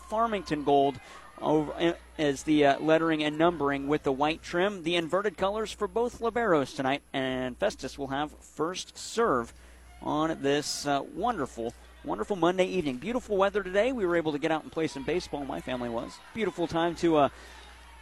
[0.00, 0.98] Farmington gold
[1.40, 4.82] over, as the uh, lettering and numbering with the white trim.
[4.82, 9.52] The inverted colors for both liberos tonight, and Festus will have first serve
[10.00, 11.74] on this uh, wonderful,
[12.04, 12.96] wonderful Monday evening.
[12.96, 13.92] Beautiful weather today.
[13.92, 15.44] We were able to get out and play some baseball.
[15.44, 16.18] My family was.
[16.34, 17.28] Beautiful time to uh,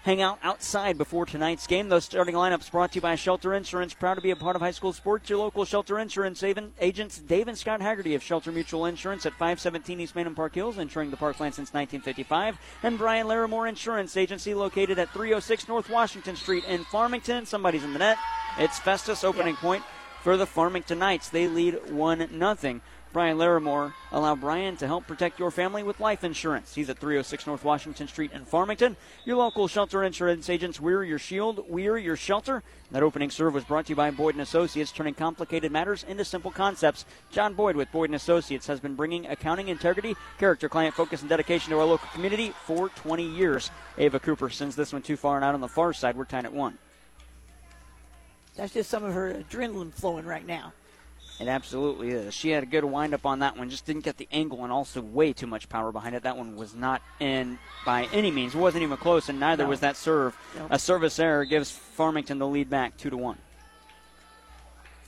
[0.02, 1.88] hang out outside before tonight's game.
[1.88, 3.94] Those starting lineups brought to you by Shelter Insurance.
[3.94, 5.28] Proud to be a part of high school sports.
[5.28, 10.00] Your local Shelter Insurance agents, Dave and Scott Haggerty of Shelter Mutual Insurance at 517
[10.00, 12.58] East Main and Park Hills, insuring the parkland since 1955.
[12.82, 17.46] And Brian Larimore Insurance Agency, located at 306 North Washington Street in Farmington.
[17.46, 18.18] Somebody's in the net.
[18.58, 19.84] It's Festus opening point
[20.22, 21.28] for the Farmington Knights.
[21.28, 22.80] They lead 1 0.
[23.12, 23.92] Brian Larimore.
[24.12, 26.74] Allow Brian to help protect your family with life insurance.
[26.74, 28.96] He's at 306 North Washington Street in Farmington.
[29.24, 32.62] Your local shelter insurance agents, we're your shield, we're your shelter.
[32.92, 36.24] That opening serve was brought to you by Boyd & Associates, turning complicated matters into
[36.24, 37.04] simple concepts.
[37.30, 41.28] John Boyd with Boyd & Associates has been bringing accounting integrity, character, client focus, and
[41.28, 43.70] dedication to our local community for 20 years.
[43.98, 46.16] Ava Cooper sends this one too far and out on the far side.
[46.16, 46.78] We're tied at one.
[48.56, 50.72] That's just some of her adrenaline flowing right now.
[51.40, 52.34] It absolutely is.
[52.34, 55.00] She had a good windup on that one, just didn't get the angle and also
[55.00, 56.24] way too much power behind it.
[56.24, 58.54] That one was not in by any means.
[58.54, 59.70] It wasn't even close, and neither no.
[59.70, 60.36] was that serve.
[60.54, 60.66] No.
[60.68, 63.38] A service error gives Farmington the lead back two to one.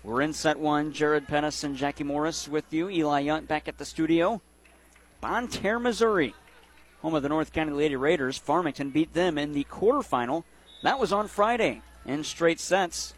[0.03, 0.95] We're in set one.
[0.95, 2.89] Jared Pettis and Jackie Morris with you.
[2.89, 4.41] Eli Yunt back at the studio.
[5.21, 6.35] Bonne Terre, Missouri,
[7.03, 8.39] home of the North County Lady Raiders.
[8.39, 10.45] Farmington beat them in the quarterfinal.
[10.83, 13.13] That was on Friday in straight sets.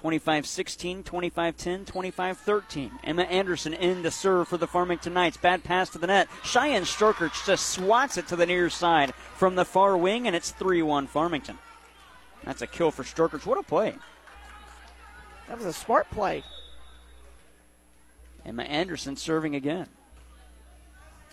[0.00, 2.90] 25 16, 25 10, 25 13.
[3.04, 5.36] Emma Anderson in to serve for the Farmington Knights.
[5.36, 6.26] Bad pass to the net.
[6.42, 10.52] Cheyenne Stroker just swats it to the near side from the far wing, and it's
[10.52, 11.58] 3 1 Farmington.
[12.44, 13.44] That's a kill for Stroker.
[13.44, 13.94] What a play!
[15.48, 16.44] That was a smart play.
[18.46, 19.86] Emma Anderson serving again.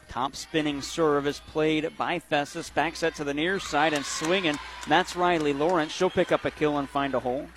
[0.09, 2.69] Top spinning serve is played by Festus.
[2.69, 4.59] Back set to the near side and swinging.
[4.89, 5.93] That's Riley Lawrence.
[5.93, 7.47] She'll pick up a kill and find a hole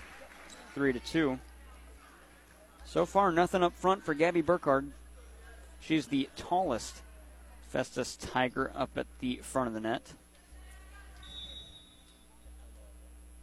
[0.75, 1.39] three to two.
[2.85, 4.85] So far, nothing up front for Gabby Burkhardt.
[5.81, 7.03] She's the tallest
[7.69, 10.15] Festus Tiger up at the front of the net.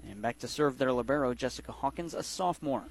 [0.10, 2.84] And back to serve their libero, Jessica Hawkins, a sophomore.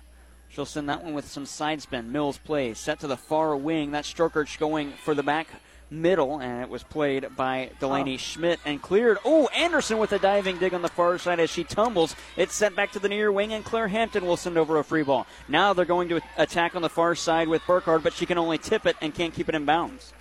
[0.48, 2.12] She'll send that one with some side spin.
[2.12, 3.90] Mills plays, set to the far wing.
[3.90, 5.48] That Stroker going for the back
[5.90, 8.18] middle, and it was played by Delaney oh.
[8.18, 9.18] Schmidt and cleared.
[9.24, 12.16] Oh, Anderson with a diving dig on the far side as she tumbles.
[12.36, 15.02] It's sent back to the near wing, and Claire Hampton will send over a free
[15.02, 15.26] ball.
[15.48, 18.58] Now they're going to attack on the far side with Burkhardt, but she can only
[18.58, 20.12] tip it and can't keep it in bounds.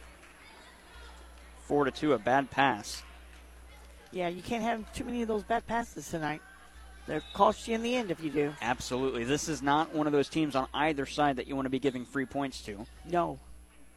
[1.63, 3.01] Four to two, a bad pass.
[4.11, 6.41] Yeah, you can't have too many of those bad passes tonight.
[7.07, 8.53] They'll cost you in the end if you do.
[8.61, 9.23] Absolutely.
[9.23, 11.79] This is not one of those teams on either side that you want to be
[11.79, 12.85] giving free points to.
[13.05, 13.39] No.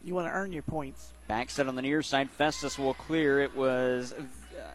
[0.05, 1.13] You want to earn your points.
[1.27, 2.31] Back set on the near side.
[2.31, 3.41] Festus will clear.
[3.41, 4.23] It was uh,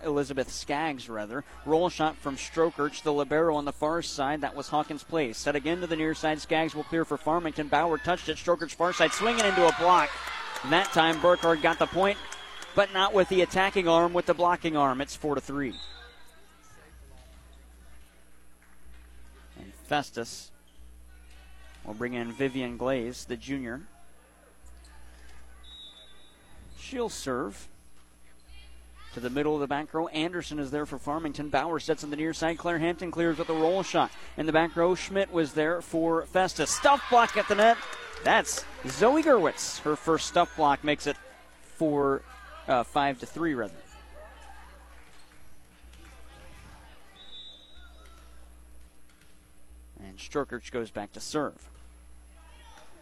[0.05, 1.43] Elizabeth Skaggs, rather.
[1.65, 4.41] Roll shot from Strokerch, the libero on the far side.
[4.41, 5.37] That was Hawkins' place.
[5.37, 6.41] Set again to the near side.
[6.41, 7.69] Skaggs will clear for Farmington.
[7.69, 8.37] Bauer touched it.
[8.37, 10.09] Strokerch far side, swinging into a block.
[10.63, 12.17] And that time, Burkhardt got the point,
[12.75, 15.01] but not with the attacking arm, with the blocking arm.
[15.01, 15.73] It's 4 to 3.
[19.59, 20.51] And Festus
[21.85, 23.81] will bring in Vivian Glaze, the junior.
[26.93, 27.69] She'll serve
[29.15, 30.07] to the middle of the back row.
[30.09, 31.49] Anderson is there for Farmington.
[31.49, 32.59] Bauer sets on the near side.
[32.59, 34.11] Claire Hampton clears with a roll shot.
[34.37, 36.69] In the back row, Schmidt was there for Festus.
[36.69, 37.77] Stuff block at the net.
[38.23, 39.79] That's Zoe Gerwitz.
[39.79, 41.17] Her first stuff block makes it
[41.63, 42.21] four,
[42.67, 43.73] uh, five to three rather.
[49.99, 51.71] And Strokerch goes back to serve.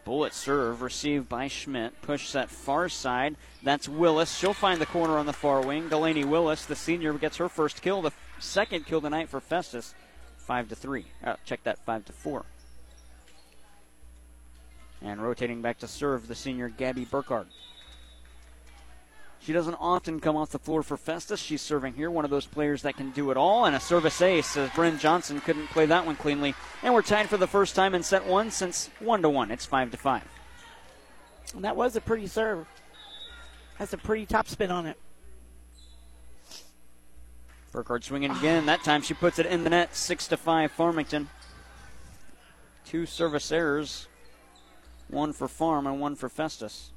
[0.03, 2.01] Bullet serve received by Schmidt.
[2.01, 3.35] Push that far side.
[3.63, 4.35] That's Willis.
[4.35, 5.89] She'll find the corner on the far wing.
[5.89, 8.01] Delaney Willis, the senior, gets her first kill.
[8.01, 9.93] The second kill tonight for Festus.
[10.37, 11.05] Five to three.
[11.23, 11.79] Uh, check that.
[11.85, 12.45] Five to four.
[15.01, 17.47] And rotating back to serve, the senior Gabby Burkhardt.
[19.43, 21.39] She doesn't often come off the floor for Festus.
[21.39, 24.21] She's serving here, one of those players that can do it all, and a service
[24.21, 26.53] ace as Bryn Johnson couldn't play that one cleanly.
[26.83, 29.49] And we're tied for the first time in set one since one to one.
[29.49, 30.23] It's five to five.
[31.55, 32.67] And that was a pretty serve.
[33.79, 34.97] That's a pretty top spin on it.
[37.71, 38.67] Burkhardt swinging again.
[38.67, 39.95] That time she puts it in the net.
[39.95, 41.29] Six to five, Farmington.
[42.85, 44.07] Two service errors,
[45.07, 46.90] one for Farm and one for Festus.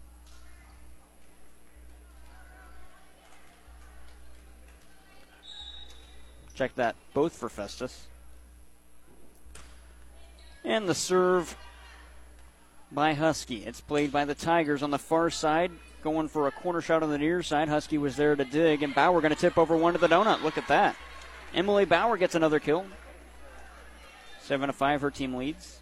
[6.54, 6.94] Check that.
[7.12, 8.06] Both for Festus.
[10.64, 11.56] And the serve
[12.92, 13.64] by Husky.
[13.64, 15.72] It's played by the Tigers on the far side.
[16.02, 17.68] going for a corner shot on the near side.
[17.68, 20.42] Husky was there to dig, and Bauer going to tip over one to the donut.
[20.42, 20.96] Look at that.
[21.54, 22.84] Emily Bauer gets another kill.
[24.42, 25.80] Seven to five, her team leads.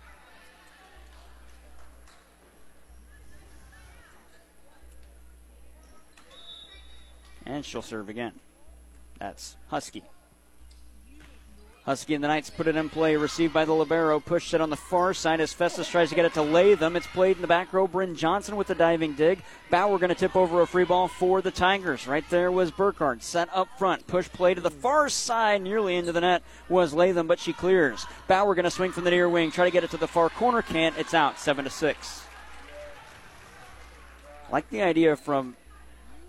[7.45, 8.33] And she'll serve again.
[9.19, 10.05] That's Husky.
[11.85, 14.71] Husky and the Knights put it in play, received by the Libero, pushed it on
[14.71, 16.95] the far side as Festus tries to get it to Latham.
[16.95, 17.89] It's played in the back row.
[17.89, 19.43] Bryn Johnson with the diving dig.
[19.69, 22.07] Bauer going to tip over a free ball for the Tigers.
[22.07, 24.07] Right there was Burkhardt, set up front.
[24.07, 28.07] Push play to the far side, nearly into the net was Latham, but she clears.
[28.29, 30.31] Bauer going to swing from the near wing, try to get it to the far
[30.31, 30.63] corner.
[30.63, 30.97] Can't.
[30.99, 32.23] It's out, seven to six.
[34.53, 35.57] Like the idea from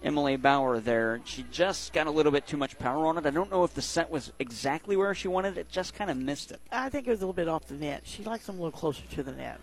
[0.03, 1.21] Emily Bauer there.
[1.23, 3.25] She just got a little bit too much power on it.
[3.25, 6.17] I don't know if the set was exactly where she wanted it, just kind of
[6.17, 6.59] missed it.
[6.71, 8.01] I think it was a little bit off the net.
[8.03, 9.59] She likes them a little closer to the net.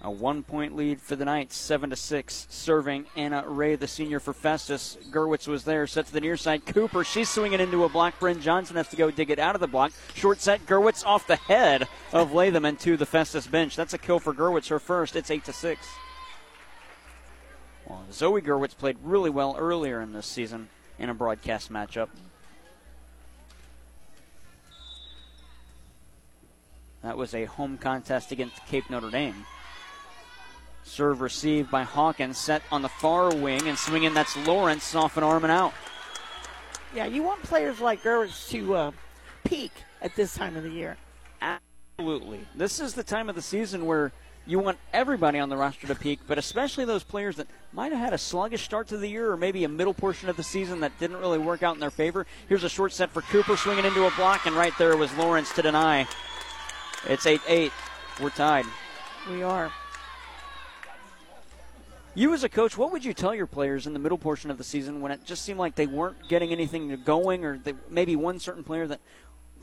[0.00, 2.46] A one point lead for the Knights, seven to six.
[2.50, 4.96] Serving Anna Ray, the senior for Festus.
[5.10, 6.64] Gerwitz was there, set to the near side.
[6.66, 8.16] Cooper, she's swinging into a block.
[8.20, 9.90] Bryn Johnson has to go dig it out of the block.
[10.14, 13.74] Short set, Gerwitz off the head of Latham into the Festus bench.
[13.74, 15.16] That's a kill for Gerwitz, her first.
[15.16, 15.84] It's eight to six.
[17.88, 20.68] Well, Zoe Gerwitz played really well earlier in this season
[20.98, 22.08] in a broadcast matchup.
[27.02, 29.46] That was a home contest against Cape Notre Dame.
[30.84, 34.14] Serve received by Hawkins, set on the far wing and swinging.
[34.14, 35.72] That's Lawrence off an arm and out.
[36.94, 38.90] Yeah, you want players like Gerwitz to uh,
[39.44, 40.96] peak at this time of the year.
[41.40, 42.40] Absolutely.
[42.54, 44.12] This is the time of the season where
[44.48, 48.00] you want everybody on the roster to peak, but especially those players that might have
[48.00, 50.80] had a sluggish start to the year or maybe a middle portion of the season
[50.80, 52.26] that didn't really work out in their favor.
[52.48, 55.52] Here's a short set for Cooper swinging into a block, and right there was Lawrence
[55.52, 56.08] to deny.
[57.06, 57.72] It's 8 8.
[58.22, 58.64] We're tied.
[59.30, 59.70] We are.
[62.14, 64.56] You, as a coach, what would you tell your players in the middle portion of
[64.56, 68.16] the season when it just seemed like they weren't getting anything going, or they, maybe
[68.16, 69.00] one certain player that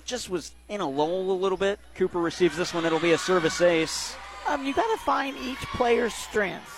[0.06, 1.80] just was in a lull a little bit?
[1.96, 4.16] Cooper receives this one, it'll be a service ace.
[4.48, 6.72] Um, you got to find each player's strengths,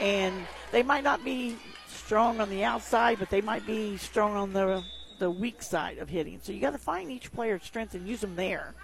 [0.00, 0.34] and
[0.72, 1.56] they might not be
[1.88, 4.82] strong on the outside, but they might be strong on the
[5.18, 6.40] the weak side of hitting.
[6.42, 8.74] So you got to find each player's strength and use them there.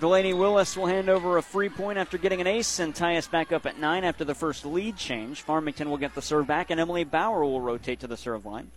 [0.00, 3.28] Delaney Willis will hand over a free point after getting an ace and tie us
[3.28, 5.42] back up at nine after the first lead change.
[5.42, 8.72] Farmington will get the serve back, and Emily Bauer will rotate to the serve line.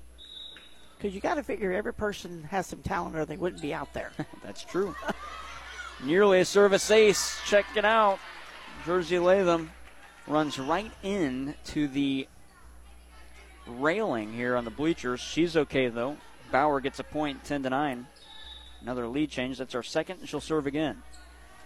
[0.97, 3.91] Because you got to figure every person has some talent, or they wouldn't be out
[3.93, 4.11] there.
[4.43, 4.95] That's true.
[6.03, 7.39] Nearly a service ace.
[7.47, 8.19] Check it out.
[8.85, 9.71] Jersey Latham
[10.27, 12.27] runs right in to the
[13.65, 15.19] railing here on the bleachers.
[15.19, 16.17] She's okay though.
[16.51, 18.05] Bauer gets a point, 10 to 9.
[18.81, 19.57] Another lead change.
[19.57, 21.01] That's our second, and she'll serve again.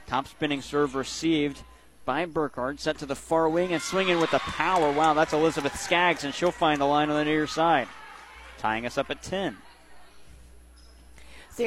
[0.07, 1.61] Top spinning serve received
[2.05, 4.91] by Burkhardt, set to the far wing and swinging with the power.
[4.91, 7.89] Wow, that's Elizabeth Skaggs, and she'll find the line on the near side,
[8.57, 9.57] tying us up at 10.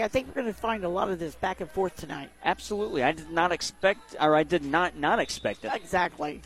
[0.01, 2.31] I think we're going to find a lot of this back and forth tonight.
[2.45, 3.03] Absolutely.
[3.03, 5.73] I did not expect, or I did not not expect it.
[5.75, 6.41] Exactly.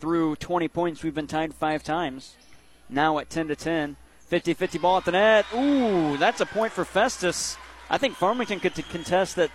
[0.00, 2.34] Through 20 points, we've been tied five times.
[2.88, 3.96] Now at 10 to 10.
[4.26, 5.46] 50 50 ball at the net.
[5.54, 7.56] Ooh, that's a point for Festus.
[7.88, 9.50] I think Farmington could contest that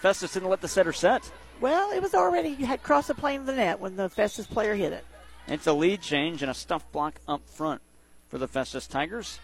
[0.00, 1.28] Festus didn't let the setter set.
[1.60, 4.46] Well, it was already you had crossed the plane of the net when the Festus
[4.46, 5.04] player hit it.
[5.48, 7.82] It's a lead change and a stuff block up front
[8.28, 9.40] for the Festus Tigers.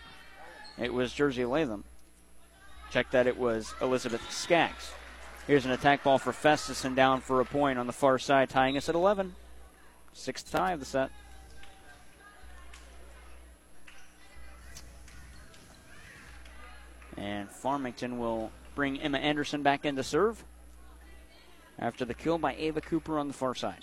[0.79, 1.85] It was Jersey Latham.
[2.91, 4.93] Check that it was Elizabeth Skaggs.
[5.47, 8.49] Here's an attack ball for Festus and down for a point on the far side,
[8.49, 9.35] tying us at 11.
[10.13, 11.11] Sixth tie of the set.
[17.17, 20.45] And Farmington will bring Emma Anderson back in to serve
[21.79, 23.81] after the kill by Ava Cooper on the far side.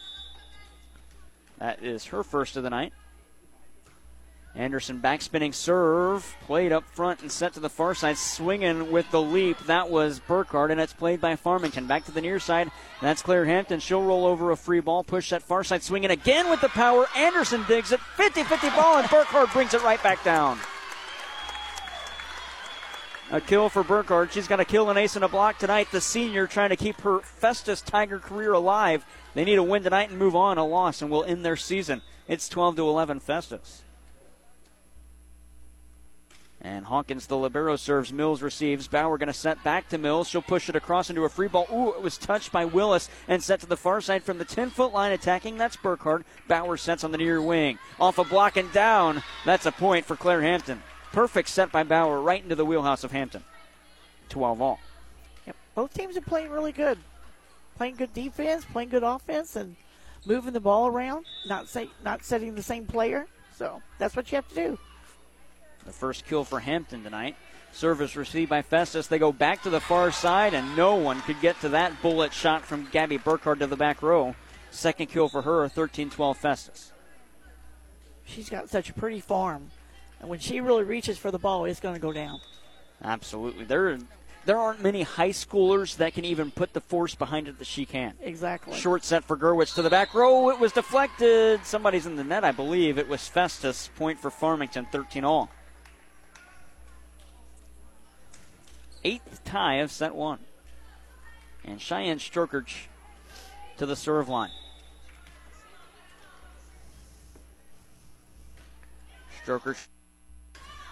[1.57, 2.93] That is her first of the night.
[4.55, 9.21] Anderson backspinning serve, played up front and set to the far side, swinging with the
[9.21, 9.57] leap.
[9.65, 11.87] That was Burkhardt, and it's played by Farmington.
[11.87, 12.71] Back to the near side.
[13.01, 13.81] That's Claire Hampton.
[13.81, 17.05] She'll roll over a free ball, push that far side, swinging again with the power.
[17.17, 20.57] Anderson digs it, 50 50 ball, and Burkhardt brings it right back down.
[23.31, 24.31] A kill for Burkhardt.
[24.31, 25.87] She's got a kill an ace and a block tonight.
[25.91, 29.03] The senior trying to keep her Festus Tiger career alive.
[29.33, 30.57] They need a win tonight and move on.
[30.59, 32.03] A loss and will end their season.
[32.27, 33.81] It's 12 to 11 Festus.
[36.65, 38.11] And Hawkins, the libero, serves.
[38.11, 38.87] Mills receives.
[38.87, 40.27] Bauer going to set back to Mills.
[40.27, 41.67] She'll push it across into a free ball.
[41.71, 44.71] Ooh, it was touched by Willis and set to the far side from the 10
[44.71, 45.59] foot line attacking.
[45.59, 46.25] That's Burkhardt.
[46.47, 47.77] Bauer sets on the near wing.
[47.99, 49.21] Off a block and down.
[49.45, 50.81] That's a point for Claire Hampton.
[51.11, 53.43] Perfect set by Bauer right into the wheelhouse of Hampton.
[54.29, 54.79] 12 all.
[55.45, 55.55] Yep.
[55.75, 56.97] Both teams are playing really good.
[57.77, 59.75] Playing good defense, playing good offense, and
[60.25, 61.27] moving the ball around.
[61.45, 63.27] Not say, not setting the same player.
[63.55, 64.79] So that's what you have to do.
[65.85, 67.35] The first kill for Hampton tonight.
[67.71, 69.07] Service received by Festus.
[69.07, 72.33] They go back to the far side, and no one could get to that bullet
[72.33, 74.33] shot from Gabby Burkhardt to the back row.
[74.71, 76.91] Second kill for her, 13 12 Festus.
[78.23, 79.69] She's got such a pretty form.
[80.19, 82.39] And when she really reaches for the ball, it's going to go down.
[83.03, 83.65] Absolutely.
[83.65, 83.97] There,
[84.45, 87.85] there aren't many high schoolers that can even put the force behind it that she
[87.85, 88.13] can.
[88.21, 88.77] Exactly.
[88.77, 90.49] Short set for Gerwitz to the back row.
[90.49, 91.65] It was deflected.
[91.65, 92.97] Somebody's in the net, I believe.
[92.97, 93.89] It was Festus.
[93.95, 95.49] Point for Farmington, 13 all.
[99.05, 100.39] Eighth tie of set one.
[101.63, 102.87] And Cheyenne Strokerch
[103.77, 104.51] to the serve line.
[109.45, 109.87] Strokerch,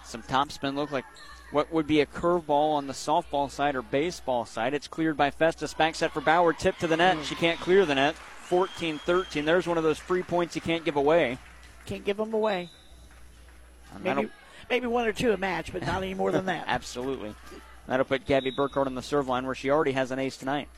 [0.04, 1.04] some topspin look like
[1.50, 4.74] what would be a curveball on the softball side or baseball side.
[4.74, 5.74] It's cleared by Festus.
[5.74, 6.52] Back set for Bauer.
[6.52, 7.24] Tip to the net.
[7.24, 8.14] She can't clear the net.
[8.14, 9.44] 14 13.
[9.44, 11.38] There's one of those free points you can't give away.
[11.86, 12.70] Can't give them away.
[14.02, 14.28] Maybe,
[14.68, 16.64] maybe one or two a match, but not any more than that.
[16.68, 17.34] Absolutely.
[17.86, 20.68] That'll put Gabby Burkhardt on the serve line where she already has an ace tonight.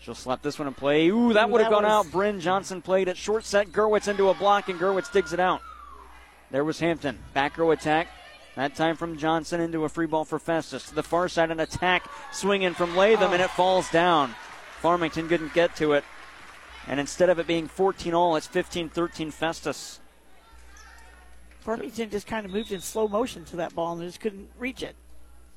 [0.00, 1.08] She'll slap this one in play.
[1.08, 2.06] Ooh, that would have gone was...
[2.06, 2.12] out.
[2.12, 3.16] Bryn Johnson played it.
[3.16, 3.68] Short set.
[3.68, 5.60] Gerwitz into a block, and Gerwitz digs it out.
[6.50, 7.18] There was Hampton.
[7.34, 8.08] Back row attack.
[8.56, 10.86] That time from Johnson into a free ball for Festus.
[10.86, 13.34] To the far side, an attack swinging from Latham, oh.
[13.34, 14.34] and it falls down.
[14.80, 16.04] Farmington couldn't get to it.
[16.88, 19.99] And instead of it being 14 all, it's 15 13 Festus.
[21.60, 24.82] Farmington just kind of moved in slow motion to that ball and just couldn't reach
[24.82, 24.96] it.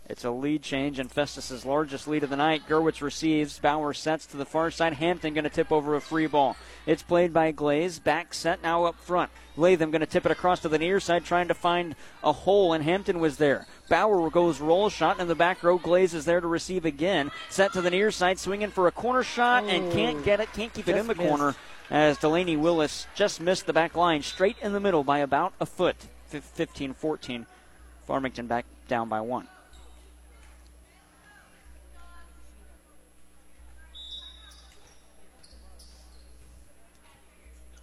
[0.05, 2.63] It's a lead change and Festus's largest lead of the night.
[2.67, 3.57] Gerwitz receives.
[3.60, 4.93] Bauer sets to the far side.
[4.93, 6.57] Hampton going to tip over a free ball.
[6.86, 8.00] It's played by Glaze.
[8.00, 9.31] Back set now up front.
[9.55, 12.74] Latham going to tip it across to the near side, trying to find a hole,
[12.74, 13.65] and Hampton was there.
[13.88, 15.77] Bauer goes roll shot in the back row.
[15.77, 17.31] Glaze is there to receive again.
[17.50, 20.51] Set to the near side, swinging for a corner shot, and can't get it.
[20.53, 21.29] Can't keep it in the missed.
[21.29, 21.55] corner
[21.93, 25.65] as Delaney Willis just missed the back line straight in the middle by about a
[25.65, 25.95] foot.
[26.27, 27.45] 15 14.
[28.07, 29.47] Farmington back down by one.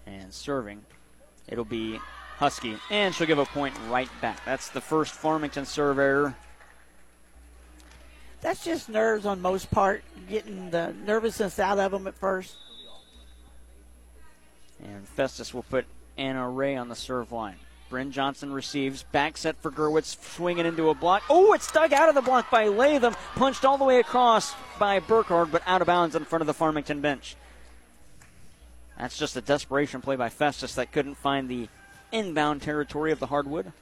[0.07, 0.85] And serving,
[1.47, 2.01] it'll be
[2.39, 2.77] Husky.
[2.91, 4.45] And she'll give a point right back.
[4.45, 6.35] That's the first Farmington serve error.
[8.41, 12.57] That's just nerves on most part, getting the nervousness out of them at first.
[15.21, 15.85] Festus will put
[16.17, 17.57] Anna Ray on the serve line.
[17.91, 19.03] Bryn Johnson receives.
[19.03, 21.23] Back set for Gerwitz, swinging into a block.
[21.29, 23.15] Oh, it's dug out of the block by Latham.
[23.37, 26.55] Punched all the way across by Burkhardt, but out of bounds in front of the
[26.55, 27.37] Farmington bench.
[28.99, 31.69] That's just a desperation play by Festus that couldn't find the
[32.13, 33.75] inbound territory of the hardwood.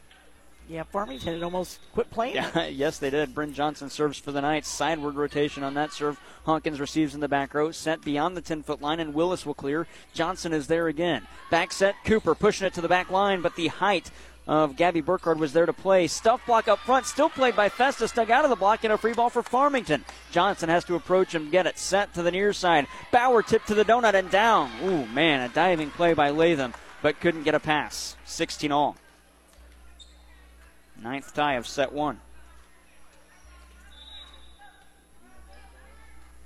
[0.69, 2.35] Yeah, Farmington had almost quit playing.
[2.35, 3.35] Yeah, yes, they did.
[3.35, 4.67] Bryn Johnson serves for the night.
[4.67, 6.21] Sideward rotation on that serve.
[6.45, 7.71] Hawkins receives in the back row.
[7.71, 9.87] Set beyond the 10 foot line, and Willis will clear.
[10.13, 11.27] Johnson is there again.
[11.51, 11.95] Back set.
[12.05, 14.11] Cooper pushing it to the back line, but the height
[14.47, 16.07] of Gabby Burkhardt was there to play.
[16.07, 18.99] Stuff block up front, still played by Festus, dug out of the block, and a
[18.99, 20.05] free ball for Farmington.
[20.33, 22.87] Johnson has to approach him, get it set to the near side.
[23.13, 24.71] Bauer tipped to the donut and down.
[24.83, 26.73] Ooh, man, a diving play by Latham,
[27.03, 28.17] but couldn't get a pass.
[28.25, 28.97] 16 all.
[31.03, 32.21] Ninth tie of set one.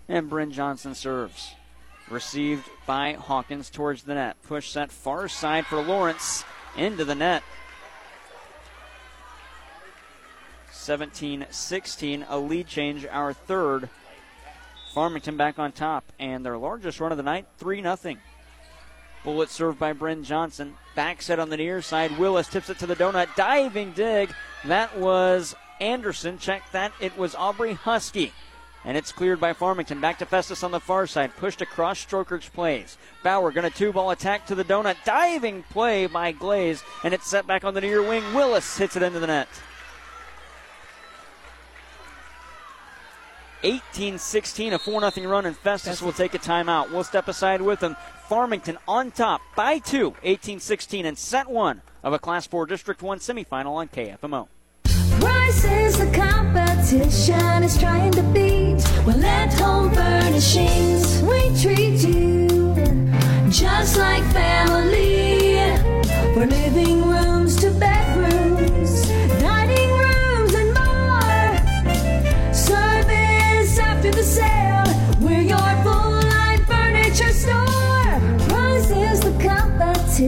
[0.09, 1.55] And Bryn Johnson serves.
[2.11, 4.37] Received by Hawkins towards the net.
[4.43, 6.45] Push set far side for Lawrence
[6.77, 7.43] into the net.
[10.71, 13.89] 17 16, a lead change, our third.
[14.93, 18.17] Farmington back on top, and their largest run of the night, 3 0.
[19.25, 20.75] Bullet served by Bryn Johnson.
[20.95, 22.19] Back set on the near side.
[22.19, 23.35] Willis tips it to the donut.
[23.37, 24.33] Diving dig.
[24.65, 26.39] That was Anderson.
[26.39, 26.93] Check that.
[27.01, 28.33] It was Aubrey Husky.
[28.85, 30.01] And it's cleared by Farmington.
[30.01, 31.37] Back to Festus on the far side.
[31.37, 32.99] Pushed across Stroker's plays.
[33.23, 34.97] Bauer going to two ball attack to the donut.
[35.05, 36.83] Diving play by Glaze.
[37.05, 38.25] And it's set back on the near wing.
[38.35, 39.49] Willis hits it into the net.
[43.65, 46.91] 18 16, a 4 0 run, and Festus will take a timeout.
[46.91, 47.97] We'll step aside with them.
[48.33, 53.03] Farmington on top by two, 18 16, and set one of a Class 4 District
[53.03, 54.49] 1 semifinal on KFMO.
[55.21, 58.83] Price is the competition is trying to beat.
[59.05, 62.49] Well, at Home Furnishings, we treat you
[63.51, 65.53] just like family.
[66.35, 67.42] Living rooms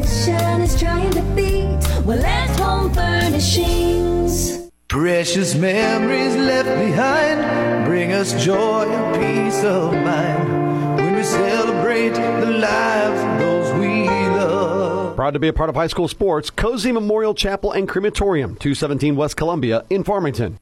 [0.01, 2.05] competition is trying to beat.
[2.05, 4.71] Well, at Home Furnishings.
[4.89, 12.41] Precious memories left behind bring us joy and peace of mind when we celebrate celebrate
[12.41, 15.17] the lives of those we love.
[15.17, 19.17] Proud to be a part of high school sports, Cozean Memorial Chapel and Crematorium, 217
[19.17, 20.59] West Columbia in Farmington.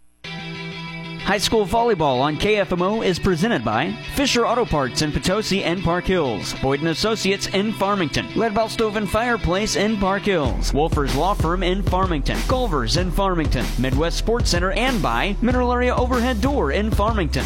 [1.24, 6.04] High school volleyball on KFMO is presented by Fisher Auto Parts in Potosi and Park
[6.04, 11.34] Hills, Boyd & Associates in Farmington, Leadbelt Stove and Fireplace in Park Hills, Wolfers Law
[11.34, 16.72] Firm in Farmington, Culver's in Farmington, Midwest Sports Center, and by Mineral Area Overhead Door
[16.72, 17.44] in Farmington.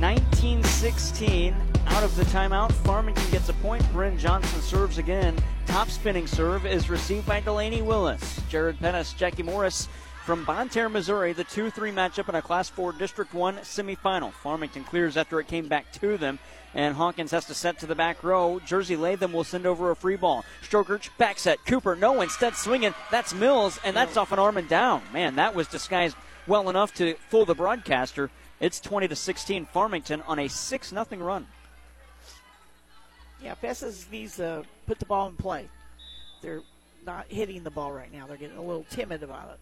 [0.00, 1.54] 1916
[1.86, 2.72] out of the timeout.
[2.72, 3.82] Farmington gets a point.
[3.92, 5.36] Bryn Johnson serves again.
[5.66, 8.40] Top spinning serve is received by Delaney Willis.
[8.48, 9.88] Jared Pettis, Jackie Morris
[10.24, 14.32] from Bonne Terre, Missouri, the 2 3 matchup in a Class 4 District 1 semifinal.
[14.32, 16.38] Farmington clears after it came back to them,
[16.74, 18.58] and Hawkins has to set to the back row.
[18.64, 20.42] Jersey Latham will send over a free ball.
[20.62, 21.64] Strokerch back set.
[21.66, 22.94] Cooper, no, instead swinging.
[23.10, 25.02] That's Mills, and that's off an arm and down.
[25.12, 26.16] Man, that was disguised
[26.46, 28.30] well enough to fool the broadcaster.
[28.60, 31.46] It's 20 to 16 Farmington on a 6 0 run.
[33.42, 35.68] Yeah, Festus needs to put the ball in play.
[36.40, 36.62] They're
[37.04, 38.26] not hitting the ball right now.
[38.26, 39.58] They're getting a little timid about it.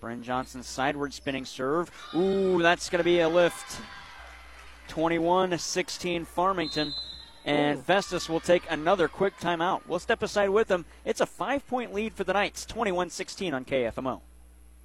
[0.00, 1.90] Bryn Johnson sideward spinning serve.
[2.14, 3.80] Ooh, that's going to be a lift.
[4.88, 6.92] 21 16 Farmington.
[7.44, 9.80] And Festus will take another quick timeout.
[9.86, 10.84] We'll step aside with them.
[11.04, 14.20] It's a five point lead for the Knights, 21 16 on KFMO.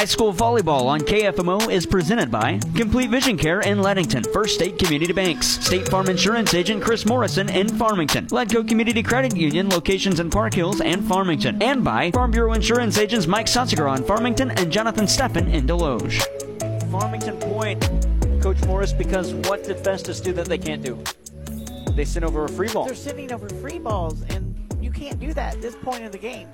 [0.00, 4.78] High school volleyball on KFMO is presented by Complete Vision Care in Leadington, First State
[4.78, 10.18] Community Banks, State Farm Insurance Agent Chris Morrison in Farmington, Ledco Community Credit Union locations
[10.18, 14.52] in Park Hills and Farmington, and by Farm Bureau Insurance Agents Mike Sonsiger on Farmington
[14.52, 16.22] and Jonathan Steffen in Desloge.
[16.90, 17.82] Farmington point,
[18.40, 20.98] Coach Morris, because what did Festus do that they can't do?
[21.94, 22.86] They sent over a free ball.
[22.86, 26.16] They're sending over free balls, and you can't do that at this point in the
[26.16, 26.48] game.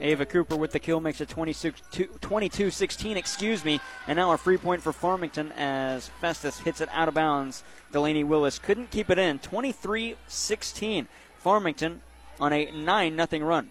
[0.00, 3.80] Ava Cooper with the kill makes it 22 16, excuse me.
[4.06, 7.62] And now a free point for Farmington as Festus hits it out of bounds.
[7.92, 9.38] Delaney Willis couldn't keep it in.
[9.38, 11.08] 23 16.
[11.38, 12.02] Farmington
[12.40, 13.70] on a 9 0 run.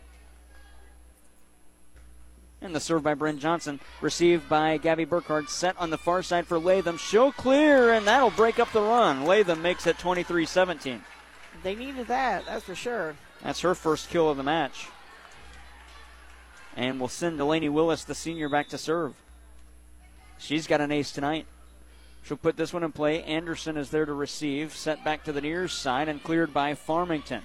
[2.62, 6.48] And the serve by Bryn Johnson, received by Gabby Burkhardt, set on the far side
[6.48, 6.98] for Latham.
[6.98, 9.26] Show clear, and that'll break up the run.
[9.26, 11.04] Latham makes it 23 17.
[11.62, 13.16] They needed that, that's for sure.
[13.44, 14.88] That's her first kill of the match.
[16.76, 19.14] And we'll send Delaney Willis, the senior, back to serve.
[20.38, 21.46] She's got an ace tonight.
[22.24, 23.24] She'll put this one in play.
[23.24, 24.76] Anderson is there to receive.
[24.76, 27.44] Set back to the near side and cleared by Farmington.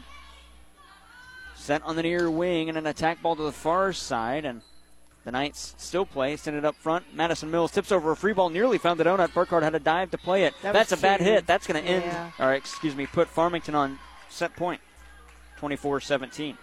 [1.55, 4.47] Set on the near wing and an attack ball to the far side.
[4.47, 4.63] And
[5.25, 6.37] the Knights still play.
[6.37, 7.15] Send it up front.
[7.15, 8.49] Madison Mills tips over a free ball.
[8.49, 9.35] Nearly found the donut.
[9.35, 10.55] Burkhardt had a dive to play it.
[10.63, 11.47] That That's a bad hit.
[11.47, 12.05] That's going to end.
[12.05, 12.31] Yeah.
[12.39, 13.99] Or, excuse me, put Farmington on
[14.31, 14.81] set point.
[15.59, 16.57] 24 17.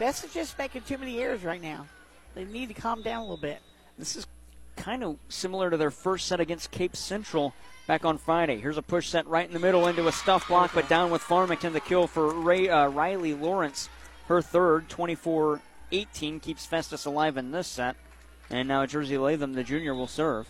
[0.00, 1.86] Best is just making too many errors right now.
[2.34, 3.60] They need to calm down a little bit.
[3.98, 4.26] This is
[4.74, 7.52] kind of similar to their first set against Cape Central
[7.86, 8.58] back on Friday.
[8.58, 11.20] Here's a push set right in the middle into a stuff block, but down with
[11.20, 11.74] Farmington.
[11.74, 13.90] The kill for Ray, uh, Riley Lawrence,
[14.28, 15.60] her third, 24
[15.92, 17.94] 18, keeps Festus alive in this set.
[18.48, 20.48] And now Jersey Latham, the junior, will serve.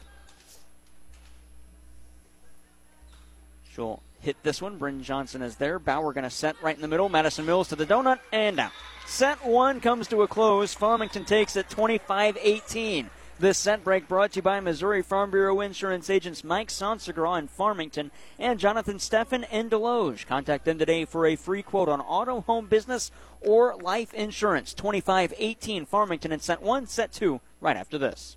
[3.73, 4.77] She'll hit this one.
[4.77, 5.79] Bryn Johnson is there.
[5.79, 7.09] Bauer going to set right in the middle.
[7.09, 8.73] Madison Mills to the donut and out.
[9.07, 10.75] Set one comes to a close.
[10.75, 13.11] Farmington takes it 25 18.
[13.41, 17.49] This set break brought to you by Missouri Farm Bureau Insurance agents Mike Sonsegraw in
[17.49, 20.27] Farmington and Jonathan Steffen in Desloge.
[20.27, 24.75] Contact them today for a free quote on auto, home business, or life insurance.
[24.75, 28.37] 25 18 Farmington in set one, set two, right after this.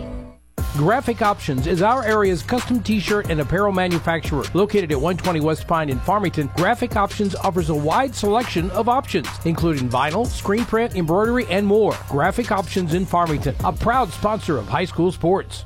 [0.77, 4.45] Graphic Options is our area's custom t-shirt and apparel manufacturer.
[4.53, 9.27] Located at 120 West Pine in Farmington, Graphic Options offers a wide selection of options,
[9.43, 11.97] including vinyl, screen print, embroidery, and more.
[12.07, 15.65] Graphic Options in Farmington, a proud sponsor of high school sports.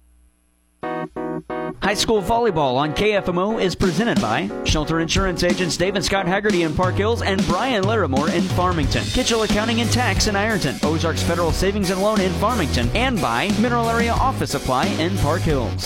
[1.91, 6.73] High school volleyball on KFMO is presented by Shelter Insurance agents David Scott Haggerty in
[6.73, 9.03] Park Hills and Brian Larimore in Farmington.
[9.03, 10.77] Kitchell Accounting and Tax in Ironton.
[10.83, 12.89] Ozarks Federal Savings and Loan in Farmington.
[12.95, 15.83] And by Mineral Area Office Supply in Park Hills.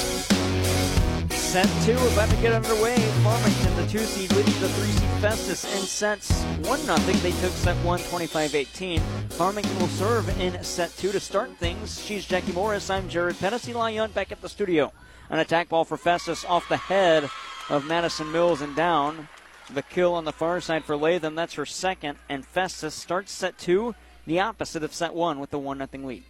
[1.32, 2.98] Set two about to get underway.
[3.24, 6.98] Farmington, the two seed, leading the three seed Festus in sets 1 0.
[6.98, 9.00] They took set one 25 18.
[9.30, 12.00] Farmington will serve in set two to start things.
[12.06, 12.92] She's Jackie Morris.
[12.92, 13.38] I'm Jared.
[13.68, 14.92] Eli Young back at the studio.
[15.30, 17.30] An attack ball for Festus off the head
[17.70, 19.28] of Madison Mills and down.
[19.74, 21.36] The kill on the far side for Latham.
[21.36, 22.20] That's her second.
[22.30, 23.96] And Festus starts set two,
[24.28, 26.24] the opposite of set one, with the 1 0 lead.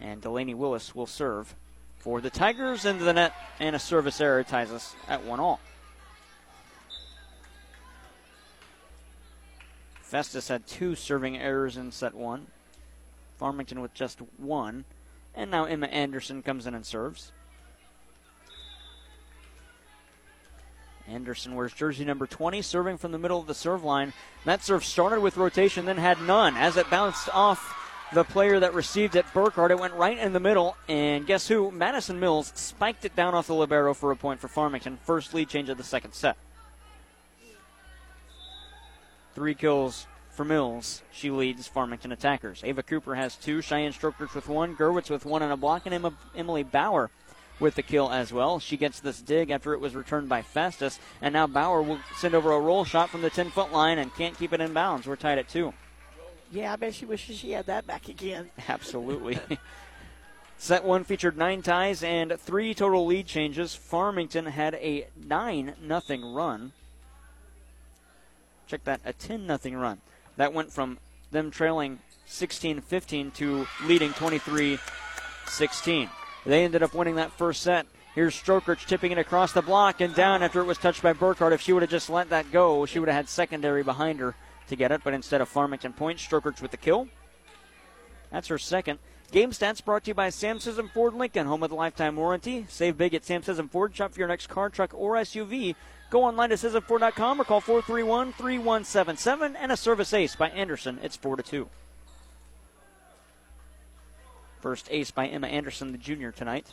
[0.00, 1.54] And Delaney Willis will serve
[1.98, 5.58] for the Tigers into the net, and a service error ties us at 1 all.
[10.02, 12.46] Festus had two serving errors in set one.
[13.38, 14.84] Farmington with just one.
[15.36, 17.30] And now Emma Anderson comes in and serves.
[21.08, 24.12] Anderson wears jersey number 20, serving from the middle of the serve line.
[24.44, 26.56] That serve started with rotation, then had none.
[26.56, 27.74] As it bounced off
[28.12, 30.76] the player that received it, Burkhardt, it went right in the middle.
[30.88, 31.70] And guess who?
[31.70, 34.98] Madison Mills spiked it down off the Libero for a point for Farmington.
[35.04, 36.36] First lead change of the second set.
[39.34, 41.02] Three kills for Mills.
[41.10, 42.62] She leads Farmington attackers.
[42.62, 43.62] Ava Cooper has two.
[43.62, 44.76] Cheyenne Strokers with one.
[44.76, 45.86] Gerwitz with one and a block.
[45.86, 47.10] And Emma, Emily Bauer
[47.58, 48.60] with the kill as well.
[48.60, 51.00] She gets this dig after it was returned by Festus.
[51.22, 54.14] And now Bauer will send over a roll shot from the 10 foot line and
[54.14, 55.06] can't keep it in bounds.
[55.06, 55.72] We're tied at two.
[56.52, 58.50] Yeah, I bet she wishes she had that back again.
[58.68, 59.38] Absolutely.
[60.58, 63.74] Set one featured nine ties and three total lead changes.
[63.74, 66.72] Farmington had a 9 nothing run.
[68.66, 70.00] Check that, a 10 nothing run.
[70.36, 70.98] That went from
[71.30, 74.78] them trailing 16 15 to leading 23
[75.46, 76.10] 16.
[76.44, 77.86] They ended up winning that first set.
[78.14, 81.52] Here's Strokerch tipping it across the block and down after it was touched by Burkhardt.
[81.52, 84.34] If she would have just let that go, she would have had secondary behind her
[84.68, 87.08] to get it, but instead of Farmington Point, Strokerch with the kill.
[88.30, 88.98] That's her second.
[89.32, 92.64] Game stats brought to you by Sam Scism Ford Lincoln, home with a lifetime warranty.
[92.68, 93.94] Save big at Sam Scism Ford.
[93.94, 95.74] Shop for your next car, truck, or SUV.
[96.10, 100.98] Go online to ScismFord.com or call 431 3177 and a service ace by Anderson.
[101.02, 101.68] It's 4 to 2.
[104.60, 106.66] First ace by Emma Anderson, the junior, tonight.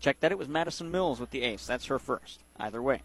[0.00, 0.32] Check that.
[0.32, 1.66] It was Madison Mills with the ace.
[1.66, 2.40] That's her first.
[2.58, 3.02] Either way.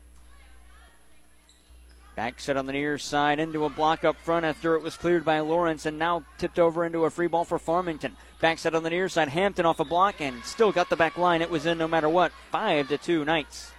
[2.16, 5.24] Back set on the near side into a block up front after it was cleared
[5.24, 8.18] by Lawrence and now tipped over into a free ball for Farmington.
[8.42, 9.30] Back set on the near side.
[9.30, 11.42] Hampton off a block and still got the back line.
[11.42, 12.32] It was in no matter what.
[12.52, 13.72] 5 to 2 Knights.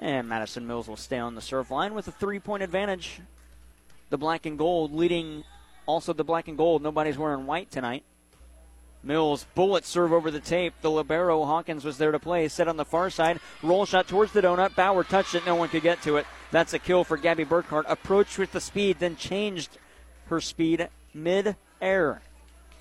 [0.00, 3.20] And Madison Mills will stay on the serve line with a three point advantage.
[4.08, 5.44] The black and gold leading
[5.86, 6.82] also the black and gold.
[6.82, 8.02] Nobody's wearing white tonight.
[9.02, 10.74] Mills bullet serve over the tape.
[10.80, 12.48] The libero Hawkins was there to play.
[12.48, 13.40] Set on the far side.
[13.62, 14.74] Roll shot towards the donut.
[14.74, 15.46] Bauer touched it.
[15.46, 16.26] No one could get to it.
[16.50, 17.86] That's a kill for Gabby Burkhardt.
[17.88, 19.78] Approached with the speed, then changed
[20.28, 22.22] her speed mid air.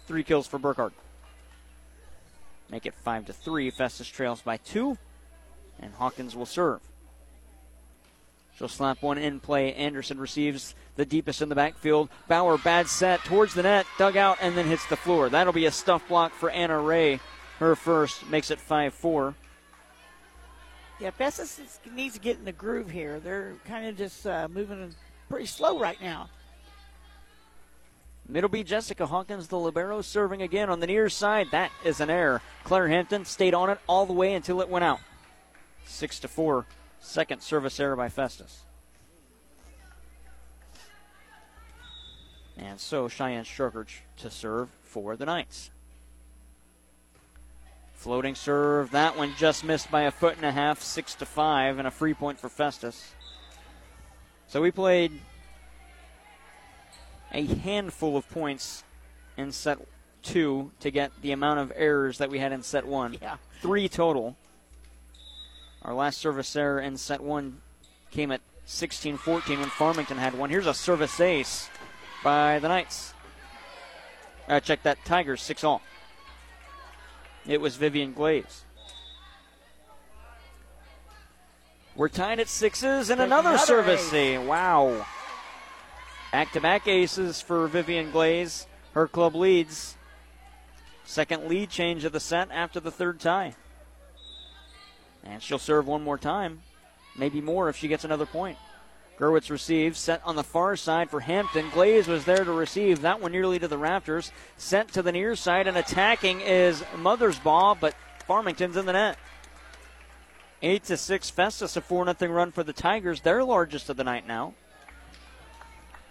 [0.07, 0.93] Three kills for Burkhardt.
[2.69, 3.69] Make it five to three.
[3.69, 4.97] Festus trails by two,
[5.79, 6.81] and Hawkins will serve.
[8.59, 9.73] She'll slap one in play.
[9.73, 12.09] Anderson receives the deepest in the backfield.
[12.27, 15.29] Bauer, bad set towards the net, dug out, and then hits the floor.
[15.29, 17.21] That'll be a stuff block for Anna Ray.
[17.59, 19.33] Her first makes it 5 4.
[20.99, 23.21] Yeah, Festus needs to get in the groove here.
[23.21, 24.93] They're kind of just uh, moving
[25.29, 26.29] pretty slow right now.
[28.33, 31.47] It'll be Jessica Hawkins, the libero, serving again on the near side.
[31.51, 32.41] That is an error.
[32.65, 34.99] Claire Hampton stayed on it all the way until it went out.
[35.85, 36.65] Six to four.
[36.99, 38.63] Second service error by Festus.
[42.57, 45.71] And so Cheyenne Strokerch to serve for the Knights.
[47.93, 48.91] Floating serve.
[48.91, 51.91] That one just missed by a foot and a half, six to five, and a
[51.91, 53.13] free point for Festus.
[54.47, 55.11] So we played
[57.31, 58.83] a handful of points
[59.37, 59.79] in set
[60.21, 63.17] two to get the amount of errors that we had in set one.
[63.21, 63.37] Yeah.
[63.61, 64.35] Three total.
[65.89, 67.61] Our last service error in set one
[68.11, 70.51] came at 16 14 when Farmington had one.
[70.51, 71.67] Here's a service ace
[72.23, 73.15] by the Knights.
[74.47, 75.81] Uh, check that, Tigers, 6 all.
[77.47, 78.65] It was Vivian Glaze.
[81.95, 84.37] We're tied at sixes and another, Another service ace.
[84.37, 84.47] ace.
[84.47, 85.07] Wow.
[86.31, 88.67] Back to back aces for Vivian Glaze.
[88.93, 89.97] Her club leads.
[91.03, 93.55] Second lead change of the set after the third tie.
[95.29, 96.61] And she'll serve one more time.
[97.15, 98.57] Maybe more if she gets another point.
[99.19, 101.69] Gerwitz receives, set on the far side for Hampton.
[101.71, 104.31] Glaze was there to receive that one nearly to the Raptors.
[104.57, 107.93] Sent to the near side and attacking is Mother's Ball, but
[108.25, 109.17] Farmington's in the net.
[110.61, 114.03] Eight to six, Festus a four nothing run for the Tigers, their largest of the
[114.03, 114.53] night now.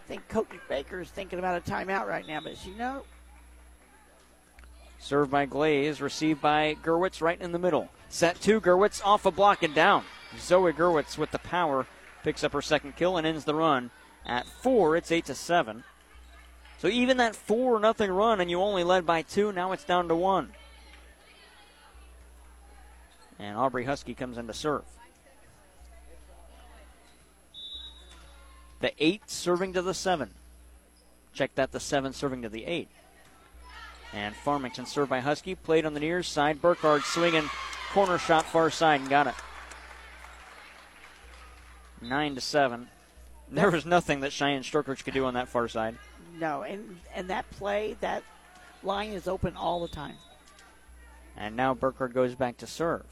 [0.04, 3.04] I think Coach Baker is thinking about a timeout right now, but you know,
[4.98, 7.88] Served by Glaze, received by Gerwitz right in the middle.
[8.08, 10.04] Set to Gerwitz off a block and down.
[10.38, 11.86] Zoe Gerwitz with the power
[12.22, 13.90] picks up her second kill and ends the run
[14.26, 14.96] at four.
[14.96, 15.84] It's eight to seven.
[16.78, 20.08] So even that four nothing run and you only led by two, now it's down
[20.08, 20.50] to one.
[23.38, 24.82] And Aubrey Husky comes in to serve.
[28.80, 30.30] The eight serving to the seven.
[31.32, 32.88] Check that the seven serving to the eight.
[34.12, 36.62] And Farmington served by Husky, played on the near side.
[36.62, 37.48] Burkhardt swinging,
[37.92, 39.34] corner shot far side and got it.
[42.00, 42.88] Nine to seven.
[43.50, 45.96] There was nothing that Cheyenne Storkridge could do on that far side.
[46.38, 48.22] no, and and that play, that
[48.82, 50.16] line is open all the time.
[51.36, 53.06] And now Burkhardt goes back to serve.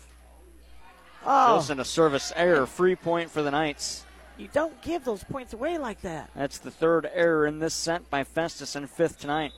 [1.24, 4.04] Oh, Wilson a service error, free point for the Knights.
[4.36, 6.30] you don't give those points away like that.
[6.36, 9.52] That's the third error in this set by Festus and fifth tonight.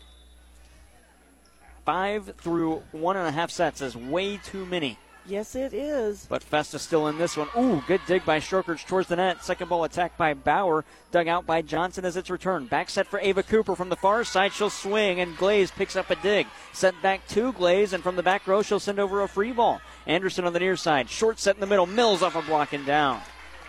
[1.88, 4.98] Five through one and a half sets is way too many.
[5.24, 6.26] Yes, it is.
[6.28, 7.48] But Festus still in this one.
[7.56, 9.42] Ooh, good dig by Strokers towards the net.
[9.42, 10.84] Second ball attack by Bauer.
[11.12, 12.68] Dug out by Johnson as it's returned.
[12.68, 14.52] Back set for Ava Cooper from the far side.
[14.52, 16.46] She'll swing, and Glaze picks up a dig.
[16.74, 19.80] Sent back to Glaze, and from the back row, she'll send over a free ball.
[20.06, 21.08] Anderson on the near side.
[21.08, 21.86] Short set in the middle.
[21.86, 23.22] Mills off a block and down.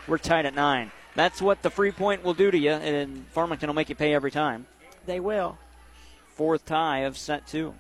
[0.09, 0.91] We're tied at nine.
[1.15, 4.13] That's what the free point will do to you, and Farmington will make you pay
[4.13, 4.67] every time.
[5.05, 5.57] They will.
[6.35, 7.75] Fourth tie of set two.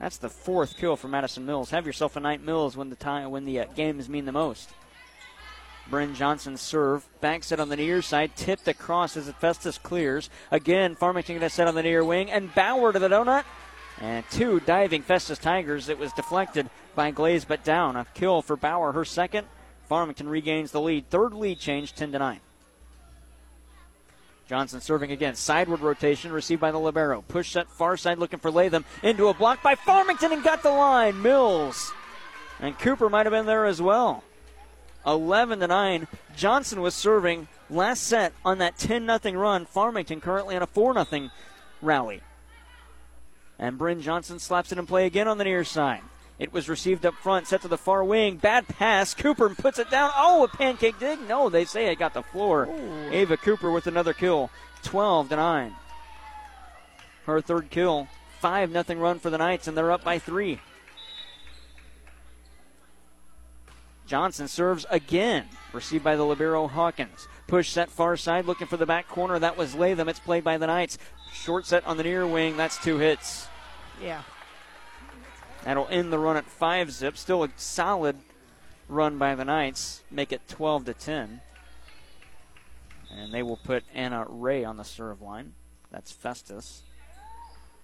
[0.00, 1.70] That's the fourth kill for Madison Mills.
[1.70, 4.70] Have yourself a night, Mills, when the time when the uh, games mean the most.
[5.90, 7.06] Bryn Johnson serve.
[7.20, 8.34] Back set on the near side.
[8.34, 10.30] Tipped across as Festus clears.
[10.50, 12.30] Again, Farmington set on the near wing.
[12.30, 13.44] And Bauer to the donut.
[14.00, 15.90] And two diving Festus Tigers.
[15.90, 17.96] It was deflected by Glaze, but down.
[17.96, 19.46] A kill for Bauer, her second.
[19.86, 21.10] Farmington regains the lead.
[21.10, 22.40] Third lead change, 10 to 9.
[24.50, 25.36] Johnson serving again.
[25.36, 27.22] Sideward rotation received by the Libero.
[27.22, 28.84] Push set far side looking for Latham.
[29.00, 31.22] Into a block by Farmington and got the line.
[31.22, 31.92] Mills.
[32.58, 34.24] And Cooper might have been there as well.
[35.06, 36.08] 11 to 9.
[36.36, 39.66] Johnson was serving last set on that 10 0 run.
[39.66, 41.30] Farmington currently on a 4 0
[41.80, 42.20] rally.
[43.56, 46.02] And Bryn Johnson slaps it in play again on the near side.
[46.40, 48.38] It was received up front, set to the far wing.
[48.38, 49.12] Bad pass.
[49.12, 50.10] Cooper puts it down.
[50.16, 51.18] Oh, a pancake dig.
[51.28, 52.66] No, they say it got the floor.
[53.10, 54.50] Ava Cooper with another kill.
[54.82, 55.76] 12 to 9.
[57.26, 58.08] Her third kill.
[58.38, 60.60] 5 0 run for the Knights, and they're up by three.
[64.06, 65.44] Johnson serves again.
[65.74, 67.28] Received by the Libero Hawkins.
[67.48, 69.38] Push set far side, looking for the back corner.
[69.38, 70.08] That was Latham.
[70.08, 70.96] It's played by the Knights.
[71.34, 72.56] Short set on the near wing.
[72.56, 73.46] That's two hits.
[74.02, 74.22] Yeah.
[75.64, 77.16] That'll end the run at five zip.
[77.16, 78.16] Still a solid
[78.88, 80.02] run by the Knights.
[80.10, 81.40] Make it 12 to 10.
[83.12, 85.54] And they will put Anna Ray on the serve line.
[85.90, 86.82] That's Festus.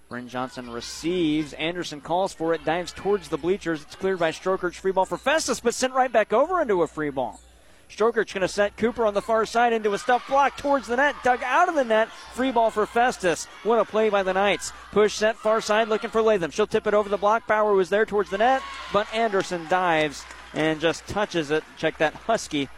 [0.09, 1.53] Bryn Johnson receives.
[1.55, 3.83] Anderson calls for it, dives towards the bleachers.
[3.83, 4.75] It's cleared by Strokerch.
[4.75, 7.41] Free ball for Festus, but sent right back over into a free ball.
[7.90, 10.96] Strokerch going to set Cooper on the far side into a stuff block towards the
[10.96, 11.14] net.
[11.22, 12.09] Dug out of the net.
[12.35, 13.46] Free ball for Festus.
[13.62, 14.72] What a play by the Knights.
[14.92, 16.51] Push set far side looking for Latham.
[16.51, 17.46] She'll tip it over the block.
[17.46, 21.62] Bauer was there towards the net, but Anderson dives and just touches it.
[21.77, 22.68] Check that Husky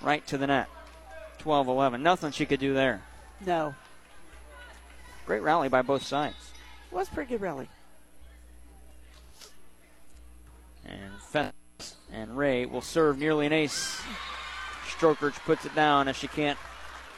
[0.00, 0.68] right to the net.
[1.38, 2.02] 12 11.
[2.02, 3.02] Nothing she could do there.
[3.44, 3.74] No.
[5.26, 6.52] Great rally by both sides.
[6.90, 7.68] Was pretty good rally.
[10.84, 14.00] And Festus and Ray will serve nearly an ace.
[14.98, 16.58] Strokerch puts it down as she can't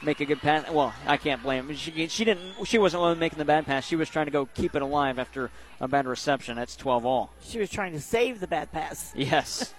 [0.03, 0.71] make a good pass.
[0.71, 1.69] Well, I can't blame.
[1.69, 1.75] Her.
[1.75, 2.65] She she didn't.
[2.65, 3.87] She wasn't one making the bad pass.
[3.87, 6.57] She was trying to go keep it alive after a bad reception.
[6.57, 7.31] That's 12 all.
[7.43, 9.13] She was trying to save the bad pass.
[9.17, 9.75] Yes.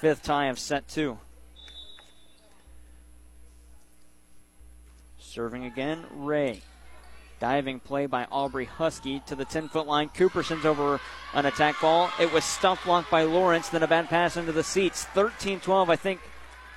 [0.00, 1.16] Fifth tie of set two.
[5.18, 6.62] Serving again, Ray.
[7.42, 10.10] Diving play by Aubrey Husky to the 10 foot line.
[10.10, 11.00] Cooperson's over
[11.34, 12.08] an attack ball.
[12.20, 15.06] It was stuff blocked by Lawrence, then a bad pass into the seats.
[15.06, 15.90] 13 12.
[15.90, 16.20] I think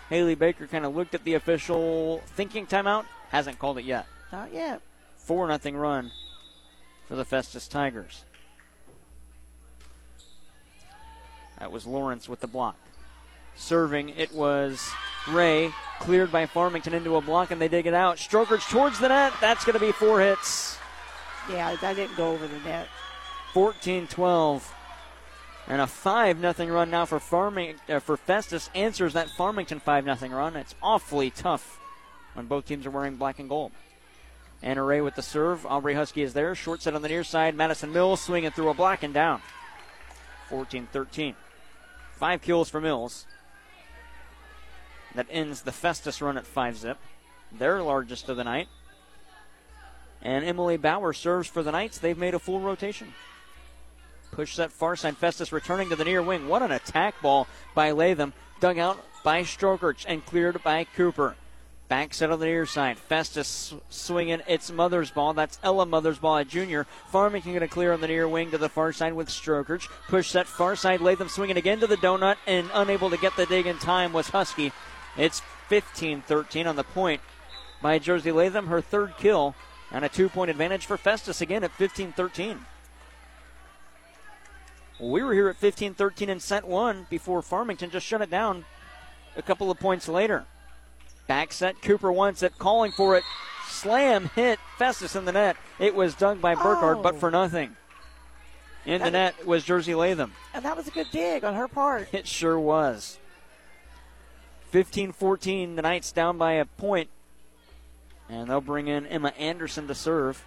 [0.09, 3.05] Haley Baker kind of looked at the official thinking timeout.
[3.29, 4.07] Hasn't called it yet.
[4.31, 4.81] Not yet.
[5.17, 6.11] 4 nothing run
[7.07, 8.23] for the Festus Tigers.
[11.59, 12.77] That was Lawrence with the block.
[13.55, 14.89] Serving, it was
[15.27, 18.19] Ray, cleared by Farmington into a block, and they dig it out.
[18.19, 19.33] Strokers towards the net.
[19.41, 20.77] That's going to be four hits.
[21.49, 22.87] Yeah, that didn't go over the net.
[23.53, 24.73] 14 12.
[25.67, 30.19] And a 5 0 run now for Farming uh, for Festus answers that Farmington 5
[30.19, 30.55] 0 run.
[30.55, 31.79] It's awfully tough
[32.33, 33.71] when both teams are wearing black and gold.
[34.61, 35.65] And Ray with the serve.
[35.65, 36.53] Aubrey Husky is there.
[36.53, 37.55] Short set on the near side.
[37.55, 39.41] Madison Mills swinging through a block and down.
[40.49, 41.35] 14 13.
[42.13, 43.25] Five kills for Mills.
[45.15, 46.97] That ends the Festus run at 5 zip,
[47.51, 48.67] their largest of the night.
[50.21, 51.99] And Emily Bauer serves for the Knights.
[51.99, 53.13] They've made a full rotation.
[54.31, 55.17] Push that far side.
[55.17, 56.49] Festus returning to the near wing.
[56.49, 58.33] What an attack ball by Latham.
[58.59, 61.35] Dug out by Strokerch and cleared by Cooper.
[61.87, 62.97] Back set on the near side.
[62.97, 65.35] Festus swinging its Mothersbaugh.
[65.35, 66.87] That's Ella Mothersbaugh at junior.
[67.11, 69.87] Farmington going to clear on the near wing to the far side with Strokerch.
[70.07, 70.99] Push that far side.
[70.99, 74.29] Latham swinging again to the donut and unable to get the dig in time was
[74.29, 74.73] Husky.
[75.17, 77.21] It's 15 13 on the point
[77.81, 79.55] by Jersey Latham, her third kill,
[79.91, 82.59] and a two point advantage for Festus again at 15 13.
[84.99, 88.65] We were here at 15 13 in set one before Farmington just shut it down
[89.35, 90.45] a couple of points later.
[91.27, 93.23] Back set, Cooper wants it, calling for it.
[93.67, 95.57] Slam hit Festus in the net.
[95.79, 97.01] It was dug by Burkhardt, Oh.
[97.01, 97.31] but for oh.
[97.31, 97.75] nothing.
[98.85, 100.33] In the net was Jersey Latham.
[100.53, 102.07] And that was a good dig on her part.
[102.13, 103.17] It sure was.
[104.75, 107.07] 15 14, the Knights down by a point.
[108.27, 110.43] And they'll bring in Emma Anderson to serve.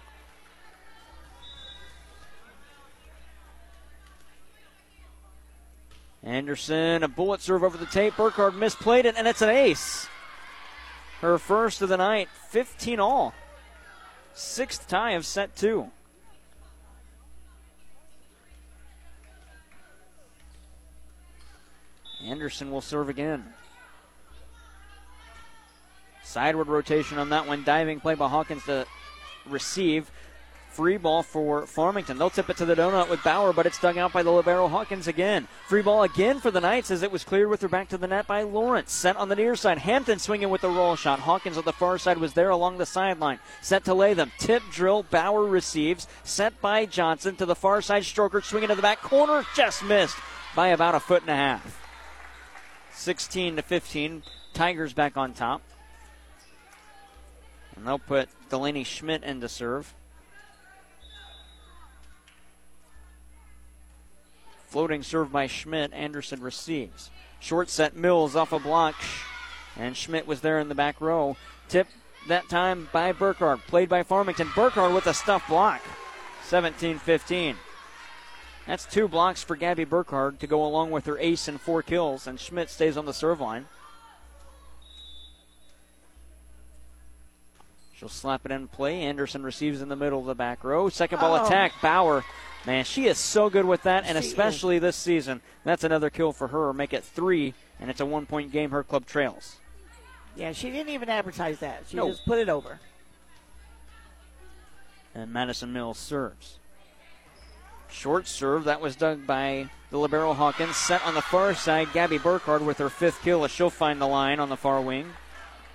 [6.21, 8.17] Anderson, a bullet serve over the tape.
[8.17, 10.07] Burkhardt misplayed it, and it's an ace.
[11.21, 13.33] Her first of the night, 15 all.
[14.35, 15.89] Sixth tie of set two.
[22.23, 23.53] Anderson will serve again.
[26.29, 27.63] Sideward rotation on that one.
[27.63, 28.85] Diving play by Hawkins to
[29.47, 30.11] receive.
[30.69, 32.19] Free ball for Farmington.
[32.19, 34.67] They'll tip it to the donut with Bauer, but it's dug out by the Libero
[34.67, 35.47] Hawkins again.
[35.67, 38.05] Free ball again for the Knights as it was cleared with her back to the
[38.05, 38.93] net by Lawrence.
[38.93, 39.79] Set on the near side.
[39.79, 41.19] Hampton swinging with the roll shot.
[41.19, 43.39] Hawkins on the far side was there along the sideline.
[43.63, 44.31] Set to Latham.
[44.37, 45.01] Tip drill.
[45.01, 46.07] Bauer receives.
[46.23, 48.03] Set by Johnson to the far side.
[48.03, 49.43] Strokerch swinging to the back corner.
[49.55, 50.17] Just missed
[50.55, 51.83] by about a foot and a half.
[52.93, 54.21] 16 to 15.
[54.53, 55.63] Tigers back on top.
[57.79, 59.93] And they'll put Delaney Schmidt in to serve.
[64.67, 65.93] Floating serve by Schmidt.
[65.93, 67.09] Anderson receives.
[67.39, 68.95] Short set Mills off a block.
[69.77, 71.37] And Schmidt was there in the back row.
[71.69, 71.87] Tip
[72.27, 73.65] that time by Burkhardt.
[73.65, 74.49] Played by Farmington.
[74.53, 75.81] Burkhardt with a stuff block.
[76.43, 77.55] 17 15.
[78.67, 82.27] That's two blocks for Gabby Burkhardt to go along with her ace and four kills,
[82.27, 83.67] and Schmidt stays on the serve line.
[87.99, 89.01] She'll slap it in play.
[89.01, 90.87] Anderson receives in the middle of the back row.
[90.87, 91.45] Second ball Oh.
[91.45, 91.73] attack.
[91.81, 92.23] Bauer.
[92.65, 95.41] Man, she is so good with that, and She especially this season.
[95.65, 96.71] That's another kill for her.
[96.71, 98.71] Make it three, and it's a one point game.
[98.71, 99.57] Her club trails.
[100.37, 101.83] Yeah, she didn't even advertise that.
[101.89, 102.07] She No.
[102.09, 102.79] just put it over.
[105.13, 106.57] And Madison Mills serves.
[107.89, 108.63] Short serve.
[108.63, 110.77] That was dug by the Libero Hawkins.
[110.77, 111.91] Set on the far side.
[111.91, 115.11] Gabby Burkhardt with her fifth kill as she'll find the line on the far wing.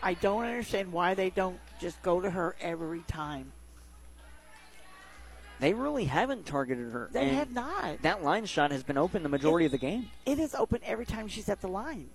[0.02, 3.52] I don't understand why they don't just go to her every time.
[5.60, 7.08] They really haven't targeted her.
[7.12, 8.02] They have not.
[8.02, 10.10] That line shot has been open the majority of the game.
[10.26, 12.10] It is open every time she's at the line.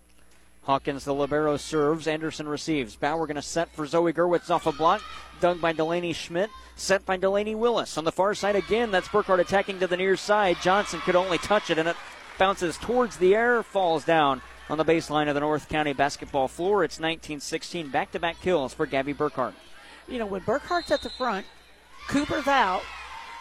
[0.63, 2.07] Hawkins, the libero, serves.
[2.07, 2.95] Anderson receives.
[2.95, 5.01] Bauer going to set for Zoe Gerwitz off a block.
[5.39, 6.49] Dug by Delaney Schmidt.
[6.75, 7.97] Set by Delaney Willis.
[7.97, 10.57] On the far side again, that's Burkhardt attacking to the near side.
[10.61, 11.95] Johnson could only touch it, and it
[12.37, 16.83] bounces towards the air, falls down on the baseline of the North County basketball floor.
[16.83, 17.89] It's 19 16.
[17.89, 19.55] Back to back kills for Gabby Burkhardt.
[20.07, 21.45] You know, when Burkhardt's at the front,
[22.07, 22.81] Cooper's out,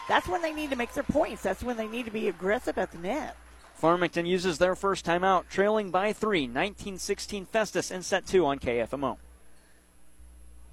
[0.07, 1.41] that's when they need to make their points.
[1.43, 3.35] That's when they need to be aggressive at the net.
[3.75, 6.47] Farmington uses their first timeout, trailing by three.
[6.47, 9.17] 19 16 Festus in set two on KFMO.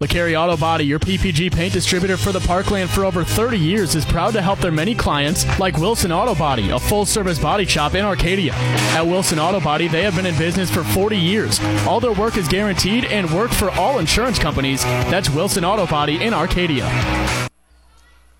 [0.00, 4.04] LeCarry Auto Body, your PPG paint distributor for the Parkland for over 30 years, is
[4.04, 7.94] proud to help their many clients, like Wilson Auto Body, a full service body shop
[7.94, 8.52] in Arcadia.
[8.94, 11.60] At Wilson Auto Body, they have been in business for 40 years.
[11.86, 14.82] All their work is guaranteed and work for all insurance companies.
[14.84, 16.88] That's Wilson Auto Body in Arcadia.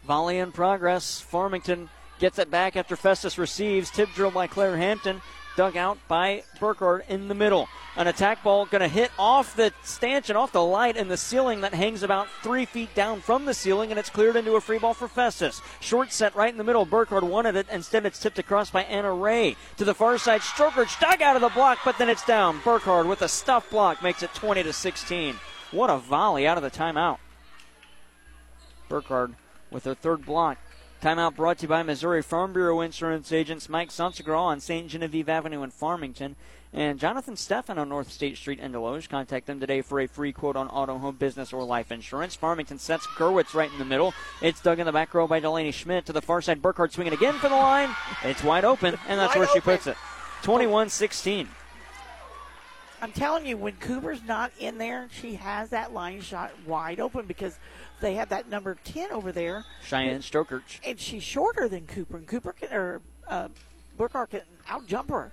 [0.04, 1.20] Volley in progress.
[1.20, 3.90] Farmington gets it back after Festus receives.
[3.90, 5.20] Tip drill by Claire Hampton.
[5.56, 7.68] Dug out by Burkhardt in the middle.
[7.98, 11.62] An attack ball going to hit off the stanchion, off the light in the ceiling
[11.62, 14.78] that hangs about three feet down from the ceiling, and it's cleared into a free
[14.78, 15.60] ball for Festus.
[15.80, 16.84] Short set right in the middle.
[16.84, 17.66] Burkhardt wanted it.
[17.72, 19.56] Instead, it's tipped across by Anna Ray.
[19.78, 22.60] To the far side, Strokerch dug out of the block, but then it's down.
[22.62, 25.34] Burkhardt with a stuff block makes it 20 to 16.
[25.72, 27.18] What a volley out of the timeout.
[28.88, 29.32] Burkhardt
[29.72, 30.58] with her third block.
[31.02, 34.88] Timeout brought to you by Missouri Farm Bureau Insurance Agents Mike Sansegraw on St.
[34.88, 36.34] Genevieve Avenue in Farmington
[36.72, 39.08] and Jonathan Stefan on North State Street in Desloge.
[39.08, 42.34] Contact them today for a free quote on auto, home, business, or life insurance.
[42.34, 44.12] Farmington sets Gerwitz right in the middle.
[44.42, 46.60] It's dug in the back row by Delaney Schmidt to the far side.
[46.60, 47.90] Burkhardt swinging again for the line.
[48.22, 49.96] It's wide open, and that's where she puts it.
[50.42, 51.48] 21 16.
[53.00, 57.26] I'm telling you, when Cooper's not in there, she has that line shot wide open
[57.26, 57.56] because
[58.00, 59.64] they have that number 10 over there.
[59.84, 60.80] Cheyenne Strokerch.
[60.84, 63.48] And she's shorter than Cooper, and Cooper can, or uh,
[63.96, 65.32] Burkhardt can outjump her.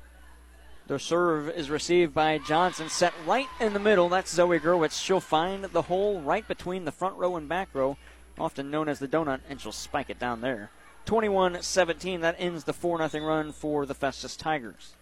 [0.88, 4.08] The serve is received by Johnson, set right in the middle.
[4.08, 5.04] That's Zoe Gerwitz.
[5.04, 7.98] She'll find the hole right between the front row and back row,
[8.38, 10.70] often known as the donut, and she'll spike it down there.
[11.06, 12.22] 21 17.
[12.22, 14.94] That ends the 4 0 run for the Festus Tigers.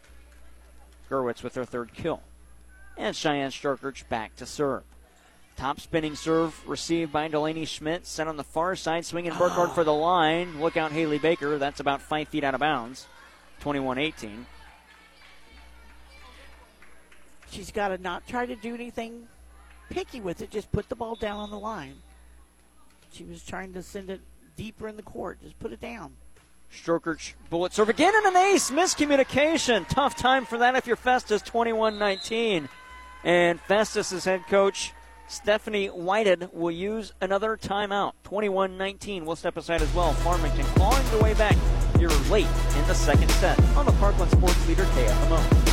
[1.09, 2.21] Gerwitz with her third kill.
[2.97, 4.83] And Cheyenne Strokerch back to serve.
[5.57, 8.07] Top spinning serve received by Delaney Schmidt.
[8.07, 10.61] Set on the far side, swinging Burkhardt for the line.
[10.61, 11.57] Look out, Haley Baker.
[11.57, 13.07] That's about five feet out of bounds.
[13.59, 14.45] 21 18.
[17.53, 19.27] She's got to not try to do anything
[19.91, 21.93] picky with it, just put the ball down on the line.
[23.11, 24.21] She was trying to send it
[24.57, 26.13] deeper in the court, just put it down.
[26.73, 28.71] Strokerch bullet serve again and an ace.
[28.71, 29.87] Miscommunication.
[29.87, 32.67] Tough time for that if you're Festus 21 19.
[33.23, 34.91] And Festus's head coach,
[35.27, 38.13] Stephanie Whited, will use another timeout.
[38.23, 39.25] 21 19.
[39.25, 40.13] We'll step aside as well.
[40.13, 41.55] Farmington clawing their way back
[41.99, 45.72] here late in the second set on the Parkland Sports Leader KFMO.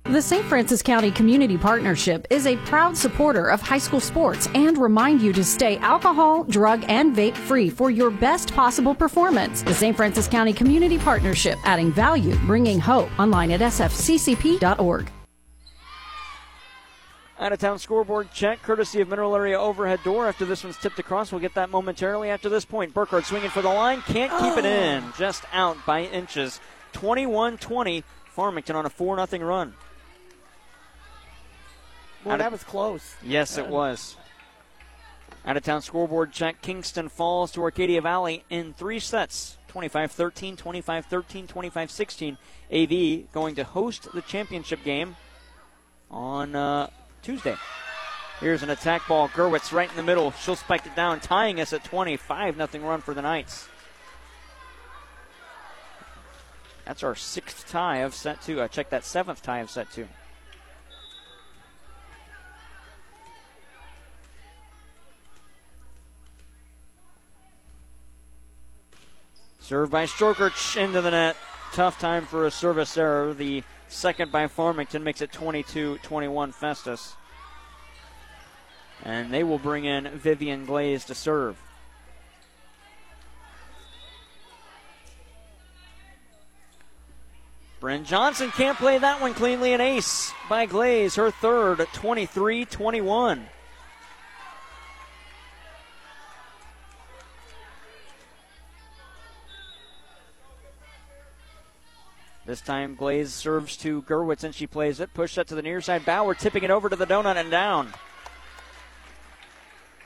[0.05, 0.43] The St.
[0.45, 5.31] Francis County Community Partnership is a proud supporter of high school sports and remind you
[5.31, 9.61] to stay alcohol, drug, and vape free for your best possible performance.
[9.61, 9.95] The St.
[9.95, 13.09] Francis County Community Partnership, adding value, bringing hope.
[13.19, 15.11] Online at sfccp.org.
[17.39, 20.27] Out of town scoreboard check, courtesy of Mineral Area Overhead Door.
[20.27, 22.93] After this one's tipped across, we'll get that momentarily after this point.
[22.93, 25.13] Burkhardt swinging for the line, can't keep it in, oh.
[25.17, 26.59] just out by inches.
[26.93, 29.73] 21 20, Farmington on a 4 0 run.
[32.23, 33.15] Well, of- that was close.
[33.23, 34.15] Yes, it Uh, was.
[35.45, 40.55] Out of town scoreboard check, Kingston falls to Arcadia Valley in three sets 25 13,
[40.55, 42.37] 25 13, 25 16.
[42.71, 45.15] AV going to host the championship game
[46.11, 46.89] on uh,
[47.23, 47.55] Tuesday.
[48.39, 49.29] Here's an attack ball.
[49.29, 50.31] Gerwitz right in the middle.
[50.31, 53.67] She'll spike it down, tying us at 25 nothing run for the Knights.
[56.85, 58.61] That's our sixth tie of set two.
[58.61, 60.07] I checked that seventh tie of set two.
[69.61, 71.37] Served by Strokerch into the net.
[71.71, 73.33] Tough time for a service error.
[73.33, 77.15] The second by Farmington makes it 22 21 Festus.
[79.03, 81.57] And they will bring in Vivian Glaze to serve.
[87.79, 89.73] Bryn Johnson can't play that one cleanly.
[89.73, 93.47] An ace by Glaze, her third, 23 21.
[102.51, 105.13] This time Glaze serves to Gerwitz and she plays it.
[105.13, 106.03] Push that to the near side.
[106.03, 107.93] Bauer tipping it over to the donut and down.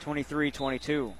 [0.01, 1.11] 23 22.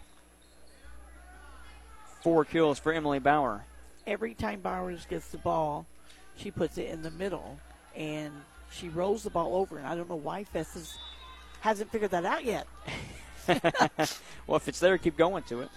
[2.22, 3.66] Four kills for Emily Bauer.
[4.06, 5.88] Every time Bowers gets the ball,
[6.38, 7.58] she puts it in the middle
[7.96, 8.32] and
[8.70, 9.80] she rolls the ball over.
[9.80, 10.96] And I don't know why Festus
[11.62, 12.68] hasn't figured that out yet.
[14.46, 15.70] well, if it's there, keep going to it.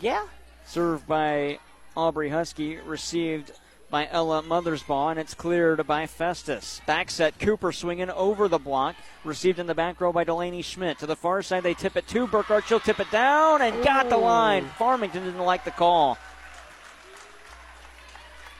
[0.00, 0.24] Yeah.
[0.64, 1.58] Served by
[1.94, 3.52] Aubrey Husky, received
[3.94, 6.80] by Ella Mothersbaugh, and it's cleared by Festus.
[6.84, 10.98] Back set, Cooper swinging over the block, received in the back row by Delaney Schmidt.
[10.98, 12.66] To the far side, they tip it to Burkhardt.
[12.66, 14.68] She'll tip it down and got the line.
[14.78, 16.18] Farmington didn't like the call.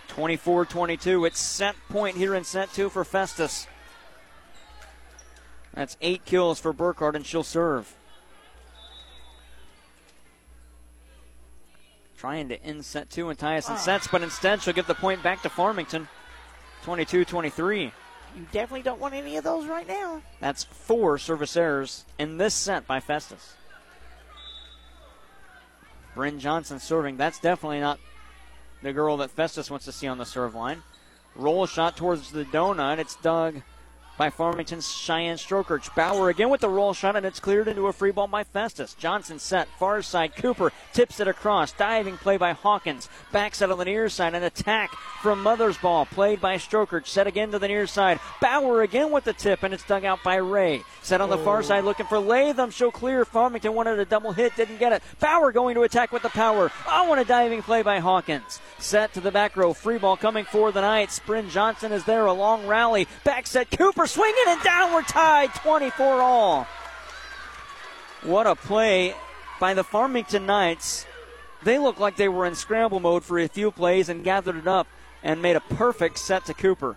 [0.07, 1.25] 24 22.
[1.25, 3.67] It's set point here in set two for Festus.
[5.73, 7.93] That's eight kills for Burkhardt, and she'll serve.
[12.25, 14.95] Trying to end set two and tie us in sets, but instead she'll give the
[14.95, 16.09] point back to Farmington.
[16.85, 17.83] 22 23.
[17.83, 17.93] You
[18.51, 20.23] definitely don't want any of those right now.
[20.41, 23.57] That's four service errors in this set by Festus.
[26.15, 27.19] Bryn Johnson serving.
[27.19, 28.01] That's definitely not
[28.83, 30.83] the girl that Festus wants to see on the serve line.
[31.37, 32.97] Roll a shot towards the donut.
[32.97, 33.61] It's dug
[34.17, 35.95] by Farmington's Cheyenne Strokerch.
[35.95, 38.95] Bauer again with the roll shot, and it's cleared into a free ball by Festus.
[38.95, 40.37] Johnson set, far side.
[40.37, 41.73] Cooper tips it across.
[41.73, 43.09] Diving play by Hawkins.
[43.33, 44.35] Back set on the near side.
[44.35, 44.91] An attack
[45.23, 47.07] from Mothersbaugh, played by Strokerch.
[47.07, 48.21] Set again to the near side.
[48.41, 50.83] Bauer again with the tip, and it's dug out by Ray.
[51.03, 51.63] Set on the far oh.
[51.63, 52.71] side, looking for Latham.
[52.71, 53.25] Show clear.
[53.25, 55.03] Farmington wanted a double hit, didn't get it.
[55.21, 56.71] Bauer going to attack with the power.
[56.89, 58.61] Oh, and a diving play by Hawkins.
[58.79, 59.73] Set to the back row.
[59.73, 61.21] Free ball coming for the Knights.
[61.21, 62.27] Bryn Johnson is there.
[62.27, 63.09] A long rally.
[63.25, 63.71] Back set.
[63.71, 64.93] Cooper swinging and down.
[64.93, 66.67] We're tied 24 all.
[68.23, 69.15] What a play
[69.61, 71.07] by the Farmington Knights.
[71.63, 74.67] They looked like they were in scramble mode for a few plays and gathered it
[74.67, 74.87] up
[75.23, 76.97] and made a perfect set to Cooper.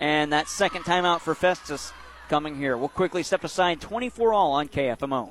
[0.00, 1.92] And that second timeout for Festus
[2.28, 2.76] coming here.
[2.76, 5.30] We'll quickly step aside 24 all on KFMO.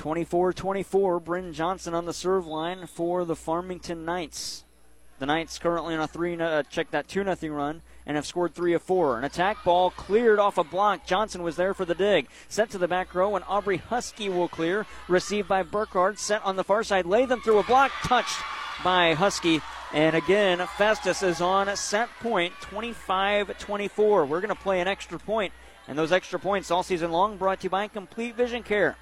[0.00, 1.20] 24 24.
[1.20, 4.64] Bryn Johnson on the serve line for the Farmington Knights.
[5.18, 8.54] The Knights currently on a 3 uh, check that 2 0 run and have scored
[8.54, 9.18] 3 of 4.
[9.18, 11.04] An attack ball cleared off a block.
[11.04, 12.28] Johnson was there for the dig.
[12.48, 14.86] Set to the back row, and Aubrey Husky will clear.
[15.06, 16.18] Received by Burkhardt.
[16.18, 17.04] Set on the far side.
[17.04, 17.92] Latham through a block.
[18.04, 18.38] Touched
[18.82, 19.60] by Husky.
[19.92, 24.24] And again, Festus is on set point 25 24.
[24.24, 25.52] We're going to play an extra point,
[25.86, 28.96] and those extra points all season long brought to you by Complete Vision Care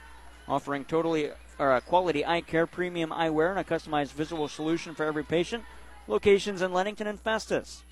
[0.49, 5.05] offering totally or uh, quality eye care, premium eyewear, and a customized visual solution for
[5.05, 5.65] every patient.
[6.07, 7.83] Locations in Leadington and Festus.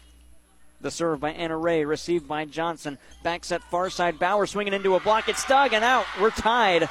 [0.81, 2.99] The serve by Anna Ray, received by Johnson.
[3.23, 4.19] Back set far side.
[4.19, 5.29] Bauer swinging into a block.
[5.29, 6.07] It's dug and out.
[6.21, 6.89] We're tied.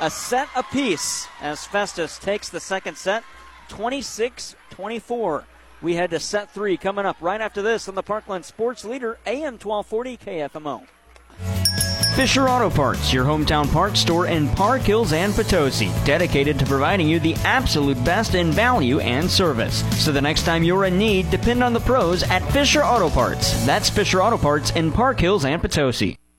[0.00, 3.24] A set apiece as Festus takes the second set,
[3.68, 5.44] 26 24.
[5.82, 9.18] We head to set three coming up right after this on the Parkland Sports Leader,
[9.26, 10.86] AM 1240 KFMO.
[12.16, 17.06] Fisher Auto Parts, your hometown parts store in Park Hills and Potosi, dedicated to providing
[17.06, 19.84] you the absolute best in value and service.
[20.02, 23.66] So the next time you're in need, depend on the pros at Fisher Auto Parts.
[23.66, 26.16] That's Fisher Auto Parts in Park Hills and Potosi.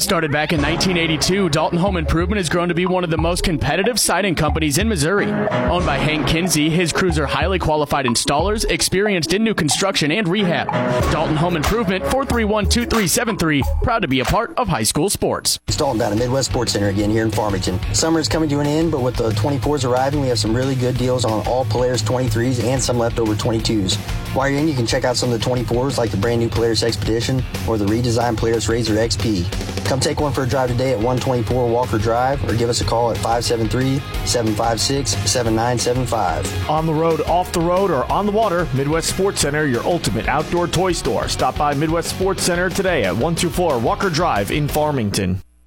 [0.00, 3.44] Started back in 1982, Dalton Home Improvement has grown to be one of the most
[3.44, 5.26] competitive siding companies in Missouri.
[5.26, 10.26] Owned by Hank Kinsey, his crews are highly qualified installers, experienced in new construction and
[10.26, 10.68] rehab.
[11.12, 15.60] Dalton Home Improvement, 431-2373, proud to be a part of high school sports.
[15.66, 17.78] Dalton down at Midwest Sports Center again here in Farmington.
[17.92, 20.76] Summer is coming to an end, but with the 24s arriving, we have some really
[20.76, 23.96] good deals on all Polaris 23s and some leftover 22s.
[24.34, 26.48] While you're in, you can check out some of the 24s like the brand new
[26.48, 29.89] Polaris Expedition or the redesigned Polaris RZR XP.
[29.90, 32.84] Come take one for a drive today at 124 Walker Drive or give us a
[32.84, 36.70] call at 573 756 7975.
[36.70, 40.28] On the road, off the road, or on the water, Midwest Sports Center, your ultimate
[40.28, 41.26] outdoor toy store.
[41.26, 45.42] Stop by Midwest Sports Center today at 124 Walker Drive in Farmington.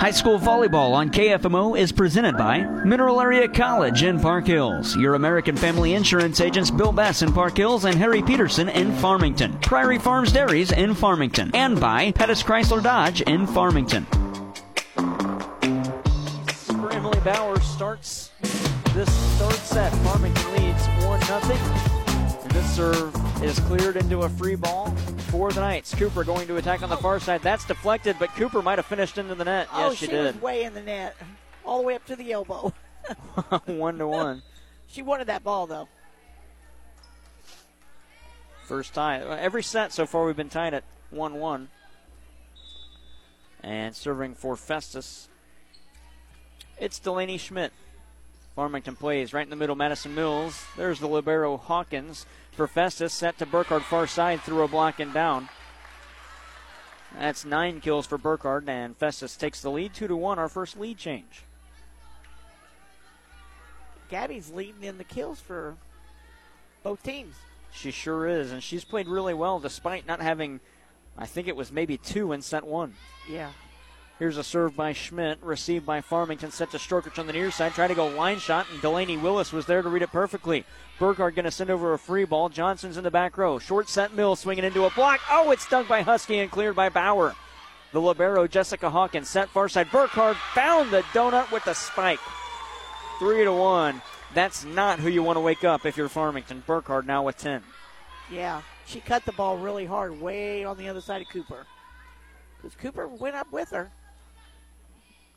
[0.00, 5.12] High school volleyball on KFMO is presented by Mineral Area College in Park Hills, your
[5.12, 9.98] American Family Insurance agents Bill Bass in Park Hills and Harry Peterson in Farmington, Prairie
[9.98, 14.06] Farms Dairies in Farmington, and by Pettis Chrysler Dodge in Farmington.
[16.64, 18.30] For Emily Bauer starts
[18.94, 19.92] this third set.
[19.96, 21.40] Farmington leads 1 0.
[22.42, 24.94] And this serve is cleared into a free ball
[25.30, 25.94] for the Knights.
[25.94, 27.42] Cooper going to attack on the far side.
[27.42, 29.68] That's deflected, but Cooper might have finished into the net.
[29.72, 30.34] oh, Yes, she, she did.
[30.34, 31.16] was way in the net,
[31.64, 32.72] all the way up to the elbow.
[33.66, 34.42] one to one.
[34.92, 35.86] She wanted that ball though.
[38.64, 39.20] First tie.
[39.20, 41.68] Every set so far we've been tied at 1 1.
[43.62, 45.28] And serving for Festus.
[46.76, 47.72] It's Delaney Schmidt.
[48.56, 50.64] Farmington plays right in the middle, Madison Mills.
[50.76, 52.26] There's the Libero Hawkins
[52.60, 55.48] for Festus, set to Burkhardt far side through a block and down.
[57.18, 60.38] That's nine kills for Burkhardt, and Festus takes the lead, two to one.
[60.38, 61.44] Our first lead change.
[64.10, 65.74] Gabby's leading in the kills for
[66.82, 67.34] both teams.
[67.72, 70.60] She sure is, and she's played really well despite not having,
[71.16, 72.92] I think it was maybe two in set one.
[73.26, 73.52] Yeah.
[74.20, 77.72] Here's a serve by Schmidt, received by Farmington, set to Strokerch on the near side.
[77.72, 80.66] trying to go line shot, and Delaney Willis was there to read it perfectly.
[80.98, 82.50] Burkhardt going to send over a free ball.
[82.50, 83.58] Johnson's in the back row.
[83.58, 85.20] Short set Mill swinging into a block.
[85.30, 87.34] Oh, it's dug by Husky and cleared by Bauer.
[87.92, 89.90] The Libero, Jessica Hawkins, set far side.
[89.90, 92.20] Burkhardt found the donut with the spike.
[93.18, 94.02] Three to one.
[94.34, 96.62] That's not who you want to wake up if you're Farmington.
[96.66, 97.62] Burkhardt now with 10.
[98.30, 101.64] Yeah, she cut the ball really hard, way on the other side of Cooper.
[102.58, 103.90] Because Cooper went up with her.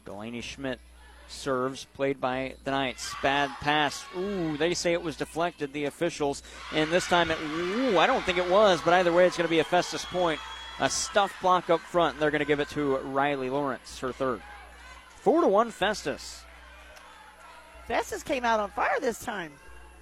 [0.06, 0.80] Delaney Schmidt
[1.28, 3.14] serves, played by the Knights.
[3.22, 4.06] Bad pass.
[4.18, 6.44] Ooh, they say it was deflected, the officials.
[6.74, 9.48] And this time, it, ooh, I don't think it was, but either way, it's going
[9.48, 10.40] to be a Festus point.
[10.80, 14.12] A stuffed block up front, and they're going to give it to Riley Lawrence, her
[14.12, 14.42] third.
[15.18, 16.44] Four to one, Festus.
[17.88, 19.52] Festus came out on fire this time.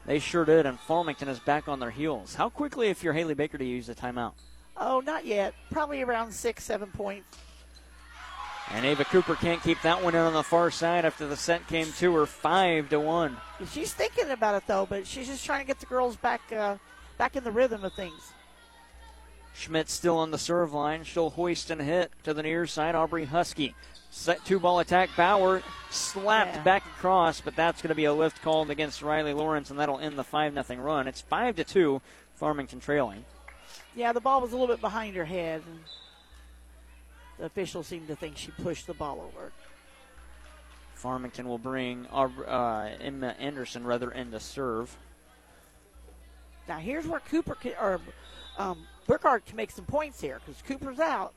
[0.06, 2.36] They sure did, and Farmington is back on their heels.
[2.36, 4.34] How quickly, if you're Haley Baker, do you use a timeout?
[4.78, 5.54] Oh, not yet.
[5.70, 7.38] Probably around six, seven points.
[8.74, 11.68] And Ava Cooper can't keep that one in on the far side after the set
[11.68, 13.38] came to her five to one.
[13.72, 16.78] She's thinking about it though, but she's just trying to get the girls back, uh,
[17.18, 18.32] back in the rhythm of things.
[19.54, 21.04] Schmidt still on the serve line.
[21.04, 22.96] She'll hoist and hit to the near side.
[22.96, 23.76] Aubrey Husky.
[24.10, 25.10] Set two ball attack.
[25.18, 26.64] Bauer slapped Yeah.
[26.64, 30.00] back across, but that's going to be a lift called against Riley Lawrence, and that'll
[30.00, 31.08] end the 5 0 run.
[31.08, 32.02] It's 5 to 2,
[32.36, 33.26] Farmington trailing.
[33.96, 35.80] Yeah, the ball was a little bit behind her head, and
[37.42, 39.52] the officials seemed to think she pushed the ball over.
[40.94, 44.96] Farmington will bring uh, Emma Anderson rather in to serve.
[46.68, 48.00] Now here's where Cooper can, or
[48.60, 51.34] um, Burkhardt can make some points here because Cooper's out.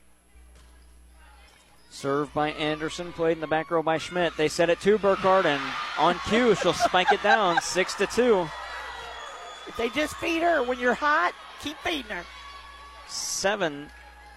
[1.89, 4.37] Serve by Anderson, played in the back row by Schmidt.
[4.37, 5.63] They set it to Burkhardt, and
[5.97, 8.47] on cue, she'll spike it down 6 to 2.
[9.69, 11.33] If they just feed her when you're hot,
[11.63, 12.25] keep feeding her.
[13.09, 13.89] seven.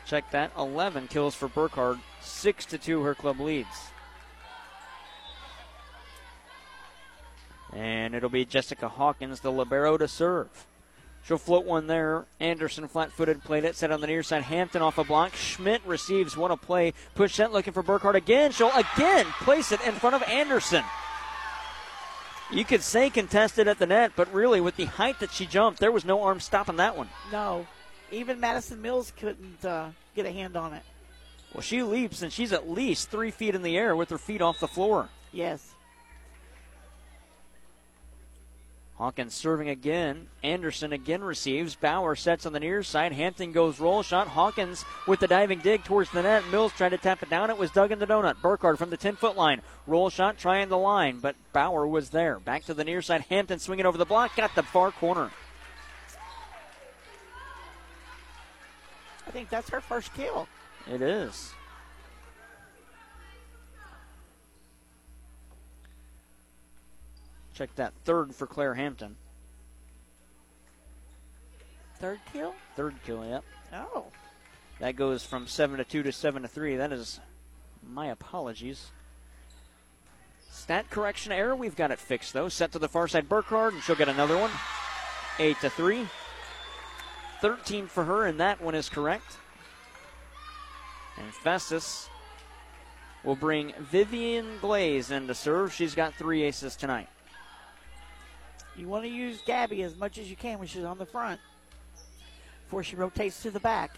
[0.08, 0.52] Check that.
[0.58, 1.98] Eleven kills for Burkhardt.
[2.22, 3.04] Six to two.
[3.04, 3.68] Her club leads.
[7.74, 10.66] And it'll be Jessica Hawkins, the libero, to serve.
[11.24, 12.26] She'll float one there.
[12.40, 13.76] Anderson flat-footed played it.
[13.76, 14.44] Set on the near side.
[14.44, 15.36] Hampton off a block.
[15.36, 16.94] Schmidt receives one a play.
[17.16, 18.54] Push set looking for Burkhardt again.
[18.54, 20.86] She'll again place it in front of Anderson.
[22.50, 25.82] You could say contested at the net, but really with the height that she jumped,
[25.82, 27.10] there was no arm stopping that one.
[27.30, 27.68] No,
[28.12, 30.84] even Madison Mills couldn't uh, get a hand on it.
[31.54, 34.42] Well, she leaps and she's at least three feet in the air with her feet
[34.42, 35.10] off the floor.
[35.32, 35.74] Yes.
[38.98, 40.28] Hawkins serving again.
[40.42, 41.76] Anderson again receives.
[41.76, 43.12] Bauer sets on the near side.
[43.12, 44.28] Hampton goes roll shot.
[44.28, 46.44] Hawkins with the diving dig towards the net.
[46.50, 47.52] Mills tried to tap it down.
[47.52, 48.42] It was dug in the donut.
[48.42, 49.62] Burkhardt from the 10 foot line.
[49.86, 52.40] Roll shot trying the line, but Bauer was there.
[52.40, 53.26] Back to the near side.
[53.30, 54.36] Hampton swinging over the block.
[54.36, 55.30] Got the far corner.
[59.28, 60.48] I think that's her first kill.
[60.92, 61.54] It is.
[67.54, 69.16] Check that third for Claire Hampton.
[72.00, 72.54] Third kill?
[72.76, 73.44] Third kill, yep.
[73.74, 74.06] Oh.
[74.80, 76.76] That goes from 7 to 2 to 7 to 3.
[76.78, 77.20] That is
[77.84, 78.92] my apologies.
[80.52, 81.56] Stat correction error.
[81.56, 82.50] We've got it fixed though.
[82.50, 84.52] Set to the far side Burkhardt, and she'll get another one.
[85.40, 86.08] 8 to 3.
[87.42, 89.38] 13 for her, and that one is correct.
[91.18, 92.10] And Festus
[93.24, 95.74] will bring Vivian Glaze in to serve.
[95.74, 97.10] She's got three aces tonight.
[98.76, 101.40] You want to use Gabby as much as you can when she's on the front
[102.66, 103.98] before she rotates to the back.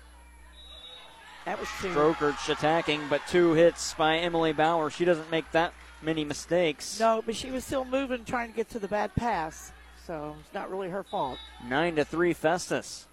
[1.45, 1.89] That was two.
[1.89, 4.89] Strokerch attacking, but two hits by Emily Bauer.
[4.89, 6.99] She doesn't make that many mistakes.
[6.99, 9.71] No, but she was still moving, trying to get to the bad pass.
[10.05, 11.37] So it's not really her fault.
[11.67, 13.07] Nine to three, Festus,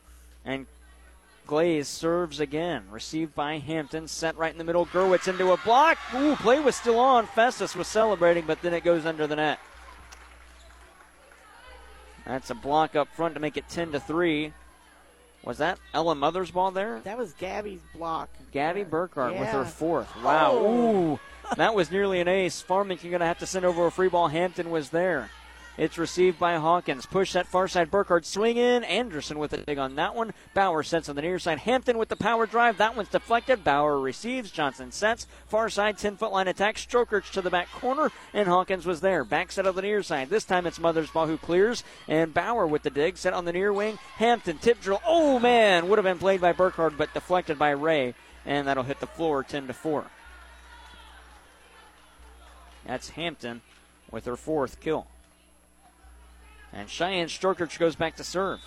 [0.46, 0.66] and
[1.46, 2.84] Glaze serves again.
[2.90, 4.86] Received by Hampton, set right in the middle.
[4.86, 5.98] Gerwitz into a block.
[6.14, 7.26] Ooh, play was still on.
[7.26, 9.58] Festus was celebrating, but then it goes under the net.
[12.24, 14.52] That's a block up front to make it 10 to 3.
[15.44, 17.00] Was that Ella Mothersbaugh there?
[17.04, 18.28] That was Gabby's block.
[18.50, 19.40] Gabby Burkhardt yeah.
[19.40, 20.08] with her fourth.
[20.24, 20.50] Wow.
[20.54, 21.12] Oh.
[21.12, 21.20] Ooh.
[21.56, 22.60] that was nearly an ace.
[22.60, 24.26] Farmington going to have to send over a free ball.
[24.26, 25.30] Hampton was there.
[25.78, 27.04] It's received by Hawkins.
[27.04, 27.90] Push that far side.
[27.90, 28.82] Burkhardt swing in.
[28.84, 30.32] Anderson with a dig on that one.
[30.54, 31.58] Bauer sets on the near side.
[31.58, 32.78] Hampton with the power drive.
[32.78, 33.62] That one's deflected.
[33.62, 34.50] Bauer receives.
[34.50, 35.26] Johnson sets.
[35.48, 36.76] Far side 10 foot line attack.
[36.76, 38.10] Strokerch to the back corner.
[38.32, 39.22] And Hawkins was there.
[39.22, 40.30] Back set of the near side.
[40.30, 41.84] This time it's Mothersbaugh who clears.
[42.08, 43.18] And Bauer with the dig.
[43.18, 43.98] Set on the near wing.
[44.16, 45.02] Hampton tip drill.
[45.06, 45.88] Oh man.
[45.88, 48.14] Would have been played by Burkhardt but deflected by Ray.
[48.46, 50.06] And that'll hit the floor 10 to 4.
[52.86, 53.60] That's Hampton
[54.10, 55.06] with her fourth kill.
[56.76, 58.60] And Cheyenne Strokerch goes back to serve.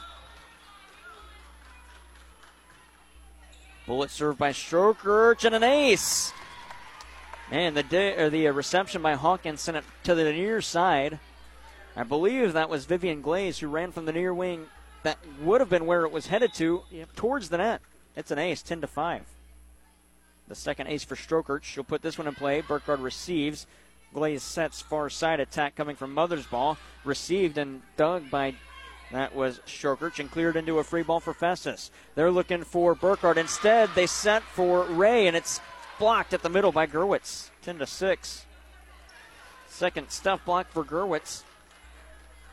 [3.85, 6.33] Bullet served by Strokerch and an ace.
[7.51, 11.19] And the di- the uh, reception by Hawkins sent it to the near side.
[11.95, 14.65] I believe that was Vivian Glaze who ran from the near wing.
[15.03, 17.15] That would have been where it was headed to, Yep.
[17.15, 17.81] towards the net.
[18.15, 19.21] It's an ace, 10 to 5.
[20.47, 21.63] The second ace for Strokerch.
[21.63, 22.61] She'll put this one in play.
[22.61, 23.67] Burkhardt receives.
[24.13, 26.77] Glaze sets far side attack coming from Mothersbaugh.
[27.03, 28.55] Received and dug by
[29.11, 31.89] that was Strokerch and cleared into a free ball for Festus.
[32.15, 33.37] They're looking for Burkhardt.
[33.37, 35.59] Instead, they sent for Ray, and it's
[35.97, 37.49] blocked at the middle by Gerwitz.
[37.63, 38.45] 10 to 6.
[39.67, 41.43] Second stuff block for Gerwitz.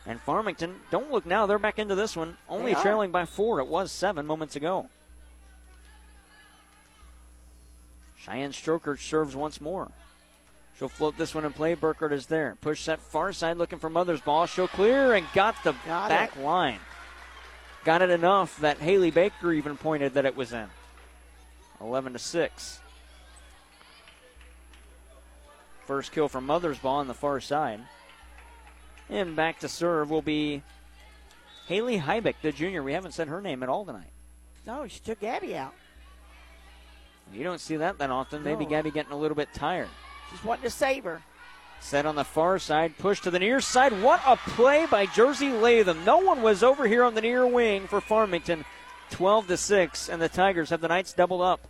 [0.07, 2.36] And Farmington, don't look now, they're back into this one.
[2.48, 3.59] Only trailing by four.
[3.61, 4.88] It was seven moments ago.
[8.16, 9.90] Cheyenne Strokerch serves once more.
[10.79, 11.74] She'll float this one in play.
[11.74, 12.57] Burkhardt is there.
[12.61, 14.49] Push set far side looking for Mothersbaugh.
[14.49, 16.43] She'll clear and got the Got back it.
[16.43, 16.81] line.
[17.85, 20.68] Got it enough that Haley Baker even pointed that it was in.
[21.81, 22.81] 11 to 6.
[25.87, 27.81] First kill from Mothersbaugh on the far side.
[29.09, 30.62] And back to serve will be
[31.68, 32.83] Haley Heibeck, the junior.
[32.83, 34.11] We haven't said her name at all tonight.
[34.66, 35.74] No, she took Gabby out.
[37.33, 38.43] You don't see that that often.
[38.43, 39.89] Maybe Gabby getting a little bit tired.
[40.31, 41.22] She's wanting to save her.
[41.81, 44.03] Set on the far side, push to the near side.
[44.03, 46.05] What a play by Jersey Latham.
[46.05, 48.64] No one was over here on the near wing for Farmington.
[49.11, 51.61] 12 to 6, and the Tigers have the Knights doubled up.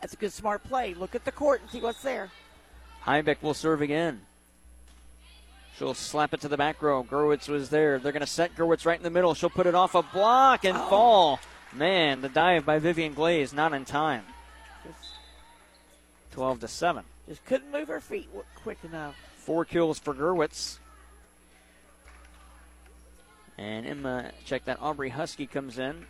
[0.00, 0.94] That's a good, smart play.
[0.94, 2.30] Look at the court and see what's there.
[3.04, 4.22] Heibeck will serve again.
[5.78, 7.04] She'll slap it to the back row.
[7.04, 7.98] Gerwitz was there.
[7.98, 9.34] They're going to set Gerwitz right in the middle.
[9.34, 10.88] She'll put it off a block and oh.
[10.88, 11.40] fall.
[11.72, 14.22] Man, the dive by Vivian Glaze not in time.
[16.36, 17.02] 12 to 7.
[17.26, 18.28] Just couldn't move her feet
[18.62, 19.16] quick enough.
[19.38, 20.76] Four kills for Gerwitz.
[23.56, 24.78] And Emma, check that.
[24.82, 26.04] Aubrey Husky comes in.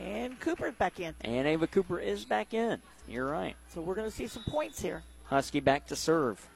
[0.00, 1.14] And Cooper's back in.
[1.20, 2.80] And Ava Cooper is back in.
[3.06, 3.54] You're right.
[3.74, 5.02] So we're going to see some points here.
[5.26, 6.48] Husky back to serve.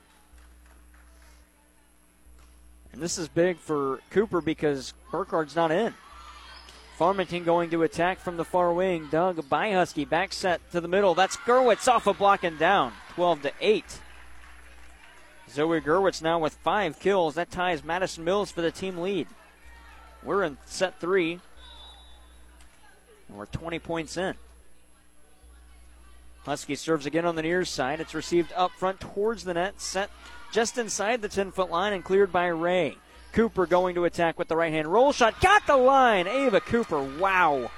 [2.94, 5.92] And this is big for Cooper because Burkhardt's not in.
[6.96, 9.08] Farmington going to attack from the far wing.
[9.10, 10.04] Dug by Husky.
[10.04, 11.14] Back set to the middle.
[11.14, 12.92] That's Gerwitz off a block and down.
[13.14, 13.84] 12 to 8.
[15.50, 17.34] Zoe Gerwitz now with five kills.
[17.34, 19.26] That ties Madison Mills for the team lead.
[20.22, 21.40] We're in set three.
[23.28, 24.34] And we're 20 points in.
[26.44, 28.00] Husky serves again on the near side.
[28.00, 30.10] It's received up front towards the net, set
[30.52, 32.96] just inside the 10 foot line, and cleared by Ray.
[33.34, 35.40] Cooper going to attack with the right hand roll shot.
[35.40, 36.28] Got the line.
[36.28, 37.02] Ava Cooper.
[37.02, 37.70] Wow.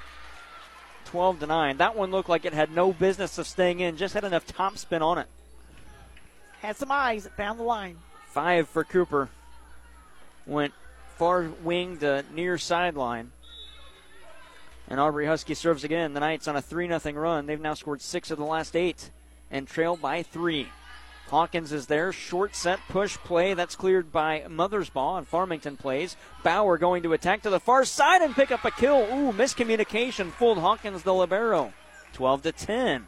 [1.05, 1.77] 12 to 9.
[1.77, 4.77] That one looked like it had no business of staying in, just had enough top
[4.77, 5.27] spin on it.
[6.61, 7.97] Had some eyes found the line.
[8.27, 9.29] Five for Cooper.
[10.45, 10.73] Went
[11.15, 13.31] far wing to near sideline.
[14.87, 16.13] And Aubrey Husky serves again.
[16.13, 17.47] The Knights on a 3 0 run.
[17.47, 19.09] They've now scored six of the last eight
[19.49, 20.67] and trail by three.
[21.29, 22.13] Hawkins is there.
[22.13, 23.53] Short set push play.
[23.53, 26.15] That's cleared by Mothersbaugh, and Farmington plays.
[26.43, 28.99] Bauer going to attack to the far side and pick up a kill.
[28.99, 30.31] Ooh, miscommunication.
[30.31, 31.73] Fooled Hawkins the Libero.
[32.13, 33.07] 12 to 10.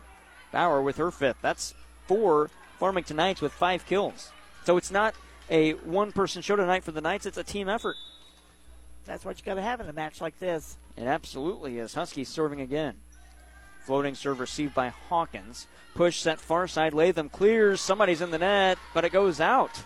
[0.51, 1.37] Bauer with her fifth.
[1.41, 1.73] That's
[2.07, 2.49] four
[2.79, 4.31] Farmington Knights with five kills.
[4.65, 5.15] So it's not
[5.49, 7.95] a one person show tonight for the Knights, it's a team effort.
[9.05, 10.77] That's what you got to have in a match like this.
[10.95, 11.93] It absolutely is.
[11.93, 12.95] Huskies serving again.
[13.89, 15.65] Floating serve received by Hawkins.
[15.95, 16.93] Push set far side.
[16.93, 17.81] Latham clears.
[17.81, 19.81] Somebody's in the net, but it goes out.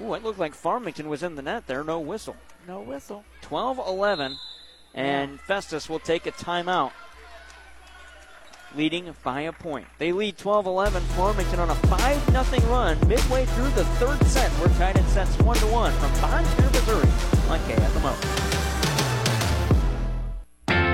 [0.00, 1.82] Ooh, it looked like Farmington was in the net there.
[1.82, 2.36] No whistle.
[2.68, 3.24] No whistle.
[3.40, 4.36] 12 11.
[4.94, 5.40] And.
[5.40, 6.92] Festus will take a timeout.
[8.76, 9.88] Leading by a point.
[9.98, 11.02] They lead 12 11.
[11.02, 14.48] Farmington on a 5 0 run midway through the third set.
[14.60, 17.10] We're tied in sets 1 to 1 from Bon Missouri
[17.50, 18.41] on KFMO.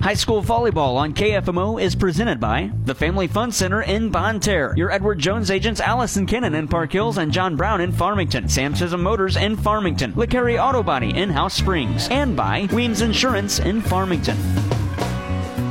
[0.00, 4.72] High school volleyball on KFMO is presented by the Family Fun Center in Bonne Terre.
[4.74, 8.48] Your Edward Jones agents Allison Kinnon in Park Hills and John Brown in Farmington.
[8.48, 10.14] Sam Scism Motors in Farmington.
[10.14, 12.08] LeCarry Auto Body in House Springs.
[12.08, 14.38] And by Weems Insurance in Farmington.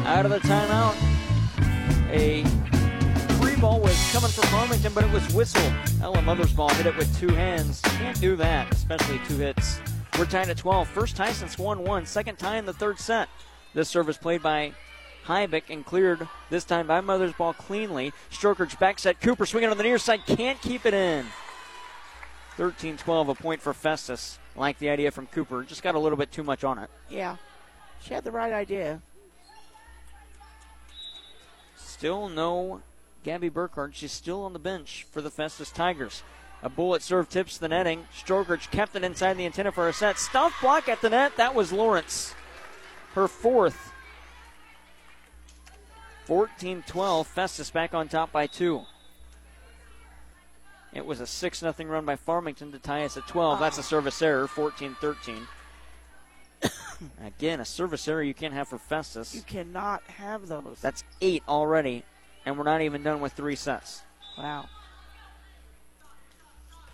[0.06, 0.96] Out of the timeout,
[2.12, 2.44] a
[3.42, 5.74] free ball was coming for Farmington, but it was whistled.
[6.04, 7.82] Ella Mothersbaugh hit it with two hands.
[7.82, 9.80] Can't do that, especially two hits.
[10.20, 10.88] We're tied at 12.
[10.88, 12.06] First tie since 1 1.
[12.06, 13.28] Second tie in the third set.
[13.74, 14.74] This service played by
[15.26, 18.14] Heibeck and cleared this time by Mothersbaugh cleanly.
[18.32, 19.22] Strokerch's back set.
[19.22, 20.26] Cooper swinging on the near side.
[20.26, 21.26] Can't keep it in.
[22.58, 24.40] 13 12, a point for Festus.
[24.56, 25.64] Like the idea from Cooper.
[25.64, 26.90] Just got a little bit too much on it.
[27.10, 27.38] Yeah.
[28.02, 29.02] She had the right idea.
[31.78, 32.82] Still no
[33.24, 33.96] Gabby Burkhardt.
[33.96, 36.24] She's still on the bench for the Festus Tigers.
[36.64, 38.06] A bullet serve tips the netting.
[38.18, 40.18] Strokerch kept it inside the antenna for a set.
[40.18, 41.38] Stuff block at the net.
[41.38, 42.34] That was Lawrence
[43.14, 43.94] her fourth.
[46.26, 47.28] 14 12.
[47.28, 48.84] Festus back on top by two.
[50.94, 53.60] It was a 6 0 run by Farmington to tie us at 12.
[53.60, 55.48] That's a service error, 14 13.
[57.26, 59.36] Again, a service error you can't have for Festus.
[59.36, 60.78] You cannot have those.
[60.82, 62.04] That's eight already,
[62.46, 64.02] and we're not even done with three sets.
[64.38, 64.68] Wow.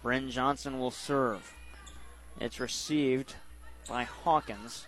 [0.03, 1.53] Bryn Johnson will serve.
[2.39, 3.35] It's received
[3.87, 4.87] by Hawkins.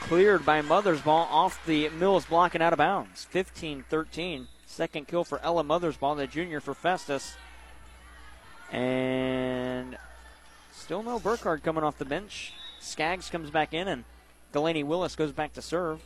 [0.00, 3.24] Cleared by Mothersbaugh off the Mills block and out of bounds.
[3.24, 4.48] 15 13.
[4.66, 7.36] Second kill for Ella Mothersbaugh, the junior for Festus.
[8.70, 9.96] And
[10.72, 12.52] still no Burkhardt coming off the bench.
[12.80, 14.04] Skaggs comes back in, and
[14.52, 16.00] Delaney Willis goes back to serve.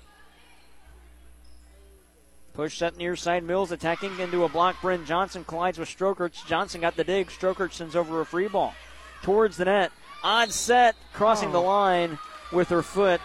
[2.54, 3.44] Push set near side.
[3.44, 4.80] Mills attacking into a block.
[4.82, 6.46] Bryn Johnson collides with Strokerch.
[6.46, 7.28] Johnson got the dig.
[7.28, 8.74] Strokerch sends over a free ball
[9.22, 9.90] towards the net.
[10.22, 11.52] Odd set, crossing oh.
[11.52, 12.18] the line
[12.52, 13.20] with her foot.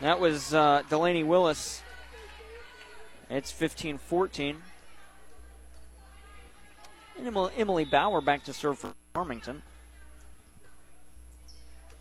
[0.00, 1.82] That was uh, Delaney Willis.
[3.30, 4.62] It's 15 14.
[7.18, 9.62] And Emily Bauer back to serve for Farmington.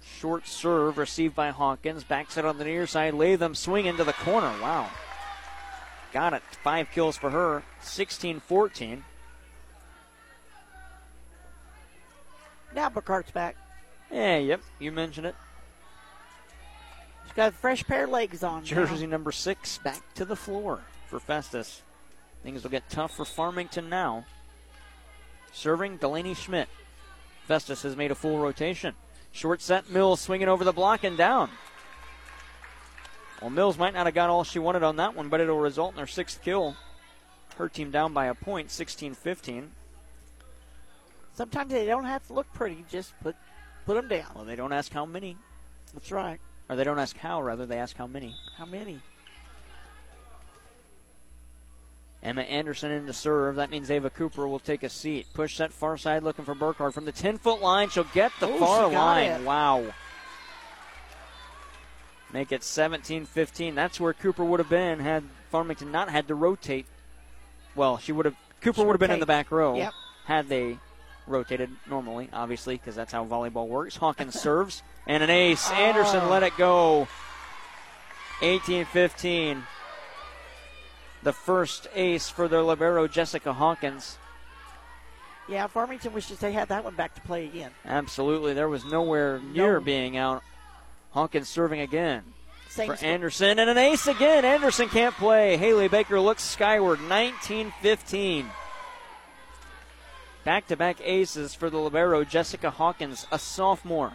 [0.04, 2.04] Short serve received by Hawkins.
[2.04, 3.14] Backside on the near side.
[3.14, 4.54] Latham swing into the corner.
[4.62, 4.90] Wow.
[6.12, 6.44] Got it.
[6.64, 7.64] Five kills for her.
[7.82, 9.04] 16 14.
[12.76, 13.56] Now Burkhardt's back.
[14.12, 14.62] Yeah, yep.
[14.80, 15.36] You mentioned it.
[17.36, 18.64] Got a fresh pair of legs on.
[18.64, 19.12] Jersey now.
[19.12, 21.82] number six back to the floor for Festus.
[22.44, 24.26] Things will get tough for Farmington now.
[25.52, 26.68] Serving Delaney Schmidt.
[27.48, 28.94] Festus has made a full rotation.
[29.32, 31.50] Short set, Mills swinging over the block and down.
[33.42, 35.94] Well, Mills might not have got all she wanted on that one, but it'll result
[35.94, 36.76] in her sixth kill.
[37.58, 39.72] Her team down by a point, 16 15.
[41.36, 43.36] Sometimes they don't have to look pretty, just put,
[43.86, 44.28] put them down.
[44.36, 45.36] Well, they don't ask how many.
[45.94, 46.40] That's right.
[46.70, 48.36] Or they don't ask how, rather, they ask how many.
[48.58, 49.00] How many?
[52.22, 53.58] Emma Anderson in to serve.
[53.58, 55.28] That means Ava Cooper will take a seat.
[55.34, 57.90] Push set far side looking for Burkhardt from the 10 foot line.
[57.90, 59.30] She'll get the Ooh, far line.
[59.30, 59.44] it.
[59.44, 59.94] Wow.
[62.32, 63.76] Make it 17 15.
[63.76, 66.86] That's where Cooper would have been had Farmington not had to rotate.
[67.76, 68.36] Well, she would have.
[68.62, 69.94] Cooper She would have been in the back row Yep.
[70.26, 70.78] had they
[71.28, 73.98] rotated normally, obviously, because that's how volleyball works.
[73.98, 75.70] Hawkins serves and an ace.
[75.72, 76.30] Anderson Oh.
[76.30, 77.08] let it go.
[78.42, 79.64] 18 15.
[81.24, 84.18] The first ace for their libero, Jessica Hawkins.
[85.48, 87.72] Yeah, Farmington wishes they had that one back to play again.
[87.86, 88.54] Absolutely.
[88.54, 89.82] There was nowhere near No.
[89.82, 90.42] being out.
[91.12, 92.24] Hawkins serving again.
[92.70, 93.06] Same for.
[93.06, 94.44] Anderson and an ace again.
[94.46, 95.58] Anderson can't play.
[95.58, 97.02] Haley Baker looks skyward.
[97.02, 98.50] 19 15.
[100.44, 102.24] Back to back aces for the Libero.
[102.26, 104.14] Jessica Hawkins, a sophomore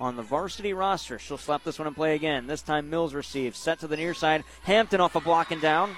[0.00, 1.18] on the varsity roster.
[1.18, 2.46] She'll slap this one and play again.
[2.46, 3.58] This time Mills receives.
[3.58, 4.44] Set to the near side.
[4.62, 5.96] Hampton off a block and down.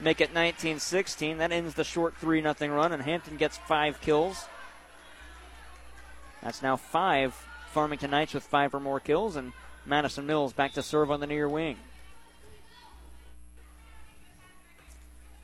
[0.00, 1.38] Make it 19 16.
[1.38, 4.46] That ends the short 3 0 run, and Hampton gets five kills.
[6.42, 7.34] That's now five
[7.72, 9.52] Farmington Knights with five or more kills, and
[9.84, 11.76] Madison Mills back to serve on the near wing.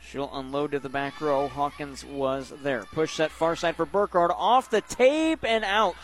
[0.01, 1.49] She'll unload to the back row.
[1.49, 2.85] Hawkins was there.
[2.85, 4.30] Push set far side for Burkhardt.
[4.30, 5.97] Off the tape and out.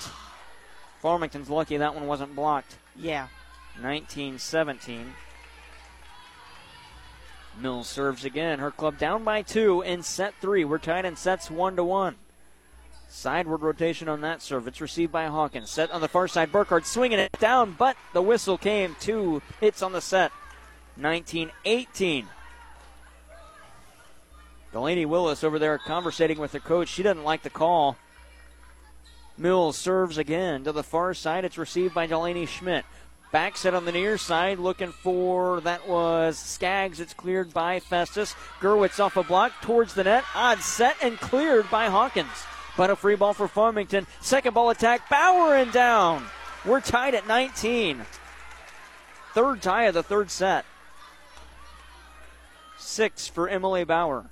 [1.00, 2.76] Farmington's lucky that one wasn't blocked.
[2.94, 3.28] Yeah.
[3.80, 5.14] 19 17.
[7.58, 8.58] Mills serves again.
[8.58, 10.64] Her club down by two in set three.
[10.64, 12.16] We're tied in sets one to one.
[13.08, 14.68] Sideward rotation on that serve.
[14.68, 15.68] It's received by Hawkins.
[15.70, 16.52] Set on the far side.
[16.52, 18.96] Burkhardt swinging it down, but the whistle came.
[19.00, 20.30] Two hits on the set.
[20.96, 22.28] 19 18.
[24.72, 26.88] Delaney Willis over there conversating with her coach.
[26.88, 27.96] She doesn't like the call.
[29.40, 31.46] Mills serves again to the far side.
[31.46, 32.84] It's received by Delaney Schmidt.
[33.32, 37.00] Back set on the near side, looking for that was Skaggs.
[37.00, 38.34] It's cleared by Festus.
[38.60, 40.24] Gerwitz off a block towards the net.
[40.34, 42.28] Odd set and cleared by Hawkins.
[42.76, 44.06] But a free ball for Farmington.
[44.20, 45.08] Second ball attack.
[45.08, 46.26] Bauer and down.
[46.66, 48.04] We're tied at 19.
[49.32, 50.66] Third tie of the third set.
[52.76, 54.26] Six for Emily Bauer.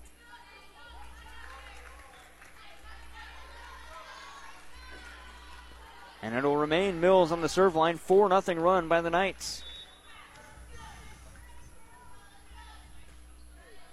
[6.23, 7.97] And it'll remain Mills on the serve line.
[7.97, 9.63] 4 0 run by the Knights.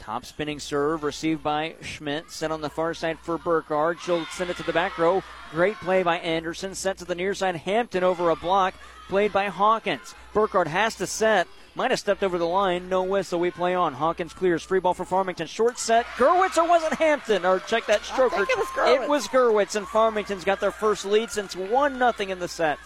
[0.06, 2.30] Top spinning serve received by Schmidt.
[2.30, 4.00] Set on the far side for Burkhardt.
[4.00, 5.24] She'll send it to the back row.
[5.50, 6.76] Great play by Anderson.
[6.76, 7.56] Set to the near side.
[7.56, 8.76] Hampton over a block.
[9.08, 10.14] Played by Hawkins.
[10.32, 11.48] Burkhardt has to set.
[11.76, 12.88] Might have stepped over the line.
[12.88, 13.40] No whistle.
[13.40, 13.94] We play on.
[13.94, 14.64] Hawkins clears.
[14.64, 15.46] Free ball for Farmington.
[15.46, 16.06] Short set.
[16.16, 17.46] Gerwitz or was it Hampton?
[17.46, 18.46] Or check that stroker.
[18.46, 19.04] think it was Gerwitz.
[19.04, 22.80] It was Gerwitz, and Farmington's got their first lead since 1 0 in the set.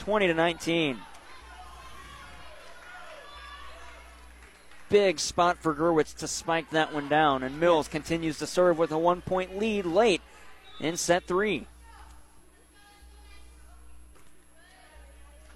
[0.00, 0.98] 20 to 19.
[4.88, 8.90] Big spot for Gerwitz to spike that one down, and Mills continues to serve with
[8.90, 10.20] a one point lead late
[10.80, 11.68] in set three.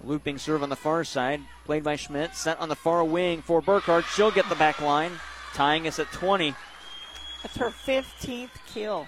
[0.03, 2.35] Looping serve on the far side, played by Schmidt.
[2.35, 4.05] Set on the far wing for Burkhardt.
[4.05, 5.11] She'll get the back line,
[5.53, 6.55] tying us at 20.
[7.43, 9.07] That's her 15th kill.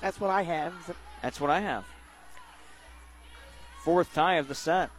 [0.00, 0.96] That's what I have.
[1.22, 1.84] That's what I have.
[3.84, 4.90] Fourth tie of the set.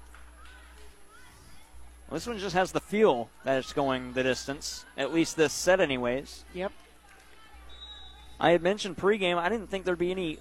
[2.08, 5.54] Well, this one just has the feel that it's going the distance, at least this
[5.54, 6.44] set, anyways.
[6.54, 6.72] Yep.
[8.40, 10.40] I had mentioned pregame, I didn't think there'd be any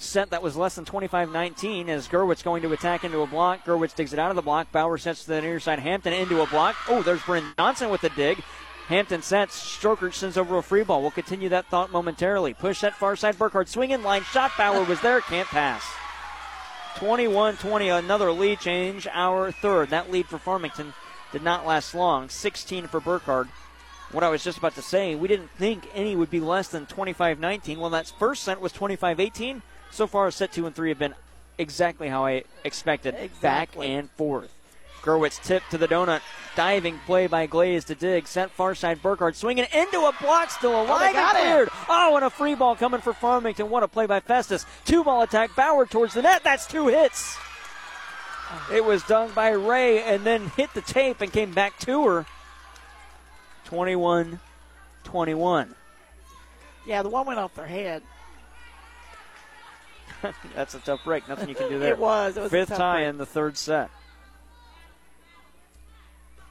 [0.00, 3.64] set that was less than 25 19 as Gerwitz going to attack into a block.
[3.64, 4.72] Gerwitz digs it out of the block.
[4.72, 5.78] Bauer sets to the near side.
[5.78, 6.76] Hampton into a block.
[6.88, 8.42] Oh, there's Bryn Johnson with the dig.
[8.88, 9.60] Hampton sets.
[9.60, 11.00] Strokerch sends over a free ball.
[11.00, 12.54] We'll continue that thought momentarily.
[12.54, 13.38] Push that far side.
[13.38, 14.50] Burkhardt swinging line shot.
[14.58, 15.20] Bauer was there.
[15.20, 15.84] Can't pass.
[16.96, 19.90] 21 20, another lead change, our third.
[19.90, 20.92] That lead for Farmington
[21.32, 22.28] did not last long.
[22.28, 23.48] 16 for Burkhardt.
[24.12, 26.86] What I was just about to say, we didn't think any would be less than
[26.86, 27.78] 25 19.
[27.78, 29.62] Well, that first set was 25 18.
[29.90, 31.14] So far, set two and three have been
[31.58, 33.14] exactly how I expected.
[33.18, 33.88] Exactly.
[33.88, 34.52] Back and forth.
[35.02, 36.20] Gerwitz tip to the donut.
[36.56, 38.26] Diving play by Glaze to dig.
[38.26, 40.50] Sent far side Burkhardt swinging into a block.
[40.50, 41.68] Still oh, alive got and it.
[41.88, 43.70] Oh, and a free ball coming for Farmington.
[43.70, 44.66] What a play by Festus.
[44.84, 45.54] Two ball attack.
[45.54, 46.42] Bauer towards the net.
[46.44, 47.36] That's two hits.
[48.72, 52.26] It was done by Ray and then hit the tape and came back to her.
[53.66, 54.40] 21
[55.04, 55.74] 21.
[56.86, 58.02] Yeah, the one went off their head.
[60.54, 61.28] That's a tough break.
[61.28, 61.92] Nothing you can do there.
[61.92, 62.36] It was.
[62.36, 63.08] It was a Fifth tie break.
[63.08, 63.90] in the third set.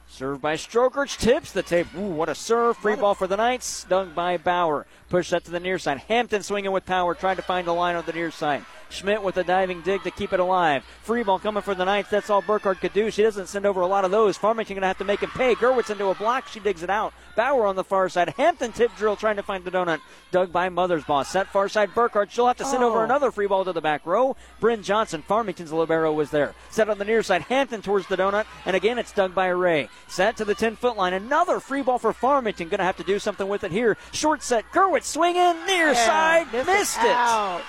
[0.08, 1.18] Served by Strokerch.
[1.18, 1.86] Tips the tape.
[1.96, 2.76] Ooh, what a serve.
[2.76, 3.84] Free ball for the Knights.
[3.84, 4.86] Dug by Bauer.
[5.10, 5.98] Push that to the near side.
[6.08, 7.14] Hampton swinging with power.
[7.14, 8.64] Trying to find a line on the near side.
[8.90, 10.82] Schmidt with a diving dig to keep it alive.
[11.02, 12.10] Free ball coming for the Knights.
[12.10, 13.08] That's all Burkhardt could do.
[13.12, 14.36] She doesn't send over a lot of those.
[14.36, 15.54] Farmington going to have to make him pay.
[15.54, 16.48] Gerwitz into a block.
[16.48, 17.12] She digs it out.
[17.36, 18.30] Bauer on the far side.
[18.36, 20.00] Hampton tip drill trying to find the donut.
[20.32, 21.24] Dug by Mothersbaugh.
[21.24, 22.32] Set far side Burkhardt.
[22.32, 22.88] She'll have to send Oh.
[22.90, 24.36] over another free ball to the back row.
[24.58, 26.54] Bryn Johnson, Farmington's libero, was there.
[26.70, 27.42] Set on the near side.
[27.42, 28.46] Hampton towards the donut.
[28.66, 29.88] And again, it's dug by Ray.
[30.08, 31.14] Set to the 10 foot line.
[31.14, 32.68] Another free ball for Farmington.
[32.68, 33.96] Going to have to do something with it here.
[34.12, 34.64] Short set.
[34.72, 35.54] Gerwitz swinging.
[35.66, 36.52] Near Yeah, side.
[36.52, 37.64] missed Missed it it.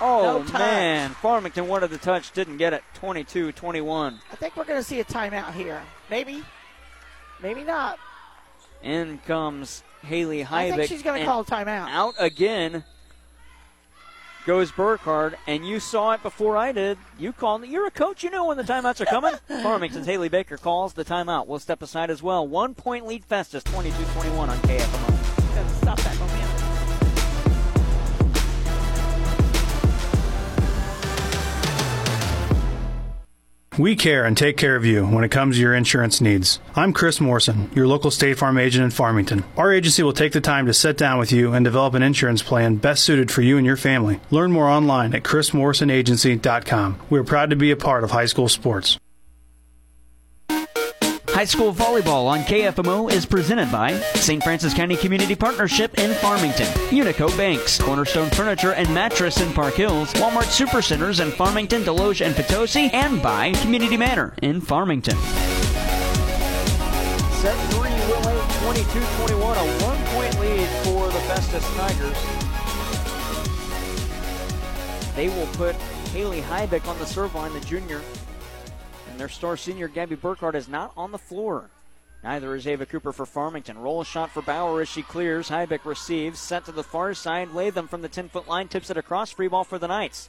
[0.00, 1.10] Oh, No man.
[1.10, 2.32] Farmington wanted the touch.
[2.32, 2.82] Didn't get it.
[2.94, 4.18] 22 21.
[4.30, 5.82] I think we're going to see a timeout here.
[6.10, 6.44] Maybe.
[7.42, 7.98] Maybe not.
[8.82, 10.72] In comes Haley Heibeck.
[10.72, 11.88] I think she's going to call a timeout.
[11.88, 12.84] Out again
[14.46, 16.96] goes Burkhardt, and you saw it before I did.
[17.18, 17.68] You called it.
[17.68, 18.22] You're a coach.
[18.22, 19.34] You know when the timeouts are coming.
[19.62, 21.46] Farmington's Haley Baker calls the timeout.
[21.48, 22.46] We'll step aside as well.
[22.46, 25.25] One point lead Festus, 22 21 on KFMO.
[25.56, 26.46] Gonna stop that momentum.
[33.78, 36.60] We care and take care of you when it comes to your insurance needs.
[36.74, 39.44] I'm Chris Morrison, your local State Farm agent in Farmington.
[39.56, 42.42] Our agency will take the time to sit down with you and develop an insurance
[42.42, 44.20] plan best suited for you and your family.
[44.30, 47.00] Learn more online at chrismorrisonagency.com.
[47.08, 48.98] We are proud to be a part of high school sports.
[51.46, 54.42] High school volleyball on KFMO is presented by St.
[54.42, 60.12] Francis County Community Partnership in Farmington, Unico Banks, Cornerstone Furniture and Mattress in Park Hills,
[60.14, 65.16] Walmart Supercenters in Farmington, Desloge, and Potosi, and by Community Manor in Farmington.
[67.36, 72.18] Set three, Willow 22-21, a one-point lead for the Festus Tigers.
[75.14, 75.76] They will put
[76.10, 78.02] Haley Heibeck on the serve line, the junior.
[79.16, 81.70] And their star senior, Gabby Burkhardt, is not on the floor.
[82.22, 83.78] Neither is Ava Cooper for Farmington.
[83.78, 85.48] Roll a shot for Bauer as she clears.
[85.48, 86.38] Heibeck receives.
[86.38, 87.54] Set to the far side.
[87.54, 88.68] Latham from the 10 foot line.
[88.68, 89.30] Tips it across.
[89.30, 90.28] Free ball for the Knights.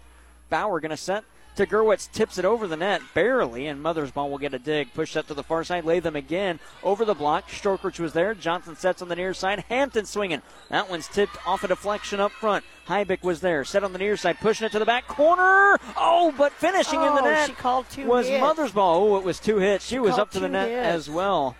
[0.49, 1.25] Bauer going to set
[1.57, 2.11] to Gerwitz.
[2.11, 3.01] Tips it over the net.
[3.13, 3.67] Barely.
[3.67, 4.93] And Mothersbaugh will get a dig.
[4.93, 5.85] Push set to the far side.
[5.85, 6.59] Latham again.
[6.83, 7.49] Over the block.
[7.49, 8.33] Strokerch was there.
[8.33, 9.65] Johnson sets on the near side.
[9.69, 10.41] Hampton swinging.
[10.69, 12.63] That one's tipped off a deflection up front.
[12.87, 13.63] Heibeck was there.
[13.65, 14.39] Set on the near side.
[14.39, 15.77] Pushing it to the back corner.
[15.97, 18.39] Oh, but finishing in the Oh, net she called two was hits.
[18.41, 19.03] Mother's ball.
[19.13, 19.85] Oh, it was two hits.
[19.85, 20.85] She, She was up to the net hits.
[20.87, 21.55] as well.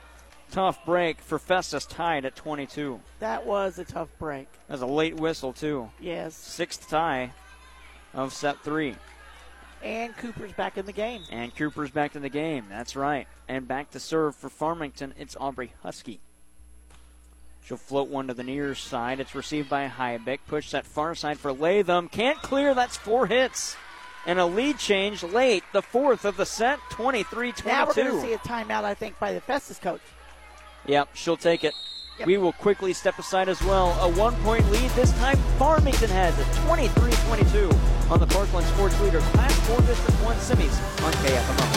[0.50, 3.02] Tough break for Festus tied at 22.
[3.20, 4.48] That was a tough break.
[4.70, 5.90] That's a late whistle, too.
[6.00, 6.36] Yes.
[6.36, 7.34] Sixth tie
[8.14, 8.96] of set three.
[9.84, 11.22] And Cooper's back in the game.
[11.32, 12.66] And Cooper's back in the game.
[12.70, 13.28] That's right.
[13.48, 15.14] And back to serve for Farmington.
[15.18, 16.20] It's Aubrey Husky.
[17.66, 19.20] She'll float one to the near side.
[19.20, 20.40] It's received by Heibeck.
[20.48, 22.08] Push that far side for Latham.
[22.08, 22.74] Can't clear.
[22.74, 23.76] That's four hits.
[24.26, 25.64] And a lead change late.
[25.74, 26.80] The fourth of the set.
[26.92, 30.02] 23 Now we're going to see a timeout, I think, by the Festus coach.
[30.86, 31.74] Yep, she'll take it.
[32.26, 33.92] We will quickly step aside as well.
[34.02, 34.90] A one point lead.
[34.92, 37.72] This time, Farmington has it 23 22
[38.10, 41.68] on the Parkland Sports Leader Class 4 District 1 semis on KFMO.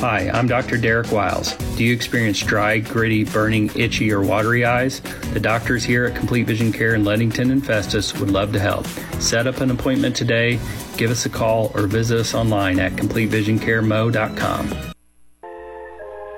[0.00, 0.78] Hi, I'm Dr.
[0.78, 1.52] Derek Wiles.
[1.76, 5.02] Do you experience dry, gritty, burning, itchy, or watery eyes?
[5.34, 8.86] The doctors here at Complete Vision Care in Leadington and Festus would love to help.
[9.20, 10.58] Set up an appointment today,
[10.96, 14.95] give us a call, or visit us online at CompleteVisionCareMo.com.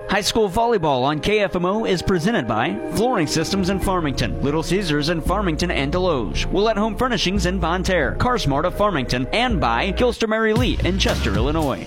[0.08, 5.20] High school volleyball on KFMO is presented by Flooring Systems in Farmington, Little Caesars in
[5.20, 10.26] Farmington and Desloge, Willett Home Furnishings in Bonne Terre, CarSmart of Farmington, and by Gilster
[10.26, 11.86] Mary Lee in Chester, Illinois.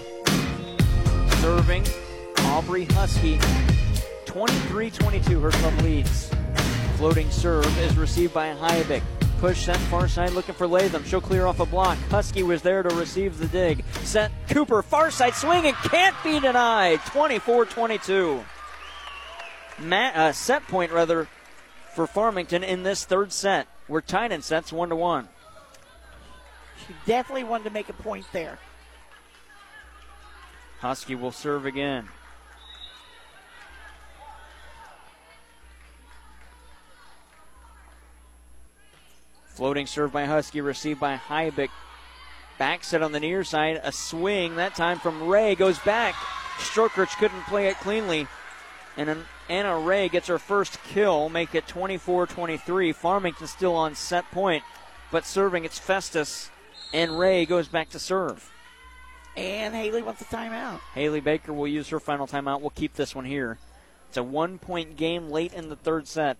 [1.40, 1.84] Serving
[2.46, 3.40] Aubrey Husky,
[4.26, 6.30] 23-22, her club leads.
[6.98, 9.02] Floating serve is received by Heibeck.
[9.42, 11.04] Push sent far side looking for Latham.
[11.04, 11.98] She'll clear off a block.
[12.12, 13.84] Husky was there to receive the dig.
[14.04, 17.00] Set Cooper far side swing and can't be denied.
[17.00, 18.44] 24-22.
[19.80, 21.28] Matt, uh, set point rather
[21.96, 23.68] for Farmington in this third set.
[23.88, 25.28] We're tied in sets one to one.
[26.86, 28.60] She definitely wanted to make a point there.
[30.82, 32.10] Husky will serve again.
[39.54, 41.70] Floating serve by Husky, received by Heibeck.
[42.58, 43.82] Back set on the near side.
[43.84, 46.16] A swing, that time from Ray, goes back.
[46.58, 48.28] Strokerch couldn't play it cleanly.
[48.98, 52.94] And an, Anna Ray gets her first kill, make it 24 23.
[52.94, 54.64] Farmington still on set point,
[55.12, 56.50] but serving it's Festus.
[56.94, 58.52] And Ray goes back to serve.
[59.36, 60.80] And Haley wants a timeout.
[60.94, 62.62] Haley Baker will use her final timeout.
[62.62, 63.58] We'll keep this one here.
[64.10, 66.38] It's a one point game late in the third set.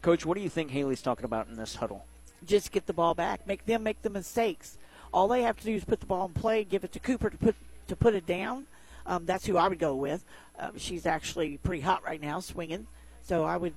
[0.00, 2.04] Coach, what do you think Haley's talking about in this huddle?
[2.46, 3.46] Just get the ball back.
[3.46, 4.78] Make them make the mistakes.
[5.12, 7.30] All they have to do is put the ball in play, give it to Cooper
[7.30, 7.56] to put
[7.88, 8.66] to put it down.
[9.06, 10.24] Um, that's who I would go with.
[10.58, 12.86] Um, she's actually pretty hot right now, swinging.
[13.22, 13.72] So I would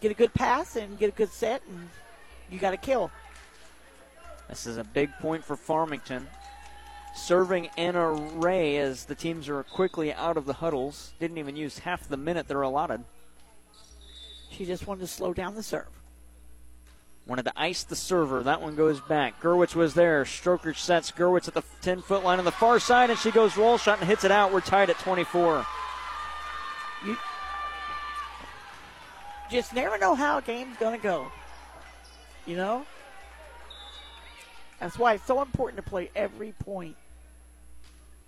[0.00, 1.88] get a good pass and get a good set, and
[2.50, 3.10] you got to kill.
[4.48, 6.26] This is a big point for Farmington.
[7.14, 11.14] Serving Anna Ray as the teams are quickly out of the huddles.
[11.18, 13.02] Didn't even use half the minute they're allotted.
[14.50, 15.95] She just wanted to slow down the serve.
[17.26, 18.44] Wanted to ice the server.
[18.44, 19.40] That one goes back.
[19.42, 20.24] Gerwitz was there.
[20.24, 23.56] Strokerch sets Gerwitz at the 10 foot line on the far side, and she goes
[23.56, 24.52] roll shot and hits it out.
[24.52, 25.66] We're tied at 24.
[27.04, 27.16] You
[29.50, 31.26] just never know how a game's going to go.
[32.46, 32.86] You know?
[34.78, 36.96] That's why it's so important to play every point.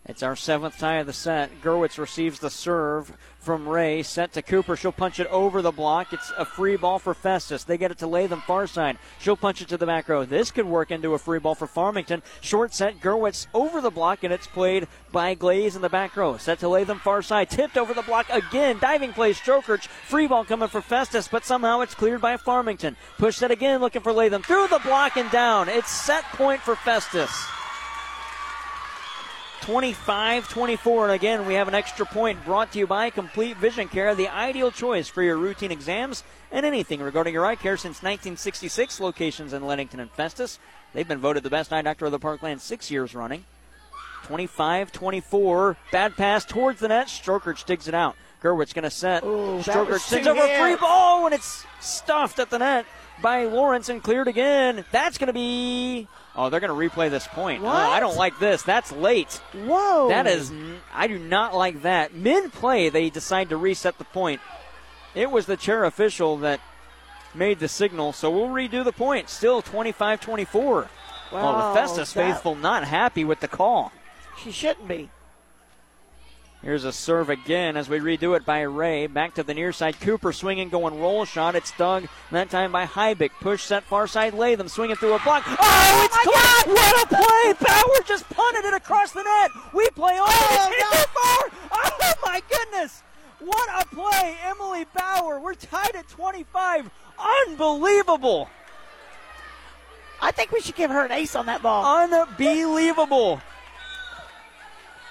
[0.09, 1.61] It's our seventh tie of the set.
[1.61, 4.03] Gerwitz receives the serve from Ray.
[4.03, 4.75] Set to Cooper.
[4.75, 6.15] She'll punch it over the block.
[6.15, 7.65] It's a free ball for Festus.
[7.65, 8.97] They get it to Latham far side.
[9.19, 10.25] She'll punch it to the back row.
[10.25, 12.23] This could work into a free ball for Farmington.
[12.41, 13.01] Short set.
[13.01, 16.39] Gerwitz over the block, and it's played by Glaze in the back row.
[16.39, 17.51] Set to Latham far side.
[17.51, 18.79] Tipped over the block again.
[18.81, 19.35] Diving play.
[19.35, 19.89] Strokerch.
[19.89, 22.97] Free ball coming for Festus, but somehow it's cleared by Farmington.
[23.19, 24.43] Push that again, looking for Latham.
[24.43, 25.69] Through the block and down.
[25.69, 27.31] It's set point for Festus.
[29.63, 31.05] 25 24.
[31.05, 34.29] And again, we have an extra point brought to you by Complete Vision Care, the
[34.29, 39.01] ideal choice for your routine exams and anything regarding your eye care since 1966.
[39.01, 40.59] Locations in Leadington and Festus.
[40.95, 43.45] They've been voted the best eye doctor of the Parkland six years running.
[44.25, 45.77] 25 24.
[45.93, 47.09] Bad pass towards the net.
[47.09, 48.17] Strokerch digs it out.
[48.43, 49.25] Gerwitz going to set.
[49.25, 52.87] Ooh, Strokerch sends over a free ball, and it's stuffed at the net
[53.21, 54.85] by Lawrence and cleared again.
[54.93, 56.07] That's going to be.
[56.41, 57.65] Oh, they're going to replay this point.
[57.65, 58.63] Oh, I don't like this.
[58.63, 59.41] That's late.
[59.53, 60.09] Whoa.
[60.09, 60.53] That is.
[60.95, 62.15] I do not like that.
[62.15, 64.41] Mid play, they decide to reset the point.
[65.17, 66.61] It was the chair official that
[67.35, 69.29] made the signal, so we'll redo the point.
[69.29, 70.89] Still 25 24.
[71.33, 73.91] Wow, well, the Festus that- faithful not happy with the call.
[74.41, 75.11] She shouldn't be.
[76.63, 79.07] Here's a serve again as we redo it by Ray.
[79.07, 80.01] Back to the near side.
[80.01, 81.55] Cooper swinging, going roll shot.
[81.55, 83.31] It's dug that time by Heibeck.
[83.41, 84.35] Push set far side.
[84.35, 85.45] Latham swinging through a block.
[85.47, 86.65] Oh, oh it's caught!
[86.67, 87.67] What a play!
[87.67, 89.53] Bauer just punted it across the net.
[89.73, 90.27] We play on.
[90.29, 91.61] Oh, far.
[91.71, 93.05] Oh my goodness!
[93.39, 95.39] What a play, Emily Bauer.
[95.39, 96.91] We're tied at 25.
[97.47, 98.51] Unbelievable!
[100.21, 102.03] I think we should give her an ace on that ball.
[102.03, 103.41] Unbelievable.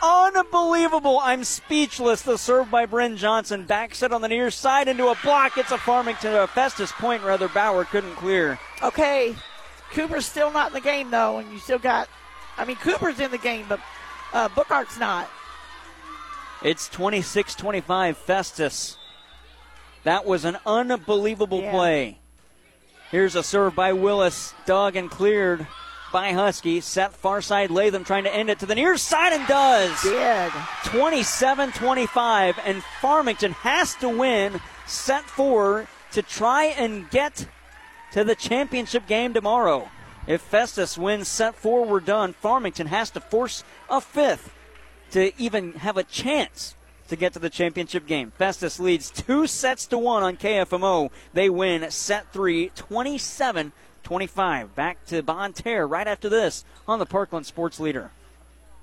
[0.02, 1.20] Unbelievable.
[1.22, 2.22] I'm speechless.
[2.22, 3.66] The serve by Bryn Johnson.
[3.66, 5.58] Back set on the near side into a block.
[5.58, 7.48] It's a Farmington, a Festus point, rather.
[7.48, 8.60] Bauer couldn't clear.
[8.84, 9.36] Okay,
[9.92, 12.08] Cooper's still not in the game though, and you still got.
[12.58, 13.80] I mean, Cooper's in the game, but
[14.34, 15.30] uh, Burkhardt's not.
[16.64, 18.98] It's 26 25 Festus.
[20.04, 21.72] That was an unbelievable Yeah.
[21.72, 22.20] play.
[23.12, 24.54] Here's a serve by Willis.
[24.66, 25.66] Dug and cleared
[26.18, 26.82] by Husky.
[26.82, 30.02] Set far side Latham trying to end it to the near side and does.
[30.02, 30.52] Did.
[30.86, 32.60] 27 25.
[32.66, 37.46] And Farmington has to win set four to try and get
[38.14, 39.92] to the championship game tomorrow.
[40.26, 42.34] If Festus wins set four, we're done.
[42.34, 44.52] Farmington has to force a fifth
[45.12, 46.76] to even have a chance
[47.10, 48.32] to get to the championship game.
[48.32, 51.12] Festus leads two sets to one on KFMO.
[51.34, 53.72] They win set three, 27
[54.08, 54.74] 25.
[54.74, 58.12] Back to Bonne Terre right after this on the Parkland Sports Leader.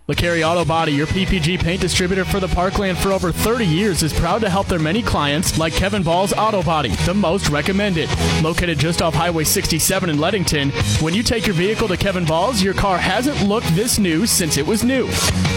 [0.07, 4.13] LeCarry Auto Body, your PPG paint distributor for the Parkland for over 30 years, is
[4.13, 8.11] proud to help their many clients like Kevin Ball's Auto Body, the most recommended.
[8.43, 10.71] Located just off Highway 67 in Leadington,
[11.03, 14.59] when you take your vehicle to Kevin Ball's, your car hasn't looked this new since
[14.59, 15.07] it was new.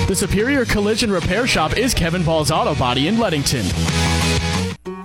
[0.07, 3.65] The Superior Collision Repair Shop is Kevin Ball's Auto Body in Leadington.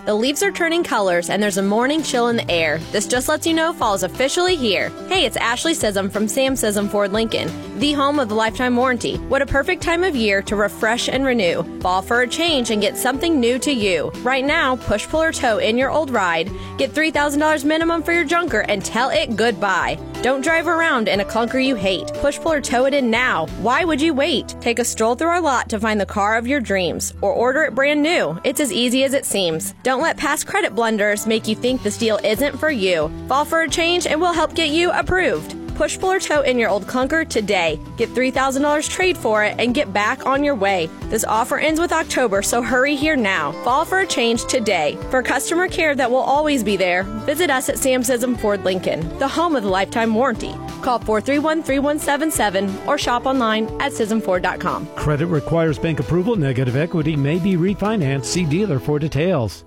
[0.05, 2.79] The leaves are turning colors and there's a morning chill in the air.
[2.91, 4.89] This just lets you know fall is officially here.
[5.09, 7.49] Hey, it's Ashley Scism from Sam Scism Ford Lincoln,
[7.79, 9.19] the home of the lifetime warranty.
[9.29, 11.63] What a perfect time of year to refresh and renew.
[11.79, 14.11] Fall for a change and get something new to you.
[14.25, 16.51] Right now, push, pull, or tow in your old ride.
[16.79, 20.01] Get $3,000 minimum for your junker and tell it goodbye.
[20.23, 22.13] Don't drive around in a clunker you hate.
[22.15, 23.47] Push, pull, or tow it in now.
[23.61, 24.55] Why would you wait?
[24.61, 27.63] Take a stroll through our lot to find the car of your dreams or order
[27.63, 28.39] it brand new.
[28.45, 29.75] It's as easy as it seems.
[29.97, 33.11] Let past credit blunders make you think this deal isn't for you.
[33.29, 35.57] Fall for a change and we'll help get you approved.
[35.75, 37.81] Push, pull, or tow in your old clunker today.
[37.97, 40.89] Get $3,000 trade for it and get back on your way.
[41.05, 43.53] This offer ends with October, so hurry here now.
[43.65, 44.99] Fall for a change today.
[45.11, 49.19] For customer care that will always be there, visit us at Sam Scism Ford Lincoln,
[49.19, 50.53] the home of the lifetime warranty.
[50.83, 54.87] Call 431 3177 or shop online at ScismFord.com.
[54.95, 56.37] Credit requires bank approval.
[56.37, 58.27] Negative equity may be refinanced.
[58.27, 59.65] See dealer for details.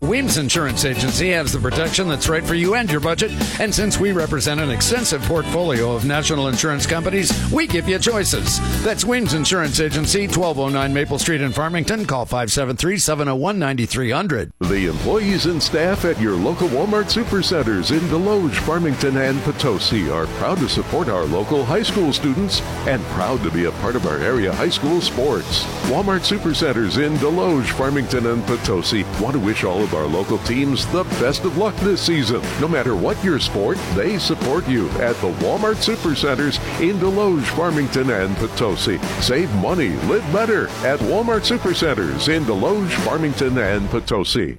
[0.00, 3.32] Weems Insurance Agency has the protection that's right for you and your budget.
[3.58, 8.60] And since we represent an extensive portfolio of national insurance companies, we give you choices.
[8.84, 12.04] That's Weems Insurance Agency, 1209 Maple Street in Farmington.
[12.04, 14.52] Call 573 701 9300.
[14.60, 20.28] The employees and staff at your local Walmart Supercenters in Desloge, Farmington, and Potosi are
[20.38, 24.06] proud to support our local high school students and proud to be a part of
[24.06, 25.64] our area high school sports.
[25.90, 31.04] Walmart Supercenters in Desloge, Farmington, and Potosi want to wish all our local teams the
[31.20, 32.42] best of luck this season.
[32.60, 38.10] No matter what your sport, they support you at the Walmart Supercenters in Desloge, Farmington,
[38.10, 38.98] and Potosi.
[39.22, 44.58] Save money, live better at Walmart Supercenters in Desloge, Farmington, and Potosi.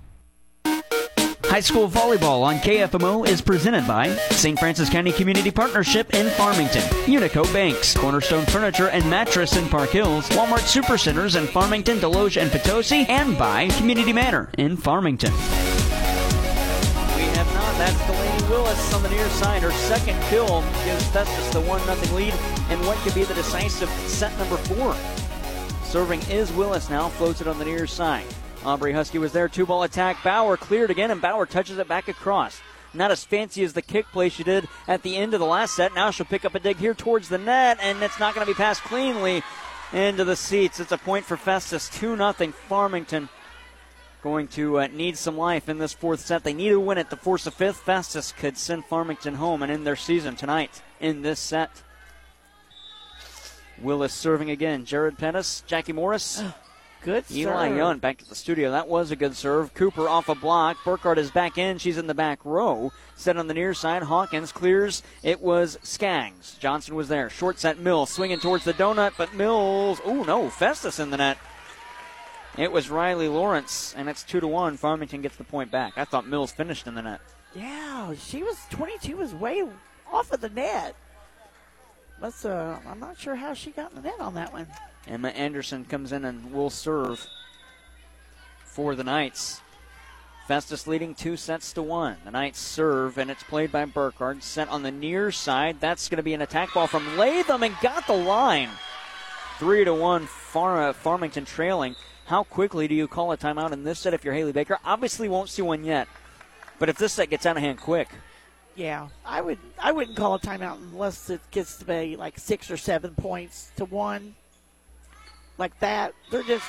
[1.60, 4.58] High school volleyball on KFMO is presented by St.
[4.58, 10.30] Francis County Community Partnership in Farmington, Unico Banks, Cornerstone Furniture and Mattress in Park Hills,
[10.30, 15.34] Walmart Supercenters in Farmington, Desloge, and Potosi, and by Community Manor in Farmington.
[15.34, 17.78] We have not.
[17.78, 19.62] That's Delaney Willis on the near side.
[19.62, 22.34] Her second kill gives Festus the 1 0 lead
[22.70, 24.96] and what could be the decisive set number four.
[25.84, 28.24] Serving is Willis now, floats it on the near side.
[28.66, 29.48] Aubrey Husky was there.
[29.48, 30.24] Two ball attack.
[30.24, 32.62] Bauer cleared again, and Bauer touches it back across.
[32.94, 35.76] Not as fancy as the kick play she did at the end of the last
[35.76, 35.94] set.
[35.94, 38.52] Now she'll pick up a dig here towards the net, and it's not going to
[38.52, 39.44] be passed cleanly
[39.94, 40.80] into the seats.
[40.80, 41.90] It's a point for Festus.
[41.90, 42.34] 2 0
[42.68, 43.30] Farmington.
[44.22, 46.44] Going to uh, need some life in this fourth set.
[46.44, 47.78] They need to win it to force a fifth.
[47.78, 51.84] Festus could send Farmington home and end their season tonight in this set.
[53.82, 54.84] Willis serving again.
[54.84, 56.44] Jared Pettis, Jackie Morris.
[57.02, 57.78] Good Eli serve.
[57.78, 58.72] Young back to the studio.
[58.72, 59.74] That was a good serve.
[59.74, 60.78] Cooper off a block.
[60.84, 61.78] Burkhardt is back in.
[61.78, 62.92] She's in the back row.
[63.16, 64.04] Set on the near side.
[64.04, 65.02] Hawkins clears.
[65.24, 66.58] It was Skaggs.
[66.60, 67.30] Johnson was there.
[67.30, 70.02] Short set Mills swinging towards the donut, but Mills.
[70.04, 71.38] Oh no, Festus in the net.
[72.58, 74.76] It was Riley Lawrence, and it's two to one.
[74.76, 75.94] Farmington gets the point back.
[75.98, 77.22] I thought Mills finished in the net.
[77.56, 79.64] Yeah, she was 22 was way
[80.12, 80.96] off of the net.
[82.22, 82.46] Let's.
[82.46, 84.68] Uh, I'm not sure how she got in the net on that one.
[85.08, 87.28] Emma Anderson comes in and will serve
[88.64, 89.62] for the Knights.
[90.48, 92.18] Festus leading two sets to one.
[92.26, 94.44] The Knights serve, and it's played by Burkhardt.
[94.44, 95.78] Set on the near side.
[95.80, 98.70] That's going to be an attack ball from Latham and got the line.
[99.60, 100.26] Three to one.
[100.26, 101.96] Far, uh, Farmington trailing.
[102.26, 104.80] How quickly do you call a timeout in this set if you're Haley Baker?
[104.84, 106.08] Obviously, won't see one yet.
[106.80, 108.10] But if this set gets out of hand quick,
[108.80, 109.58] Yeah, I would.
[109.78, 113.74] I wouldn't call a timeout unless it gets to be like six or seven points
[113.76, 114.36] to one.
[115.58, 116.66] Like that, they're just.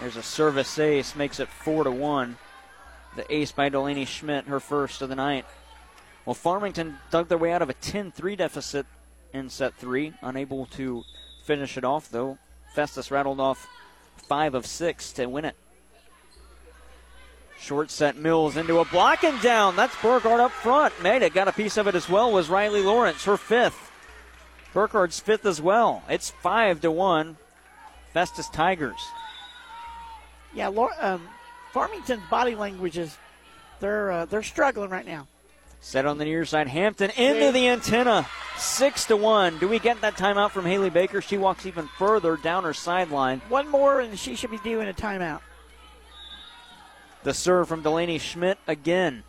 [0.00, 2.38] There's a service ace, makes it four to one.
[3.14, 5.44] The ace by Delaney Schmidt, her first of the night.
[6.24, 8.86] Well, Farmington dug their way out of a 10-3 deficit
[9.34, 11.04] in set three, unable to
[11.44, 12.38] finish it off though.
[12.74, 13.68] Festus rattled off
[14.16, 15.56] five of six to win it.
[17.58, 19.76] Short set Mills into a block and down.
[19.76, 20.94] That's Burkhardt up front.
[21.02, 21.34] Made it.
[21.34, 22.30] Got a piece of it as well.
[22.30, 23.90] Was Riley Lawrence, her fifth.
[24.72, 26.02] Burkhardt's fifth as well.
[26.08, 27.36] It's five to one.
[28.12, 29.00] Festus Tigers.
[30.54, 31.28] Yeah, um,
[31.72, 33.16] Farmington's body language is
[33.80, 35.26] they're uh, they're struggling right now.
[35.80, 36.68] Set on the near side.
[36.68, 38.26] Hampton into the antenna.
[38.56, 39.58] Six to one.
[39.58, 41.20] Do we get that timeout from Haley Baker?
[41.20, 43.40] She walks even further down her sideline.
[43.48, 45.40] One more, and she should be doing a timeout.
[47.26, 49.24] The serve from Delaney Schmidt again.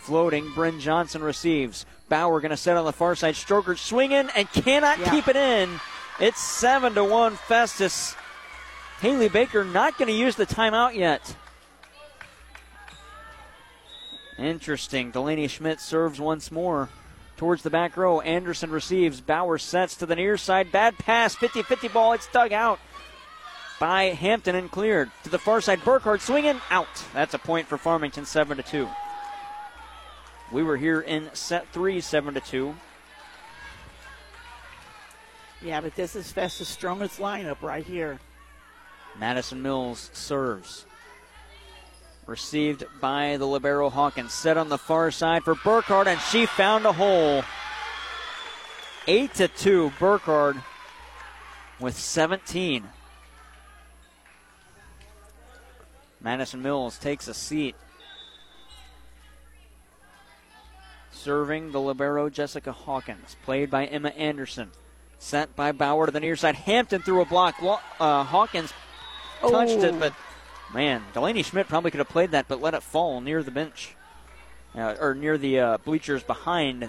[0.00, 0.52] Floating.
[0.52, 1.86] Bryn Johnson receives.
[2.08, 3.36] Bauer going to set on the far side.
[3.36, 5.10] Strokerch swinging and cannot Yeah.
[5.12, 5.78] keep it in.
[6.18, 7.36] It's seven to one.
[7.36, 8.16] Festus.
[9.00, 11.36] Haley Baker not going to use the timeout yet.
[14.36, 15.12] Interesting.
[15.12, 16.88] Delaney Schmidt serves once more.
[17.36, 18.20] Towards the back row.
[18.22, 19.20] Anderson receives.
[19.20, 20.72] Bauer sets to the near side.
[20.72, 21.36] Bad pass.
[21.36, 22.14] 50 50 ball.
[22.14, 22.80] It's dug out
[23.78, 25.10] by Hampton and cleared.
[25.24, 25.84] To the far side.
[25.84, 26.60] Burkhardt swinging.
[26.70, 27.04] Out.
[27.12, 28.24] That's a point for Farmington.
[28.24, 28.88] 7 to 2.
[30.50, 32.74] We were here in set three, 7 to 2.
[35.60, 38.18] Yeah, but this is Festus' strongest lineup right here.
[39.18, 40.86] Madison Mills serves.
[42.26, 44.32] Received by the Libero Hawkins.
[44.32, 47.42] Set on the far side for Burkhardt, and she found a hole.
[49.06, 50.56] 8 to 2, Burkhardt
[51.80, 52.84] with 17.
[56.20, 57.74] Madison Mills takes a seat.
[61.10, 64.70] Serving the Libero Jessica Hawkins, played by Emma Anderson.
[65.18, 66.54] Sent by Bauer to the near side.
[66.54, 67.56] Hampton through a block.
[67.98, 68.72] Uh, Hawkins
[69.40, 69.98] touched it, Oh.
[69.98, 70.12] but
[70.72, 73.96] man, Delaney Schmidt probably could have played that, but let it fall near the bench,
[74.76, 76.88] uh, or near the uh, bleachers behind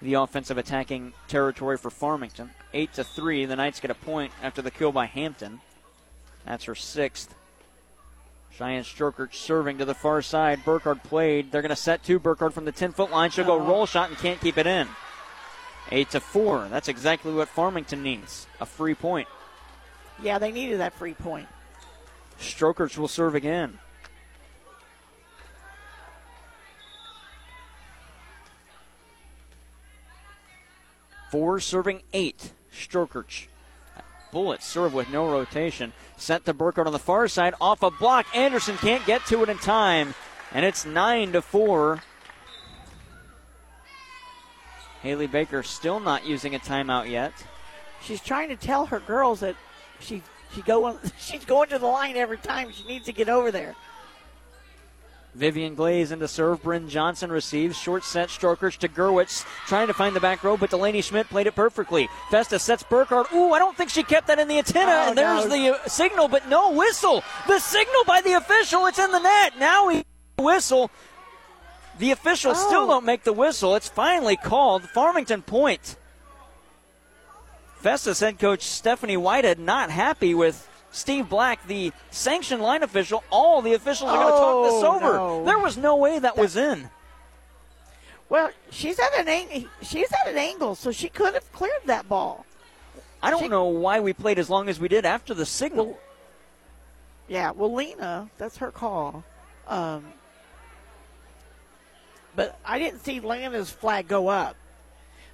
[0.00, 2.50] the offensive attacking territory for Farmington.
[2.72, 5.60] Eight to three, the Knights get a point after the kill by Hampton.
[6.46, 7.34] That's her sixth.
[8.50, 10.64] Cheyenne Strokerch serving to the far side.
[10.64, 11.50] Burkhardt played.
[11.50, 12.18] They're going to set two.
[12.18, 13.30] Burkhardt from the 10 foot line.
[13.30, 13.70] She'll go uh-huh.
[13.70, 14.88] roll shot and can't keep it in.
[15.90, 16.68] 8 to 4.
[16.68, 19.28] That's exactly what Farmington needs a free point.
[20.22, 21.48] Yeah, they needed that free point.
[22.38, 23.78] Strokerch will serve again.
[31.30, 32.52] Four serving eight.
[32.72, 33.46] Strokerch.
[34.32, 35.92] Bullet serve with no rotation.
[36.16, 37.54] Sent to Burkhardt on the far side.
[37.60, 38.26] Off a block.
[38.34, 40.14] Anderson can't get to it in time.
[40.52, 42.02] And it's 9 to 4.
[45.02, 47.32] Haley Baker still not using a timeout yet.
[48.02, 49.56] She's trying to tell her girls that
[49.98, 50.22] she
[50.54, 52.70] she go she's going to the line every time.
[52.72, 53.74] She needs to get over there.
[55.34, 56.62] Vivian Glaze into serve.
[56.62, 57.78] Bryn Johnson receives.
[57.78, 59.44] Short set Strokerch to Gerwitz.
[59.66, 62.08] Trying to find the back row, but Delaney Schmidt played it perfectly.
[62.30, 63.32] Festus sets Burkhardt.
[63.32, 64.90] Ooh, I don't think she kept that in the antenna.
[64.92, 65.50] Oh, and there's no.
[65.50, 67.22] the uh, signal, but no whistle.
[67.46, 68.86] The signal by the official.
[68.86, 69.58] It's in the net.
[69.58, 70.04] Now he
[70.38, 70.90] whistle.
[71.98, 72.66] The officials Oh.
[72.66, 73.74] still don't make the whistle.
[73.76, 74.82] It's finally called.
[74.90, 75.96] Farmington point.
[77.76, 83.22] Festus head coach Stephanie Whitehead not happy with Steve Black, the sanction line official.
[83.30, 85.12] All the officials are going to talk this Oh, over.
[85.16, 85.44] no.
[85.44, 86.90] There was no way that was in.
[88.28, 92.08] Well, she's at an ang- she's at an angle, so she could have cleared that
[92.08, 92.44] ball.
[93.22, 95.98] I don't know why we played as long as we did after the signal.
[97.28, 99.24] Yeah, well, Lena, that's her call.
[99.68, 100.04] Um,
[102.34, 104.56] but I didn't see Lena's flag go up,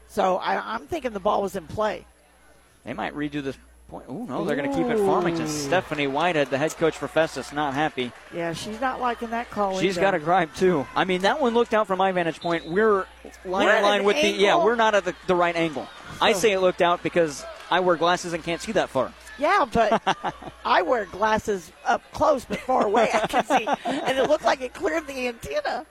[0.09, 2.05] so I, I'm thinking the ball was in play.
[2.85, 3.57] They might redo this
[3.89, 4.07] point.
[4.09, 5.49] Oh no, they're going to keep it Farmington.
[5.49, 8.13] Stephanie Whitehead, the head coach for Festus, not happy.
[8.35, 9.79] Yeah, she's not liking that call.
[9.79, 10.01] She's either.
[10.01, 10.87] got a gripe too.
[10.95, 12.67] I mean, that one looked out from my vantage point.
[12.67, 13.07] We're
[13.45, 14.63] line in line with the yeah.
[14.63, 15.89] We're not at the, the right angle.
[16.21, 19.13] I say it looked out because I wear glasses and can't see that far.
[19.39, 20.03] Yeah, but
[20.65, 23.11] I wear glasses up close but far away.
[23.13, 25.87] I can see, and it looked like it cleared the antenna.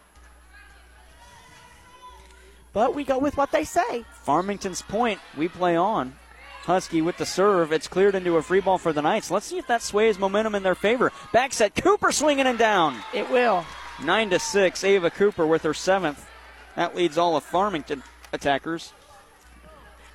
[2.74, 4.04] But we go with what they say.
[4.24, 5.22] Farmington's point.
[5.38, 6.14] We play on.
[6.66, 7.72] Husky with the serve.
[7.72, 9.32] It's cleared into a free ball for the Knights.
[9.32, 11.12] Let's see if that sways momentum in their favor.
[11.32, 11.76] Back set.
[11.76, 13.02] Cooper swinging and down.
[13.14, 13.66] It will.
[14.04, 14.84] Nine to six.
[14.84, 16.28] Ava Cooper with her seventh.
[16.76, 18.94] That leads all of Farmington attackers.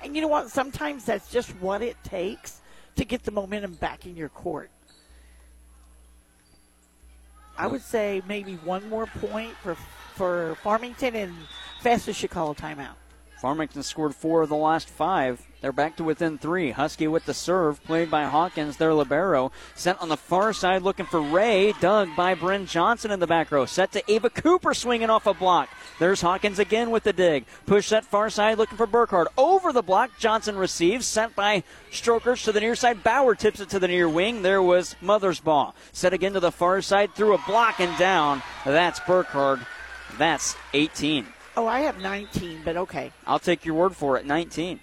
[0.03, 0.49] And you know what?
[0.49, 2.61] Sometimes that's just what it takes
[2.95, 4.69] to get the momentum back in your court.
[7.57, 9.75] I would say maybe one more point for
[10.15, 11.33] for Farmington and
[11.81, 12.95] Festus should call a timeout.
[13.41, 15.41] Farmington scored four of the last five.
[15.61, 16.69] They're back to within three.
[16.69, 19.51] Husky with the serve, played by Hawkins, their libero.
[19.73, 21.73] Sent on the far side, looking for Ray.
[21.79, 23.65] Dug by Bryn Johnson in the back row.
[23.65, 25.69] Set to Ava Cooper, swinging off a block.
[25.97, 27.45] There's Hawkins again with the dig.
[27.65, 29.29] Push set far side, looking for Burkhardt.
[29.35, 31.07] Over the block, Johnson receives.
[31.07, 33.01] Sent by Strokerch to the near side.
[33.01, 34.43] Bauer tips it to the near wing.
[34.43, 35.73] There was Mothersbaugh.
[35.93, 38.43] Set again to the far side, through a block and down.
[38.65, 39.61] That's Burkhardt.
[40.19, 41.25] That's 18.
[41.57, 43.11] Oh, I have 19, but okay.
[43.27, 44.25] I'll take your word for it.
[44.25, 44.79] 19.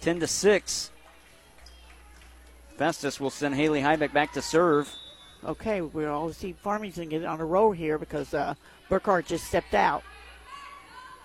[0.00, 0.90] 10 to 6.
[2.76, 4.92] Festus will send Haley Heibeck back to serve.
[5.44, 8.54] Okay, we'll all see Farmington get on a roll here because uh,
[8.88, 10.02] Burkhardt just stepped out.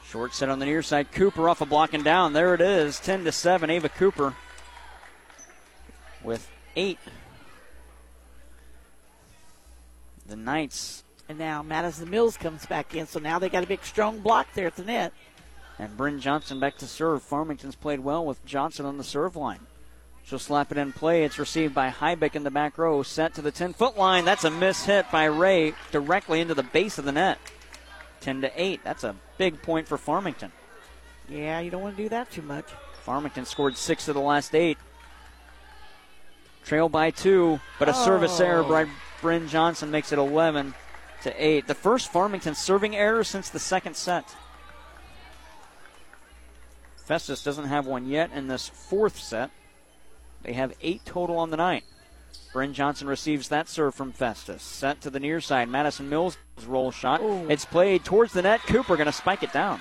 [0.05, 1.11] Short set on the near side.
[1.11, 2.33] Cooper off a block and down.
[2.33, 2.99] There it is.
[2.99, 3.69] 10 to 7.
[3.69, 4.35] Ava Cooper
[6.23, 6.97] with 8.
[10.27, 13.83] The Knights And now Madison Mills comes back in, so now they got a big
[13.83, 15.13] strong block there at the net.
[15.77, 17.21] and Bryn Johnson back to serve.
[17.21, 19.59] Farmington's played well with Johnson on the serve line.
[20.23, 21.23] She'll slap it in play.
[21.23, 23.01] It's received by Heibeck in the back row.
[23.01, 24.25] Set to the 10 foot line.
[24.25, 27.39] That's a miss hit by Ray directly into the base of the net.
[28.21, 28.81] 10 to 8.
[28.83, 30.51] That's a big point for Farmington.
[31.29, 32.65] Yeah, you don't want to do that too much.
[33.03, 34.77] Farmington scored six of the last eight.
[36.65, 38.89] Trail by two, but a service error by oh.
[39.21, 40.73] Bryn Johnson makes it 11
[41.23, 41.67] to 8.
[41.67, 44.35] The first Farmington serving error since the second set.
[47.05, 49.49] Festus doesn't have one yet in this fourth set.
[50.43, 51.83] They have eight total on the night.
[52.53, 54.61] Bryn Johnson receives that serve from Festus.
[54.61, 55.69] Set to the near side.
[55.69, 57.21] Madison Mills roll shot.
[57.49, 58.61] It's played towards the net.
[58.61, 59.79] Cooper going to spike it down.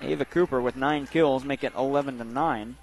[0.00, 2.76] Ava Cooper with nine kills make it 11 to 9.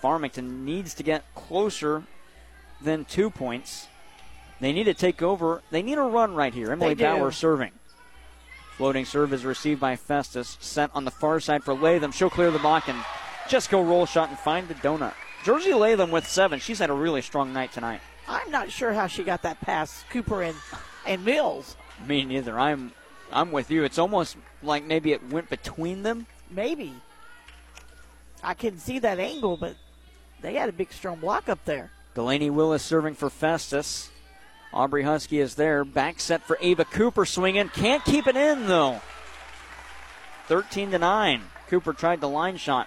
[0.00, 2.04] Farmington needs to get closer
[2.80, 3.88] than two points.
[4.60, 5.62] They need to take over.
[5.70, 6.72] They need a run right here.
[6.72, 6.94] Emily.
[6.94, 7.72] Bauer serving.
[8.76, 10.56] Floating serve is received by Festus.
[10.60, 12.12] Sent on the far side for Latham.
[12.12, 12.98] She'll clear the block and
[13.48, 15.14] just go roll shot and find the donut.
[15.44, 16.58] Georgie Latham with seven.
[16.58, 18.00] She's had a really strong night tonight.
[18.28, 20.56] I'm not sure how she got that past Cooper and,
[21.06, 21.76] and Mills.
[22.06, 22.58] Me neither.
[22.58, 22.92] I'm
[23.32, 23.84] I'm with you.
[23.84, 26.26] It's almost like maybe it went between them.
[26.50, 26.92] Maybe.
[28.42, 29.76] I can see that angle, but
[30.40, 31.90] they had a big strong block up there.
[32.14, 34.10] Delaney Willis serving for Festus.
[34.76, 35.86] Aubrey Husky is there.
[35.86, 37.70] Back set for Ava Cooper swinging.
[37.70, 39.00] Can't keep it in, though.
[40.48, 41.42] 13 to 9.
[41.68, 42.86] Cooper tried the line shot.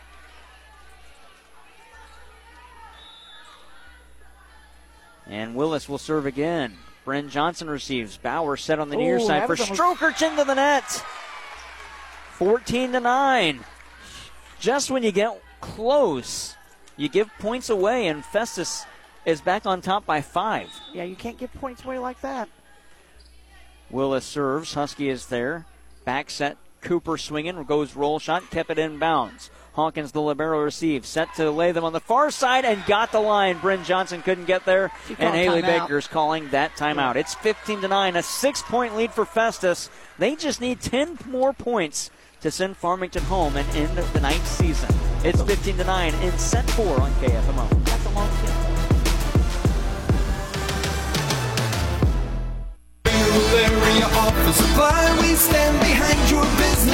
[5.25, 6.77] And Willis will serve again.
[7.05, 8.17] Bryn Johnson receives.
[8.17, 10.83] Bauer set on the near side for Strokerch into the net.
[12.33, 13.59] 14 to 9.
[14.59, 16.55] Just when you get close,
[16.97, 18.85] you give points away, and Festus
[19.29, 20.69] is back on top by five.
[20.93, 22.49] Yeah, you can't give points away like that.
[23.89, 24.73] Willis serves.
[24.73, 25.65] Husky is there.
[26.03, 26.57] Back set.
[26.81, 27.63] Cooper swinging.
[27.63, 28.49] Goes roll shot.
[28.49, 29.49] Kept it in bounds.
[29.73, 31.07] Hawkins, the libero, receives.
[31.07, 33.57] Set to Latham on the far side and got the line.
[33.59, 34.91] Bryn Johnson couldn't get there.
[35.17, 35.61] And Haley.
[35.61, 37.15] Baker's calling that timeout.
[37.15, 38.15] It's 15 to 9.
[38.15, 39.89] A six point lead for Festus.
[40.17, 42.09] They just need 10 more points
[42.41, 44.93] to send Farmington home and end the ninth season.
[45.23, 47.69] It's 15 to 9 in set four on KFMO.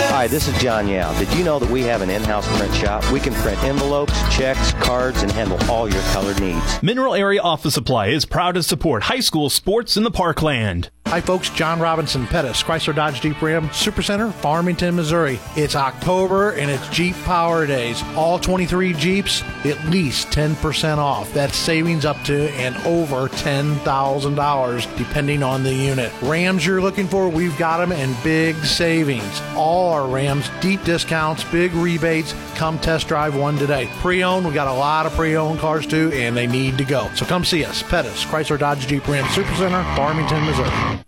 [0.09, 1.17] Hi, this is John Yao.
[1.19, 3.09] Did you know that we have an in-house print shop?
[3.11, 6.81] We can print envelopes, checks, cards, and handle all your colored needs.
[6.81, 10.89] Mineral Area Office Supply is proud to support high school sports in the Parkland.
[11.15, 11.49] Hi, folks.
[11.49, 15.39] John Robinson Pettis, Chrysler Dodge Jeep Ram Supercenter, Farmington, Missouri.
[15.55, 18.03] It's October and it's Jeep Power Days.
[18.17, 21.31] All 23 Jeeps, at least 10% off.
[21.31, 26.11] That's savings up to and over $10,000, depending on the unit.
[26.21, 29.41] Rams you're looking for, we've got them and big savings.
[29.55, 32.35] All our Rams, deep discounts, big rebates.
[32.55, 33.89] Come test drive one today.
[34.01, 36.83] Pre owned, we've got a lot of pre owned cars too, and they need to
[36.83, 37.09] go.
[37.15, 37.83] So come see us.
[37.83, 41.04] Pettis, Chrysler Dodge Jeep Ram Supercenter, Farmington, Missouri.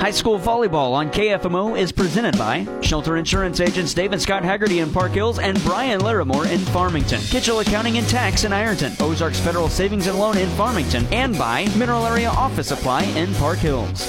[0.00, 4.90] High school volleyball on KFMO is presented by Shelter Insurance agents David Scott Haggerty in
[4.90, 7.20] Park Hills and Brian Larimore in Farmington.
[7.20, 8.94] Kitchell Accounting and Tax in Ironton.
[8.98, 11.04] Ozarks Federal Savings and Loan in Farmington.
[11.12, 14.00] And by Mineral Area Office Supply in Park Hills.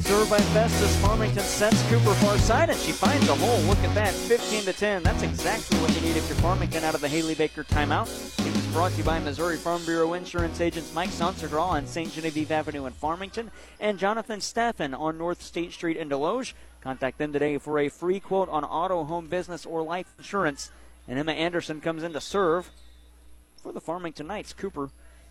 [0.00, 3.60] Served by Festus, Farmington sets Cooper far side and she finds a hole.
[3.64, 5.02] Look at that, 15 to 10.
[5.02, 8.08] That's exactly what you need if you're Farmington out of the Haley Baker timeout.
[8.72, 12.10] Brought to you by Missouri Farm Bureau Insurance agents Mike Sonsergraw on St.
[12.10, 16.54] Genevieve Avenue in Farmington and Jonathan Staffen on North State Street in Desloge.
[16.80, 20.70] Contact them today for a free quote on auto, home, business, or life insurance.
[21.06, 22.70] And Emma Anderson comes in to serve
[23.62, 24.54] for the Farmington Knights.
[24.54, 24.88] Cooper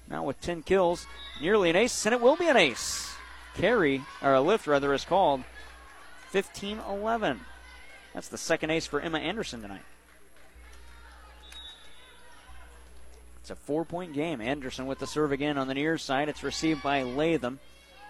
[0.07, 1.07] now with 10 kills,
[1.41, 3.11] nearly an ace, and it will be an ace.
[3.55, 5.43] Carry, or a lift rather, is called
[6.30, 7.39] 15 11.
[8.13, 9.81] That's the second ace for Emma Anderson tonight.
[13.41, 14.39] It's a four point game.
[14.39, 16.30] Anderson with the serve again on the near side.
[16.30, 17.59] It's received by Latham.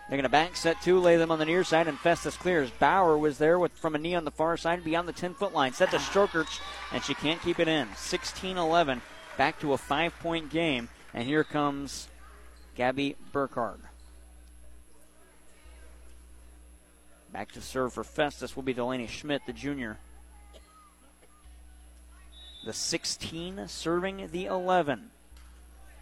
[0.10, 2.70] They're going to back set two, Latham on the near side, and Festus clears.
[2.72, 5.54] Bauer was there with from a knee on the far side beyond the 10 foot
[5.54, 5.72] line.
[5.72, 6.00] Set to ah.
[6.00, 6.60] Strokerch,
[6.92, 7.88] and she can't keep it in.
[7.96, 9.02] 16 11.
[9.38, 10.90] Back to a five point game.
[11.14, 12.10] And here comes
[12.76, 13.80] Gabby Burkhardt.
[17.32, 19.98] Back to serve for Festus will be Delaney Schmidt, the junior.
[22.66, 25.10] The 16 serving the 11.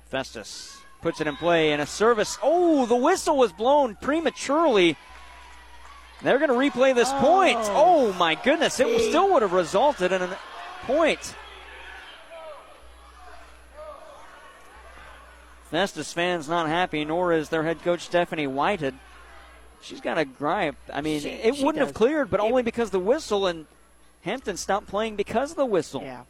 [0.09, 2.37] Festus puts it in play and a service.
[2.41, 4.97] Oh, the whistle was blown prematurely.
[6.21, 7.19] They're going to replay this oh.
[7.19, 7.59] point.
[7.61, 10.37] Oh my goodness, it still would have resulted in a
[10.85, 11.35] point.
[15.69, 18.95] Festus fans not happy, nor is their head coach Stephanie Whitehead.
[19.81, 20.75] She's got a gripe.
[20.91, 23.67] I mean, She- it she wouldn't have cleared, but only because the whistle and
[24.23, 26.01] Hampton stopped playing because of the whistle.
[26.01, 26.23] Yeah.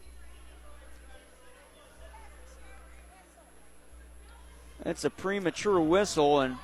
[4.86, 6.58] It's a premature whistle, and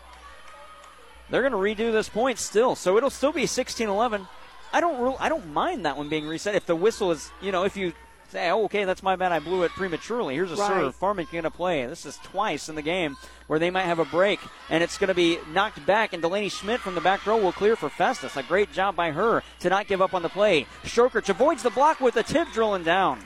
[1.29, 2.75] they're going to redo this point still.
[2.75, 4.27] So it'll still be 16-11.
[4.73, 7.51] I don't re- I don't mind that one being reset if the whistle is you
[7.53, 7.93] know if you
[8.29, 10.33] say oh, okay that's my bad I blew it prematurely.
[10.35, 10.67] Here's a Right.
[10.67, 10.95] serve.
[10.95, 11.85] Farmington going to play.
[11.85, 13.15] This is twice in the game
[13.47, 14.39] where they might have a break,
[14.69, 16.11] and it's going to be knocked back.
[16.11, 18.35] And Delaney Schmidt from the back row will clear for Festus.
[18.35, 20.65] A great job by her to not give up on the play.
[20.83, 23.25] Strokerch avoids the block with a tip drilling down.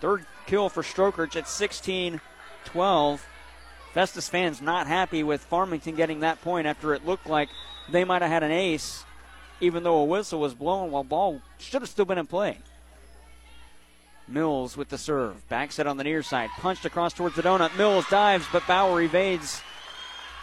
[0.00, 2.20] Third kill for Strokerch at 16
[2.66, 3.26] 12.
[3.94, 7.48] Festus fans not happy with Farmington getting that point after it looked like
[7.88, 9.04] they might have had an ace,
[9.60, 12.58] even though a whistle was blown while ball should have still been in play.
[14.28, 15.48] Mills with the serve.
[15.48, 16.50] Back set on the near side.
[16.58, 17.76] Punched across towards the donut.
[17.78, 19.62] Mills dives, but Bauer evades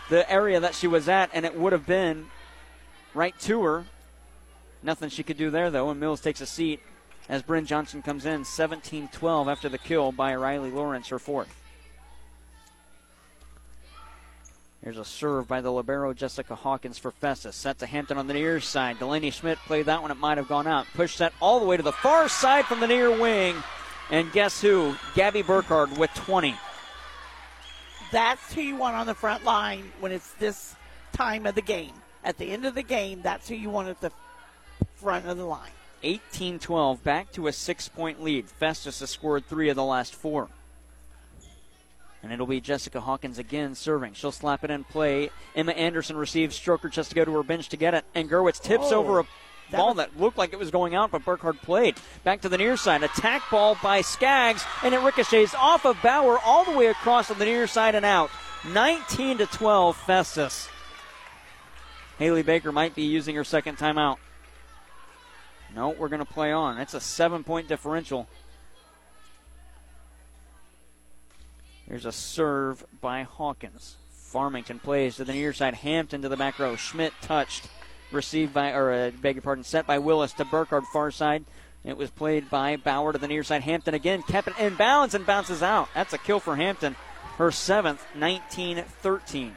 [0.10, 2.28] the area that she was at, and it would have been
[3.14, 3.86] right to her.
[4.82, 6.80] Nothing she could do there, though, and Mills takes a seat
[7.30, 11.63] as Bryn Johnson comes in 17 12 after the kill by Riley Lawrence, her fourth.
[14.84, 17.56] Here's a serve by the libero Jessica Hawkins for Festus.
[17.56, 19.00] Set to Hampton on the near side.
[19.00, 20.12] Delaney Schmidt played that one.
[20.12, 20.88] It might have gone out.
[20.94, 23.56] Push set all the way to the far side from the near wing.
[24.12, 24.98] And guess who?
[25.16, 26.54] Gabby Burkhardt with 20.
[28.12, 30.76] That's who you want on the front line when it's this
[31.14, 31.94] time of the game.
[32.26, 34.12] At the end of the game, that's who you want at the
[34.96, 35.72] front of the line.
[36.04, 38.50] 18 12, back to a six point lead.
[38.50, 40.50] Festus has scored three of the last four.
[42.24, 44.14] And it'll be Jessica Hawkins again serving.
[44.14, 45.30] She'll slap it in play.
[45.56, 46.58] Emma Anderson receives.
[46.58, 48.06] Strokerch just to go to her bench to get it.
[48.16, 49.24] And Gerwitz tips Oh, over a
[49.72, 51.96] that ball was- that looked like it was going out, but Burkhardt played.
[52.24, 53.04] Back to the near side.
[53.04, 57.38] Attack ball by Skaggs, and it ricochets off of Bauer all the way across on
[57.40, 58.30] the near side and out.
[58.66, 60.70] 19 to 12, Festus.
[62.20, 64.18] Haley Baker might be using her second timeout.
[65.76, 66.78] No, we're going to play on.
[66.78, 68.28] That's a seven point differential.
[71.94, 73.98] There's a serve by Hawkins.
[74.10, 75.76] Farmington plays to the near side.
[75.76, 76.76] Hampton to the back row.
[76.76, 77.68] Schmidt touched.
[78.12, 81.46] Received by, or uh, beg your pardon, set by Willis to Burkhardt far side.
[81.84, 83.62] It was played by Bauer to the near side.
[83.62, 85.88] Hampton again kept it in bounds and bounces out.
[85.94, 86.96] That's a kill for Hampton.
[87.38, 89.56] Her seventh, 19 13.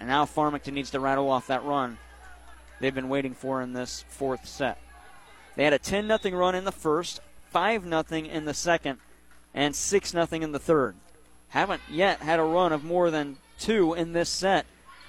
[0.00, 1.98] And now Farmington needs to rattle off that run
[2.80, 4.76] they've been waiting for in this fourth set.
[5.54, 7.20] They had a 10 0 run in the first,
[7.50, 8.98] 5 0 in the second,
[9.54, 10.94] and 6 0 in the third.
[11.48, 14.66] Haven't yet had a run of more than two in this set,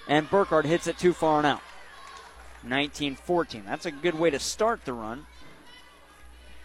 [0.08, 1.62] and Burkhardt hits it too far and out.
[2.64, 3.64] 19 14.
[3.66, 5.26] That's a good way to start the run.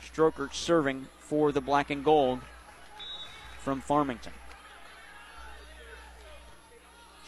[0.04, 2.40] Strokerch serving for the black and gold
[3.58, 4.32] from Farmington.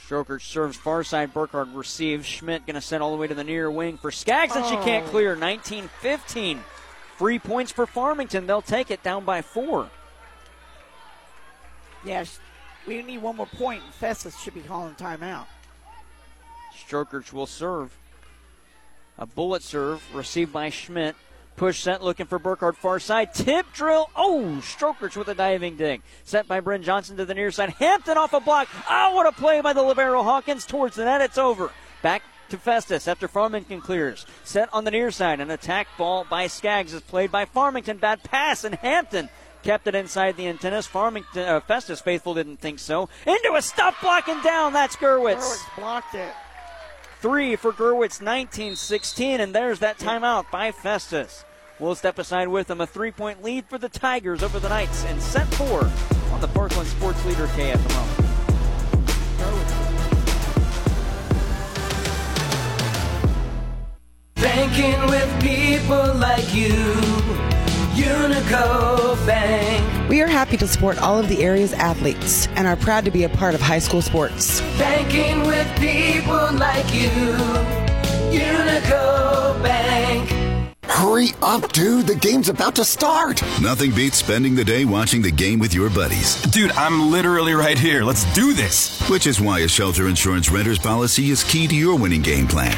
[0.06, 1.34] Strokerch serves far side.
[1.34, 2.24] Burkhardt receives.
[2.24, 4.76] Schmidt going to send all the way to the near wing for Skaggs, and she
[4.76, 5.10] can't Oh.
[5.10, 5.36] clear.
[5.36, 6.64] 19 15.
[7.16, 8.46] Free points for Farmington.
[8.46, 9.90] They'll take it down by four.
[12.04, 12.38] Yes,
[12.86, 15.46] we need one more point, and Festus should be calling timeout.
[16.76, 17.96] Strokerch will serve.
[19.18, 21.16] A bullet serve received by Schmidt.
[21.56, 23.34] Push set looking for Burkhardt far side.
[23.34, 24.10] Tip drill.
[24.14, 26.02] Oh, Strokerch with a diving dig.
[26.22, 27.70] Set by Bryn Johnson to the near side.
[27.70, 28.68] Hampton off a block.
[28.88, 31.20] Oh, what a play by the Libero Hawkins towards the net.
[31.20, 31.72] It's over.
[32.00, 34.24] Back to Festus after Farmington clears.
[34.44, 35.40] Set on the near side.
[35.40, 37.96] An attack ball by Skaggs is played by Farmington.
[37.96, 39.28] Bad pass, and Hampton
[39.68, 40.86] kept it inside the antennas.
[40.86, 43.10] Farmington, uh, Festus faithful didn't think so.
[43.26, 44.72] Into a stop block and down.
[44.72, 45.42] That's Gerwitz.
[45.42, 46.32] Gerwitz blocked it.
[47.20, 51.44] Three for Gerwitz, 19 16, and there's that timeout by Festus.
[51.78, 52.80] We'll step aside with them.
[52.80, 55.84] A three point lead for the Tigers over the Knights and set four
[56.32, 58.24] on the Parkland Sports Leader KFMO.
[64.36, 67.67] Banking with people like you.
[67.98, 70.08] Unico Bank.
[70.08, 73.24] We are happy to support all of the area's athletes and are proud to be
[73.24, 74.60] a part of high school sports.
[74.78, 77.10] Banking with people like you.
[78.30, 80.30] Unico Bank.
[80.84, 82.06] Hurry up, dude.
[82.06, 83.42] The game's about to start.
[83.60, 86.40] Nothing beats spending the day watching the game with your buddies.
[86.42, 88.04] Dude, I'm literally right here.
[88.04, 89.00] Let's do this.
[89.08, 92.76] Which is why a shelter insurance renter's policy is key to your winning game plan.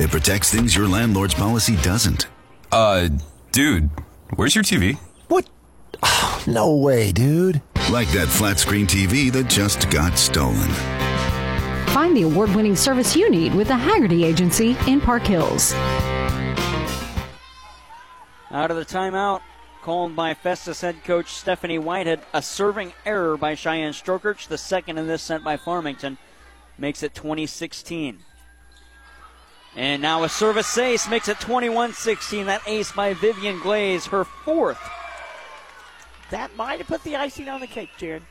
[0.00, 2.26] It protects things your landlord's policy doesn't.
[2.72, 3.08] Uh,
[3.52, 3.90] dude,
[4.36, 4.98] where's your TV?
[5.28, 5.48] What?
[6.02, 7.62] Oh, no way, dude.
[7.90, 10.70] Like that flat screen TV that just got stolen.
[11.94, 15.72] Find the award winning service you need with the Haggerty Agency in Park Hills.
[18.50, 19.40] Out of the timeout,
[19.82, 22.20] called by Festus head coach Stephanie Whitehead.
[22.32, 26.16] A serving error by Cheyenne Strokerch, the second in this sent by Farmington,
[26.78, 28.20] makes it 2016.
[29.76, 32.46] And now a service ace makes it 21 16.
[32.46, 34.78] That ace by Vivian Glaze, her fourth.
[36.30, 38.22] That might have put the icing on the cake, Jared.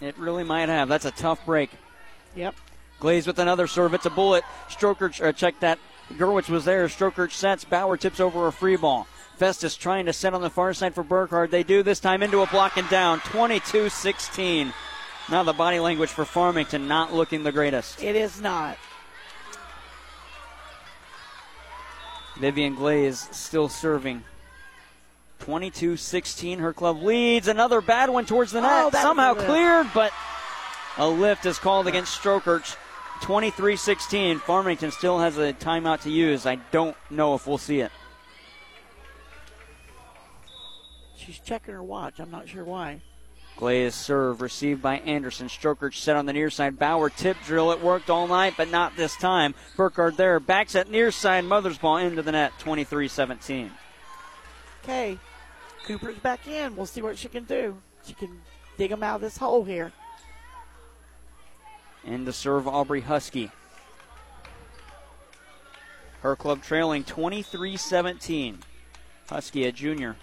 [0.00, 0.88] It really might have.
[0.88, 1.70] That's a tough break.
[2.36, 2.54] Yep.
[3.00, 3.94] Glaze with another serve.
[3.94, 4.44] It's a bullet.
[4.68, 5.78] Strokerch, uh, check that.
[6.14, 6.86] Gerwitz was there.
[6.86, 7.64] Strokerch sets.
[7.64, 9.06] Bauer tips over a free ball.
[9.36, 11.50] Festus trying to set on the far side for Burkhardt.
[11.50, 13.20] They do this time into a block and down.
[13.20, 14.72] 22 16.
[15.30, 18.02] Now the body language for Farmington not looking the greatest.
[18.02, 18.78] It is not.
[22.38, 24.22] Vivian Glaze still serving.
[25.40, 26.58] 22 16.
[26.58, 27.48] Her club leads.
[27.48, 28.94] Another bad one towards the oh, net.
[28.94, 29.50] Oh, Somehow was a lift.
[29.50, 30.12] cleared, but
[30.96, 32.76] a lift is called against Strokerch.
[33.22, 34.38] 23 16.
[34.40, 36.46] Farmington still has a timeout to use.
[36.46, 37.92] I don't know if we'll see it.
[41.16, 42.20] She's checking her watch.
[42.20, 43.02] I'm not sure why.
[43.58, 45.48] Glaze serve received by Anderson.
[45.48, 46.78] Strokerch set on the near side.
[46.78, 47.72] Bauer tip drill.
[47.72, 49.52] It worked all night, but not this time.
[49.76, 50.38] Burkhardt there.
[50.38, 51.42] Backs at near side.
[51.42, 52.52] Mothersbaugh into the net.
[52.60, 53.72] 23 17.
[54.84, 55.18] Okay.
[55.84, 56.76] Cooper's back in.
[56.76, 57.76] We'll see what she can do.
[58.06, 58.40] She can
[58.76, 59.92] dig them out of this hole here.
[62.04, 63.50] And to serve Aubrey Husky.
[66.20, 68.60] Her club trailing 23 17.
[69.28, 70.16] Husky, a junior.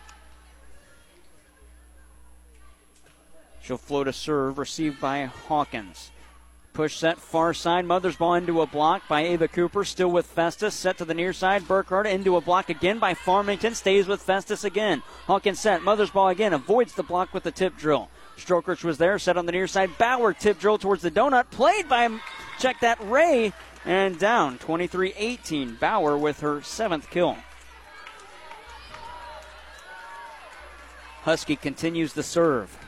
[3.66, 6.12] She'll float a serve, received by Hawkins.
[6.74, 7.86] Push set far side.
[7.86, 9.84] Mothersbaugh into a block by Ava Cooper.
[9.84, 10.76] Still with Festus.
[10.76, 11.68] Set to the near side.
[11.68, 13.74] Burkhardt into a block again by Farmington.
[13.74, 15.02] Stays with Festus again.
[15.26, 15.82] Hawkins set.
[15.82, 16.54] Mothersbaugh again.
[16.54, 18.10] Avoids the block with the tip drill.
[18.38, 19.18] Strokerch was there.
[19.18, 19.98] Set on the near side.
[19.98, 21.50] Bauer tip drill towards the donut.
[21.50, 22.20] Played by,
[22.60, 23.52] check that, Ray.
[23.84, 25.76] And down 23 18.
[25.76, 27.36] Bauer with her seventh kill.
[31.24, 32.85] Husky continues the serve.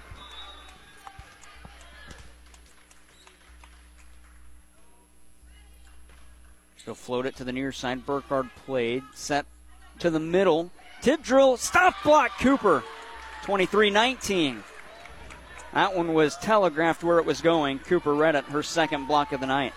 [6.88, 8.06] She'll float it to the near side.
[8.06, 9.04] Burkhardt played.
[9.14, 9.46] Set
[10.00, 10.72] to the middle.
[11.02, 11.58] Tip drill.
[11.58, 12.40] Stop block.
[12.40, 12.82] Cooper.
[13.44, 14.64] 23 19.
[15.74, 17.80] That one was telegraphed where it was going.
[17.80, 18.46] Cooper read it.
[18.46, 19.74] Her second block of the night.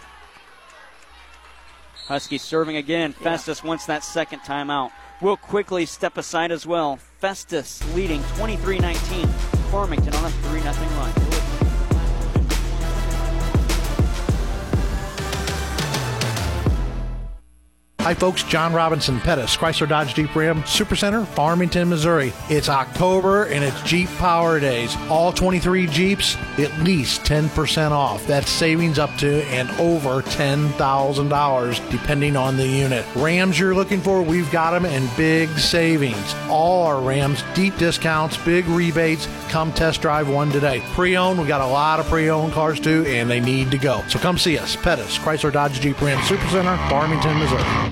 [2.06, 3.12] Husky serving again.
[3.18, 3.24] Yeah.
[3.24, 4.92] Festus wants that second timeout.
[5.20, 6.98] Will quickly step aside as well.
[7.18, 9.26] Festus leading 23 19.
[9.72, 11.69] Farmington on a 3 0 run.
[18.02, 18.42] Hi, folks.
[18.42, 22.32] John Robinson Pettis, Chrysler Dodge Jeep Ram Supercenter, Farmington, Missouri.
[22.48, 24.96] It's October and it's Jeep Power Days.
[25.10, 28.26] All 23 Jeeps, at least 10% off.
[28.26, 33.04] That's savings up to and over $10,000, depending on the unit.
[33.14, 36.34] Rams you're looking for, we've got them in big savings.
[36.48, 39.28] All our Rams, deep discounts, big rebates.
[39.50, 40.82] Come test drive one today.
[40.94, 43.78] Pre owned, we got a lot of pre owned cars too, and they need to
[43.78, 44.02] go.
[44.08, 44.74] So come see us.
[44.74, 47.89] Pettis, Chrysler Dodge Jeep Ram Supercenter, Farmington, Missouri.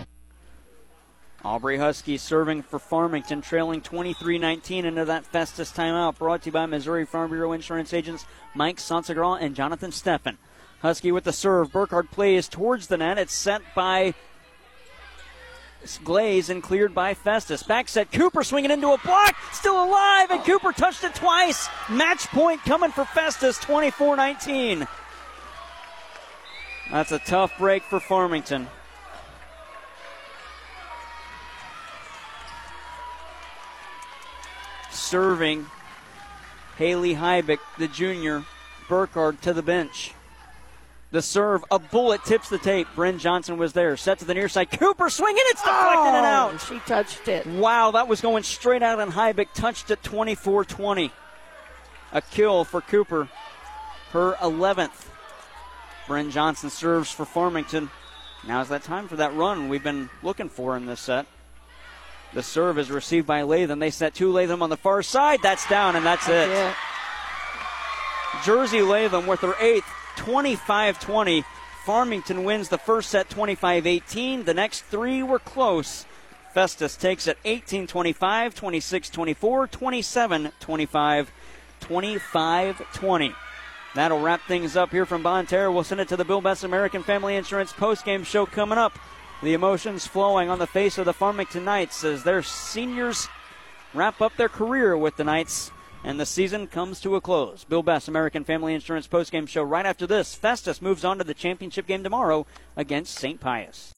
[1.48, 6.18] Aubrey Husky serving for Farmington, trailing 23 19 into that Festus timeout.
[6.18, 10.36] Brought to you by Missouri Farm Bureau Insurance agents Mike Sansagra and Jonathan Steffen.
[10.82, 11.72] Husky with the serve.
[11.72, 13.16] Burkhardt plays towards the net.
[13.16, 14.12] It's sent by
[16.04, 17.62] Glaze and cleared by Festus.
[17.62, 18.12] Back set.
[18.12, 19.34] Cooper swinging into a block.
[19.52, 21.66] Still alive, and Cooper touched it twice.
[21.88, 24.86] Match point coming for Festus, 24 19.
[26.90, 28.68] That's a tough break for Farmington.
[35.08, 35.66] Serving
[36.76, 38.44] Haley Heibeck, the junior,
[38.88, 40.12] Burkhardt to the bench.
[41.10, 42.86] The serve, a bullet tips the tape.
[42.94, 43.96] Bryn Johnson was there.
[43.96, 44.70] Set to the near side.
[44.70, 45.42] Cooper swinging.
[45.46, 46.60] It's deflected oh, and out.
[46.60, 47.46] She touched it.
[47.46, 51.10] Wow, that was going straight out, and Heibeck touched it 24 20.
[52.12, 53.28] A kill for Cooper.
[54.12, 55.06] Her 11th.
[56.06, 57.90] Bryn Johnson serves for Farmington.
[58.46, 61.26] Now is that time for that run we've been looking for in this set.
[62.34, 63.78] The serve is received by Latham.
[63.78, 65.40] They set to Latham on the far side.
[65.42, 66.70] That's down, and that's, that's it.
[66.70, 66.74] it.
[68.44, 71.44] Jersey Latham with her eighth, 25 20.
[71.84, 74.44] Farmington wins the first set 25 18.
[74.44, 76.04] The next three were close.
[76.52, 81.32] Festus takes it 18 25, 26 24, 27 25,
[81.80, 83.34] 25 20.
[83.94, 85.72] That'll wrap things up here from Bonne Terre.
[85.72, 88.98] We'll send it to the Bill Best American Family Insurance postgame show coming up.
[89.40, 93.28] The emotions flowing on the face of the Farmington Knights as their seniors
[93.94, 95.70] wrap up their career with the Knights
[96.02, 97.62] and the season comes to a close.
[97.62, 100.34] Bill Best, American Family Insurance postgame show right after this.
[100.34, 102.46] Festus moves on to the championship game tomorrow
[102.76, 103.40] against St.
[103.40, 103.86] Pius.